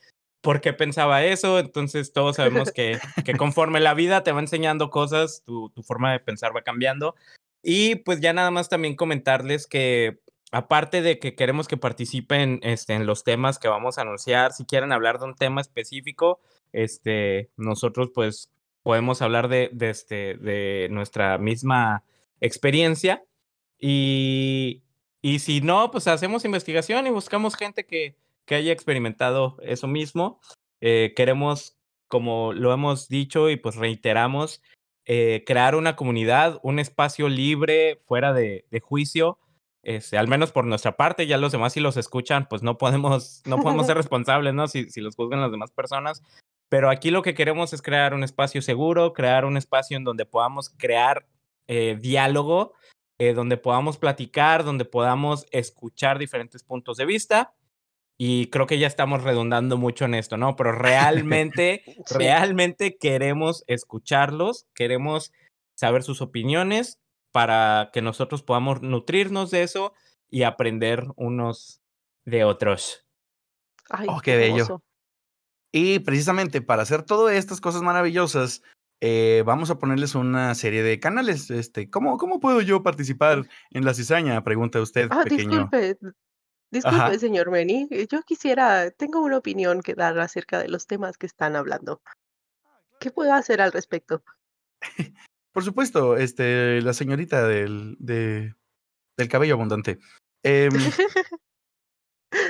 por 0.43 0.61
qué 0.61 0.75
pensaba 0.75 1.25
eso. 1.25 1.59
Entonces 1.59 2.13
todos 2.13 2.37
sabemos 2.37 2.71
que, 2.71 2.99
que 3.25 3.35
conforme 3.35 3.81
la 3.81 3.95
vida 3.95 4.23
te 4.23 4.33
va 4.33 4.41
enseñando 4.41 4.91
cosas, 4.91 5.43
tu, 5.47 5.71
tu, 5.71 5.83
forma 5.83 6.13
de 6.13 6.21
pensar 6.21 6.55
va 6.55 6.63
cambiando. 6.63 7.15
Y 7.63 7.97
pues 7.97 8.21
ya 8.21 8.35
nada 8.35 8.51
más 8.51 8.69
también 8.69 8.97
comentarles 8.97 9.67
que 9.67 10.21
aparte 10.51 11.01
de 11.01 11.19
que 11.19 11.35
queremos 11.35 11.67
que 11.67 11.79
participen 11.79 12.61
este, 12.63 12.93
en 12.93 13.07
los 13.07 13.25
temas 13.25 13.59
que 13.59 13.69
vamos 13.69 13.97
a 13.97 14.03
anunciar, 14.03 14.53
si 14.53 14.67
quieren 14.67 14.93
hablar 14.93 15.19
de 15.19 15.25
un 15.25 15.35
tema 15.35 15.63
específico, 15.63 16.41
este, 16.73 17.51
nosotros 17.57 18.11
pues 18.15 18.51
podemos 18.83 19.23
hablar 19.23 19.49
de, 19.49 19.71
de, 19.73 19.91
este, 19.91 20.35
de 20.37 20.89
nuestra 20.91 21.39
misma 21.39 22.05
experiencia. 22.41 23.25
Y, 23.79 24.83
y 25.23 25.39
si 25.39 25.61
no, 25.61 25.91
pues 25.91 26.07
hacemos 26.09 26.45
investigación 26.45 27.07
y 27.07 27.11
buscamos 27.11 27.57
gente 27.57 27.87
que, 27.87 28.17
que 28.47 28.55
haya 28.55 28.73
experimentado 28.73 29.57
eso 29.63 29.87
mismo. 29.87 30.41
Eh, 30.81 31.13
queremos, 31.17 31.79
como 32.09 32.53
lo 32.53 32.73
hemos 32.73 33.09
dicho 33.09 33.51
y 33.51 33.57
pues 33.57 33.77
reiteramos, 33.77 34.63
eh, 35.05 35.45
crear 35.47 35.75
una 35.75 35.97
comunidad, 35.97 36.59
un 36.63 36.79
espacio 36.79 37.29
libre, 37.29 38.03
fuera 38.07 38.33
de, 38.33 38.67
de 38.71 38.81
juicio, 38.81 39.39
este, 39.85 40.17
al 40.17 40.29
menos 40.29 40.53
por 40.53 40.65
nuestra 40.65 40.97
parte, 40.97 41.27
ya 41.27 41.39
los 41.39 41.53
demás 41.53 41.73
si 41.73 41.81
los 41.81 41.97
escuchan, 41.97 42.47
pues 42.49 42.63
no 42.63 42.79
podemos, 42.79 43.43
no 43.47 43.59
podemos 43.59 43.87
ser 43.87 43.97
responsables, 43.97 44.55
¿no? 44.55 44.69
Si, 44.69 44.91
si 44.91 45.01
los 45.01 45.17
juzgan 45.17 45.41
las 45.41 45.51
demás 45.51 45.71
personas. 45.71 46.23
Pero 46.69 46.89
aquí 46.89 47.11
lo 47.11 47.23
que 47.23 47.35
queremos 47.35 47.73
es 47.73 47.83
crear 47.83 48.15
un 48.15 48.25
espacio 48.25 48.63
seguro, 48.63 49.13
crear 49.13 49.45
un 49.45 49.57
espacio 49.57 49.97
en 49.97 50.05
donde 50.05 50.25
podamos 50.25 50.71
crear 50.71 51.27
eh, 51.67 51.99
diálogo, 52.01 52.75
donde 53.37 53.57
podamos 53.57 53.99
platicar, 53.99 54.65
donde 54.65 54.85
podamos 54.85 55.47
escuchar 55.53 56.19
diferentes 56.19 56.65
puntos 56.65 56.97
de 56.97 57.05
vista 57.07 57.55
y 58.25 58.47
creo 58.51 58.69
que 58.69 58.79
ya 58.79 58.87
estamos 58.87 59.25
redundando 59.25 59.79
mucho 59.79 60.05
en 60.05 60.15
esto, 60.15 60.37
¿no? 60.37 60.55
Pero 60.55 60.71
realmente, 60.71 61.83
realmente 62.09 62.97
queremos 62.97 63.65
escucharlos, 63.67 64.69
queremos 64.77 65.33
saber 65.75 66.05
sus 66.05 66.23
opiniones 66.23 67.01
para 67.33 67.91
que 67.93 68.01
nosotros 68.01 68.45
podamos 68.45 68.81
nutrirnos 68.81 69.51
de 69.51 69.65
eso 69.65 69.93
y 70.31 70.45
aprender 70.45 71.09
unos 71.17 71.83
de 72.25 72.45
otros. 72.45 73.05
Ay, 73.91 74.07
oh, 74.09 74.21
qué 74.21 74.37
bello. 74.37 74.85
Y 75.73 75.99
precisamente 75.99 76.63
para 76.63 76.83
hacer 76.83 77.03
todas 77.03 77.35
estas 77.35 77.61
cosas 77.61 77.83
maravillosas, 77.83 78.63
eh, 79.01 79.43
vamos 79.45 79.71
a 79.71 79.81
ponerles 79.81 80.15
una 80.15 80.55
serie 80.55 80.85
de 80.85 81.01
canales. 81.01 81.51
Este, 81.51 81.91
¿cómo, 81.91 82.19
¿Cómo 82.19 82.39
puedo 82.39 82.61
yo 82.61 82.85
participar 82.85 83.49
en 83.73 83.85
la 83.85 83.95
cizaña? 83.95 84.45
Pregunta 84.45 84.81
usted, 84.81 85.09
ah, 85.11 85.23
pequeño. 85.25 85.69
Disculpe, 85.73 85.97
Disculpe, 86.73 87.19
señor 87.19 87.51
Meni, 87.51 87.87
eh, 87.91 88.07
yo 88.11 88.23
quisiera, 88.23 88.91
tengo 88.91 89.21
una 89.21 89.37
opinión 89.37 89.83
que 89.83 89.95
dar 89.95 90.19
acerca 90.19 90.59
de 90.59 90.69
los 90.69 90.87
temas 90.87 91.19
que 91.19 91.27
están 91.27 91.55
hablando. 91.55 92.01
¿Qué 92.99 93.11
puedo 93.11 93.35
hacer 93.35 93.61
al 93.61 93.73
respecto? 93.73 94.25
Por 95.53 95.65
supuesto, 95.65 96.17
este, 96.17 96.81
la 96.81 96.95
señorita 96.95 97.47
del, 97.47 97.97
de, 97.99 98.55
del 99.19 99.29
cabello 99.29 99.55
abundante. 99.55 99.99
Em, 100.43 100.71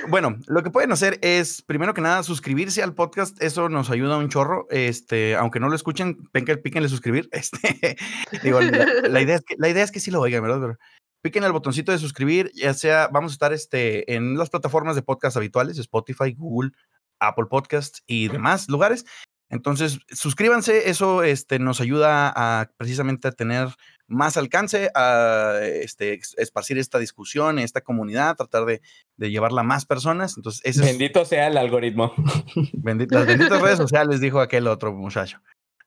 bueno, 0.09 0.39
lo 0.47 0.62
que 0.62 0.70
pueden 0.70 0.93
hacer 0.93 1.18
es, 1.20 1.61
primero 1.61 1.93
que 1.93 2.01
nada, 2.01 2.23
suscribirse 2.23 2.81
al 2.81 2.95
podcast. 2.95 3.43
Eso 3.43 3.68
nos 3.68 3.91
ayuda 3.91 4.18
un 4.18 4.29
chorro. 4.29 4.68
Este, 4.70 5.35
aunque 5.35 5.59
no 5.59 5.68
lo 5.68 5.75
escuchen, 5.75 6.29
píquenle 6.31 6.89
suscribir. 6.89 7.29
Este, 7.33 7.97
digo, 8.45 8.61
la, 8.61 9.20
idea 9.20 9.35
es 9.35 9.43
que, 9.43 9.57
la 9.59 9.68
idea 9.68 9.83
es 9.83 9.91
que 9.91 9.99
sí 9.99 10.12
lo 10.12 10.20
oigan, 10.20 10.45
¿verdad? 10.45 10.79
Piquen 11.23 11.45
el 11.45 11.53
botoncito 11.53 11.93
de 11.93 11.99
suscribir, 11.99 12.51
ya 12.55 12.75
sea, 12.75 13.09
vamos 13.09 13.33
a 13.33 13.35
estar 13.35 13.53
este, 13.53 14.14
en 14.14 14.37
las 14.37 14.51
plataformas 14.51 14.97
de 14.97 15.03
podcast 15.03 15.37
habituales, 15.37 15.79
Spotify, 15.79 16.35
Google, 16.37 16.73
Apple 17.20 17.47
Podcasts 17.49 18.03
y 18.07 18.29
demás 18.29 18.68
lugares. 18.68 19.05
Entonces, 19.49 19.99
suscríbanse, 20.11 20.89
eso 20.89 21.23
este, 21.23 21.59
nos 21.59 21.81
ayuda 21.83 22.33
a 22.35 22.70
precisamente 22.79 23.29
a 23.29 23.33
tener 23.33 23.68
más 24.09 24.39
alcance, 24.39 24.91
a 24.95 25.59
este, 25.62 26.20
esparcir 26.39 26.79
esta 26.79 26.99
discusión, 26.99 27.59
esta 27.59 27.83
comunidad, 27.83 28.35
tratar 28.35 28.64
de, 28.64 28.81
llevarla 29.18 29.61
a 29.61 29.64
más 29.64 29.85
personas. 29.85 30.37
Entonces, 30.37 30.79
Bendito 30.81 31.25
sea 31.27 31.49
el 31.49 31.59
algoritmo. 31.59 32.14
las 32.73 33.27
benditas 33.27 33.61
redes 33.61 33.77
sociales, 33.77 34.20
dijo 34.20 34.41
aquel 34.41 34.66
otro 34.66 34.93
muchacho. 34.93 35.39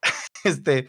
Este, 0.44 0.88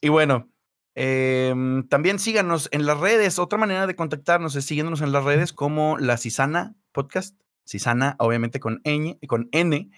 y 0.00 0.08
bueno, 0.08 0.48
em, 0.96 1.86
también 1.88 2.18
síganos 2.18 2.68
en 2.72 2.84
las 2.86 2.98
redes. 2.98 3.38
Otra 3.38 3.58
manera 3.58 3.86
de 3.86 3.94
contactarnos 3.94 4.56
es 4.56 4.64
siguiéndonos 4.64 5.00
en 5.00 5.12
las 5.12 5.22
redes 5.22 5.52
como 5.52 5.96
la 5.98 6.16
Cisana 6.16 6.74
Podcast. 6.90 7.38
Cisana, 7.64 8.16
obviamente 8.18 8.58
con 8.58 8.80
N, 8.84 9.18
con 9.28 9.48
N 9.52 9.90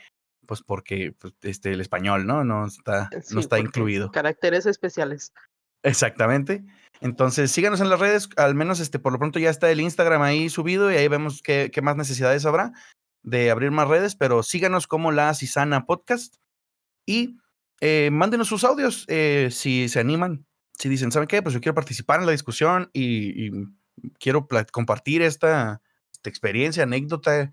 pues 0.49 0.63
porque 0.63 1.15
pues, 1.19 1.35
este, 1.43 1.73
el 1.73 1.81
español, 1.83 2.27
¿no? 2.27 2.43
No 2.43 2.67
está, 2.67 3.11
no 3.31 3.41
está 3.41 3.59
incluido. 3.59 4.11
Caracteres 4.11 4.65
especiales. 4.65 5.35
Exactamente. 5.83 6.65
Entonces, 7.03 7.51
síganos 7.51 7.83
en 7.83 7.91
las 7.91 8.01
redes, 8.01 8.31
al 8.37 8.55
menos 8.55 8.81
este, 8.81 8.99
por 8.99 9.13
lo 9.13 9.19
pronto 9.19 9.39
ya 9.39 9.51
está 9.51 9.71
el 9.71 9.81
Instagram 9.81 10.23
ahí 10.23 10.49
subido 10.49 10.91
y 10.91 10.97
ahí 10.97 11.07
vemos 11.07 11.43
qué, 11.43 11.71
qué 11.73 11.83
más 11.83 11.97
necesidades 11.97 12.47
habrá 12.47 12.73
de 13.23 13.51
abrir 13.51 13.71
más 13.71 13.89
redes, 13.89 14.17
pero 14.17 14.43
síganos 14.43 14.87
como 14.87 15.13
la 15.13 15.33
Cisana 15.35 15.85
Podcast 15.85 16.37
y 17.07 17.37
eh, 17.81 18.09
mándenos 18.11 18.49
sus 18.49 18.65
audios 18.65 19.05
eh, 19.09 19.49
si 19.53 19.89
se 19.89 20.01
animan, 20.01 20.47
si 20.79 20.89
dicen, 20.89 21.13
¿saben 21.13 21.29
qué? 21.29 21.43
Pues 21.43 21.55
yo 21.55 21.61
quiero 21.61 21.75
participar 21.75 22.21
en 22.21 22.27
la 22.27 22.33
discusión 22.33 22.91
y, 22.93 23.51
quiero 24.21 24.47
compartir 24.71 25.23
esta, 25.23 25.83
esta, 26.13 26.31
experiencia, 26.31 26.85
anécdota, 26.85 27.53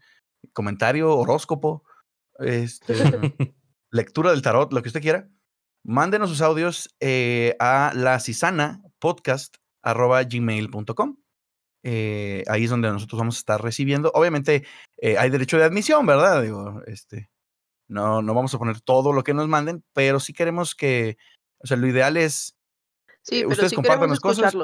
comentario, 0.54 1.16
horóscopo, 1.18 1.84
este, 2.40 2.94
lectura 3.92 4.32
del 4.32 4.42
tarot, 4.42 4.72
lo 4.72 4.82
que 4.82 4.90
usted 4.90 5.02
quiera 5.02 5.28
mándenos 5.86 6.30
sus 6.30 6.42
audios 6.42 6.96
eh, 7.00 7.56
a 7.60 7.92
la 7.94 8.20
cisana 8.20 8.82
podcast 9.00 9.56
gmail.com. 9.84 11.18
Eh, 11.84 12.44
ahí 12.48 12.64
es 12.64 12.72
donde 12.72 12.90
nosotros 12.90 13.20
vamos 13.20 13.36
a 13.36 13.40
estar 13.40 13.62
recibiendo. 13.62 14.12
Obviamente 14.16 14.66
eh, 14.98 15.18
hay 15.20 15.30
derecho 15.30 15.58
de 15.58 15.66
admisión, 15.66 16.06
¿verdad? 16.08 16.42
Digo, 16.42 16.82
este, 16.88 17.30
no, 17.88 18.24
no 18.24 18.34
vamos 18.34 18.54
a 18.56 18.58
poner 18.58 18.82
todo 18.82 19.14
lo 19.14 19.24
que 19.24 19.36
nos 19.36 19.48
manden, 19.48 19.84
pero 19.94 20.20
sí 20.20 20.34
queremos 20.34 20.74
que, 20.74 21.18
o 21.60 21.68
sea, 21.68 21.78
lo 21.78 21.88
ideal 21.88 22.18
es 22.18 22.58
sí, 23.26 23.38
pero 23.40 23.50
ustedes 23.50 23.74
compartan 23.74 24.10
las 24.10 24.20
cosas. 24.20 24.56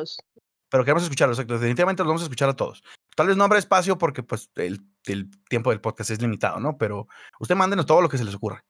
Pero 0.70 0.86
queremos 0.86 1.04
escucharlos, 1.04 1.38
exacto. 1.38 1.56
Definitivamente 1.56 2.02
los 2.02 2.08
vamos 2.08 2.22
a 2.22 2.26
escuchar 2.26 2.48
a 2.48 2.56
todos. 2.56 2.82
Tal 3.16 3.28
vez 3.28 3.36
no 3.36 3.44
habrá 3.44 3.60
espacio 3.60 3.98
porque 3.98 4.24
pues 4.24 4.50
el, 4.56 4.80
el 5.06 5.30
tiempo 5.50 5.70
del 5.70 5.82
podcast 5.82 6.12
es 6.12 6.22
limitado, 6.22 6.62
¿no? 6.62 6.78
Pero 6.78 7.08
usted 7.42 7.56
mándenos 7.56 7.86
todo 7.86 8.02
lo 8.02 8.08
que 8.08 8.18
se 8.18 8.24
les 8.24 8.36
ocurra. 8.36 8.64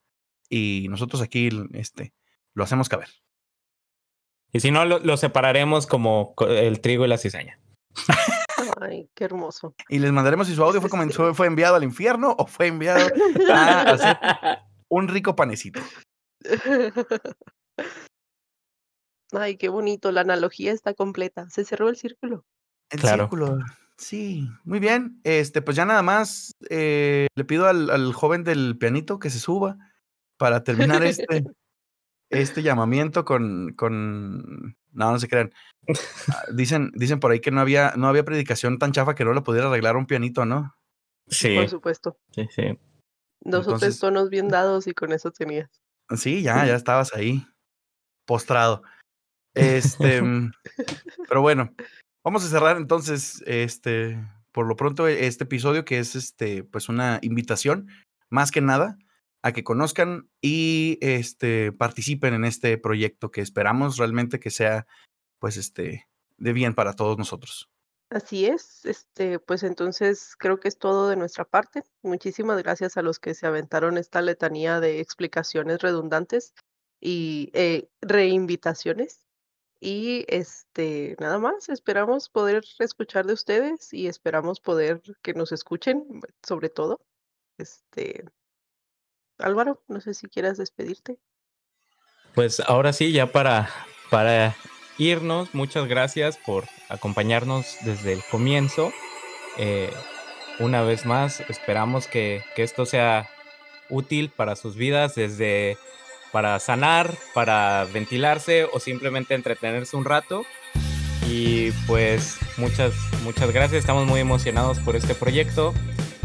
Y 0.50 0.88
nosotros 0.90 1.22
aquí, 1.22 1.50
este, 1.74 2.14
lo 2.56 2.64
hacemos 2.64 2.90
caber. 2.90 3.10
Y 4.52 4.60
si 4.60 4.72
no, 4.72 4.84
lo, 4.84 5.16
separaremos 5.16 5.88
como 5.88 6.34
el 6.40 6.82
trigo 6.82 7.06
y 7.06 7.08
la 7.08 7.18
cizaña. 7.18 7.60
Ay, 8.82 9.10
qué 9.14 9.24
hermoso. 9.26 9.76
Y 9.88 10.00
les 10.00 10.12
mandaremos 10.12 10.48
si 10.48 10.56
su 10.56 10.64
audio 10.64 10.82
fue, 10.82 10.90
comenzó, 10.90 11.34
fue 11.34 11.48
enviado 11.48 11.76
al 11.76 11.84
infierno 11.84 12.36
o 12.38 12.48
fue 12.48 12.68
enviado 12.68 13.08
a 13.50 13.82
hacer 13.82 14.18
un 14.90 15.08
rico 15.08 15.36
panecito. 15.36 15.80
Ay, 19.32 19.58
qué 19.58 19.70
bonito. 19.70 20.12
La 20.12 20.22
analogía 20.22 20.72
está 20.72 20.94
completa. 20.94 21.50
Se 21.50 21.66
cerró 21.66 21.90
el 21.90 21.96
círculo. 21.96 22.46
El 22.90 23.00
círculo. 23.00 23.60
Sí, 23.98 24.50
muy 24.64 24.80
bien. 24.80 25.20
Este, 25.24 25.62
pues 25.62 25.78
ya 25.78 25.86
nada 25.86 26.02
más 26.02 26.54
eh, 26.70 27.28
le 27.36 27.46
pido 27.46 27.68
al, 27.68 27.90
al 27.90 28.14
joven 28.14 28.44
del 28.44 28.78
pianito 28.78 29.20
que 29.20 29.30
se 29.30 29.40
suba 29.40 29.78
para 30.38 30.64
terminar 30.64 31.04
este 31.04 31.26
este 32.32 32.64
llamamiento 32.64 33.26
con, 33.26 33.74
con... 33.74 34.76
No, 34.94 35.12
no 35.12 35.20
se 35.20 35.28
crean. 35.28 35.54
Ah, 36.30 36.44
dicen, 36.54 36.92
dicen 36.96 37.20
por 37.20 37.32
ahí 37.32 37.40
que 37.40 37.52
no 37.52 37.62
había, 37.62 37.94
no 37.96 38.08
había 38.08 38.26
predicación 38.26 38.80
tan 38.80 38.92
chafa 38.92 39.16
que 39.16 39.24
no 39.24 39.34
lo 39.34 39.44
pudiera 39.44 39.68
arreglar 39.68 39.98
un 39.98 40.08
pianito, 40.08 40.46
¿no? 40.46 40.76
Sí. 41.28 41.56
Por 41.56 41.70
supuesto. 41.70 42.18
Sí, 42.32 42.48
sí. 42.50 42.80
Dos 43.42 43.68
o 43.68 43.78
tres 43.78 44.00
tonos 44.00 44.30
bien 44.30 44.48
dados 44.48 44.88
y 44.88 44.94
con 44.94 45.12
eso 45.12 45.32
tenías. 45.32 45.70
Sí, 46.16 46.42
ya, 46.42 46.66
ya 46.66 46.76
estabas 46.76 47.14
ahí, 47.14 47.46
postrado. 48.26 48.82
Este, 49.54 50.22
pero 51.28 51.42
bueno, 51.42 51.74
vamos 52.24 52.44
a 52.44 52.50
cerrar 52.50 52.78
entonces, 52.78 53.44
este, 53.46 54.18
por 54.52 54.68
lo 54.68 54.76
pronto, 54.76 55.08
este 55.08 55.44
episodio 55.44 55.86
que 55.86 56.00
es 56.00 56.16
este, 56.16 56.64
pues 56.64 56.90
una 56.90 57.20
invitación, 57.22 57.88
más 58.30 58.52
que 58.52 58.62
nada, 58.62 58.98
a 59.44 59.52
que 59.52 59.64
conozcan 59.64 60.30
y 60.42 60.98
este, 61.02 61.72
participen 61.72 62.34
en 62.34 62.46
este 62.46 62.78
proyecto 62.78 63.32
que 63.32 63.42
esperamos 63.42 63.98
realmente 63.98 64.40
que 64.40 64.52
sea 64.52 64.88
pues 65.40 65.58
este, 65.58 66.08
de 66.38 66.54
bien 66.54 66.76
para 66.76 66.94
todos 66.94 67.18
nosotros. 67.18 67.70
Así 68.10 68.46
es, 68.46 68.86
este, 68.86 69.40
pues 69.40 69.64
entonces 69.64 70.36
creo 70.38 70.60
que 70.60 70.68
es 70.68 70.78
todo 70.78 71.08
de 71.08 71.16
nuestra 71.16 71.46
parte. 71.46 71.84
Muchísimas 72.04 72.62
gracias 72.62 72.98
a 72.98 73.02
los 73.02 73.20
que 73.20 73.34
se 73.34 73.48
aventaron 73.48 73.98
esta 73.98 74.22
letanía 74.22 74.82
de 74.82 75.00
explicaciones 75.00 75.82
redundantes 75.82 76.54
y 77.00 77.52
eh, 77.54 77.88
reinvitaciones. 78.02 79.26
Y 79.84 80.26
este, 80.28 81.16
nada 81.20 81.40
más, 81.40 81.68
esperamos 81.68 82.30
poder 82.30 82.64
escuchar 82.78 83.26
de 83.26 83.34
ustedes 83.34 83.92
y 83.92 84.08
esperamos 84.08 84.60
poder 84.60 85.02
que 85.24 85.34
nos 85.34 85.52
escuchen, 85.52 86.06
sobre 86.44 86.70
todo. 86.70 87.02
Este, 87.58 88.26
Álvaro, 89.40 89.82
no 89.88 90.00
sé 90.00 90.14
si 90.14 90.28
quieras 90.28 90.58
despedirte. 90.58 91.18
Pues 92.36 92.60
ahora 92.60 92.94
sí, 92.94 93.12
ya 93.12 93.32
para, 93.32 93.70
para 94.12 94.56
irnos, 95.00 95.52
muchas 95.56 95.88
gracias 95.88 96.38
por 96.38 96.66
acompañarnos 96.88 97.78
desde 97.82 98.14
el 98.14 98.24
comienzo. 98.30 98.94
Eh, 99.58 99.92
una 100.60 100.84
vez 100.84 101.08
más, 101.08 101.40
esperamos 101.50 102.06
que, 102.06 102.44
que, 102.56 102.62
esto 102.62 102.86
sea 102.86 103.32
útil 103.90 104.30
para 104.30 104.56
sus 104.56 104.76
vidas, 104.76 105.16
desde 105.16 105.80
para 106.32 106.60
sanar, 106.60 107.14
para 107.34 107.86
ventilarse 107.94 108.66
o 108.72 108.80
simplemente 108.80 109.34
entretenerse 109.34 109.96
un 109.96 110.06
rato. 110.06 110.46
Y 111.30 111.72
pues 111.88 112.38
muchas, 112.58 112.94
muchas 113.24 113.52
gracias, 113.52 113.80
estamos 113.80 114.06
muy 114.08 114.20
emocionados 114.20 114.80
por 114.80 114.96
este 114.96 115.16
proyecto. 115.16 115.74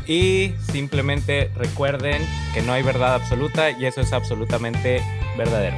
Y 0.06 0.54
simplemente 0.72 1.50
recuerden 1.56 2.22
que 2.54 2.62
no 2.62 2.72
hay 2.72 2.82
verdad 2.82 3.14
absoluta 3.14 3.70
y 3.70 3.86
eso 3.86 4.00
es 4.00 4.12
absolutamente 4.12 5.02
verdadero. 5.36 5.76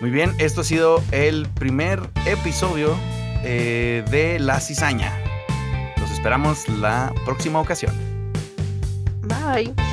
Muy 0.00 0.10
bien, 0.10 0.34
esto 0.38 0.60
ha 0.62 0.64
sido 0.64 1.02
el 1.10 1.46
primer 1.48 2.00
episodio 2.24 2.96
eh, 3.44 4.04
de 4.10 4.38
La 4.38 4.60
Cizaña. 4.60 5.12
Los 5.98 6.10
esperamos 6.10 6.68
la 6.68 7.12
próxima 7.24 7.60
ocasión. 7.60 7.92
Bye. 9.22 9.87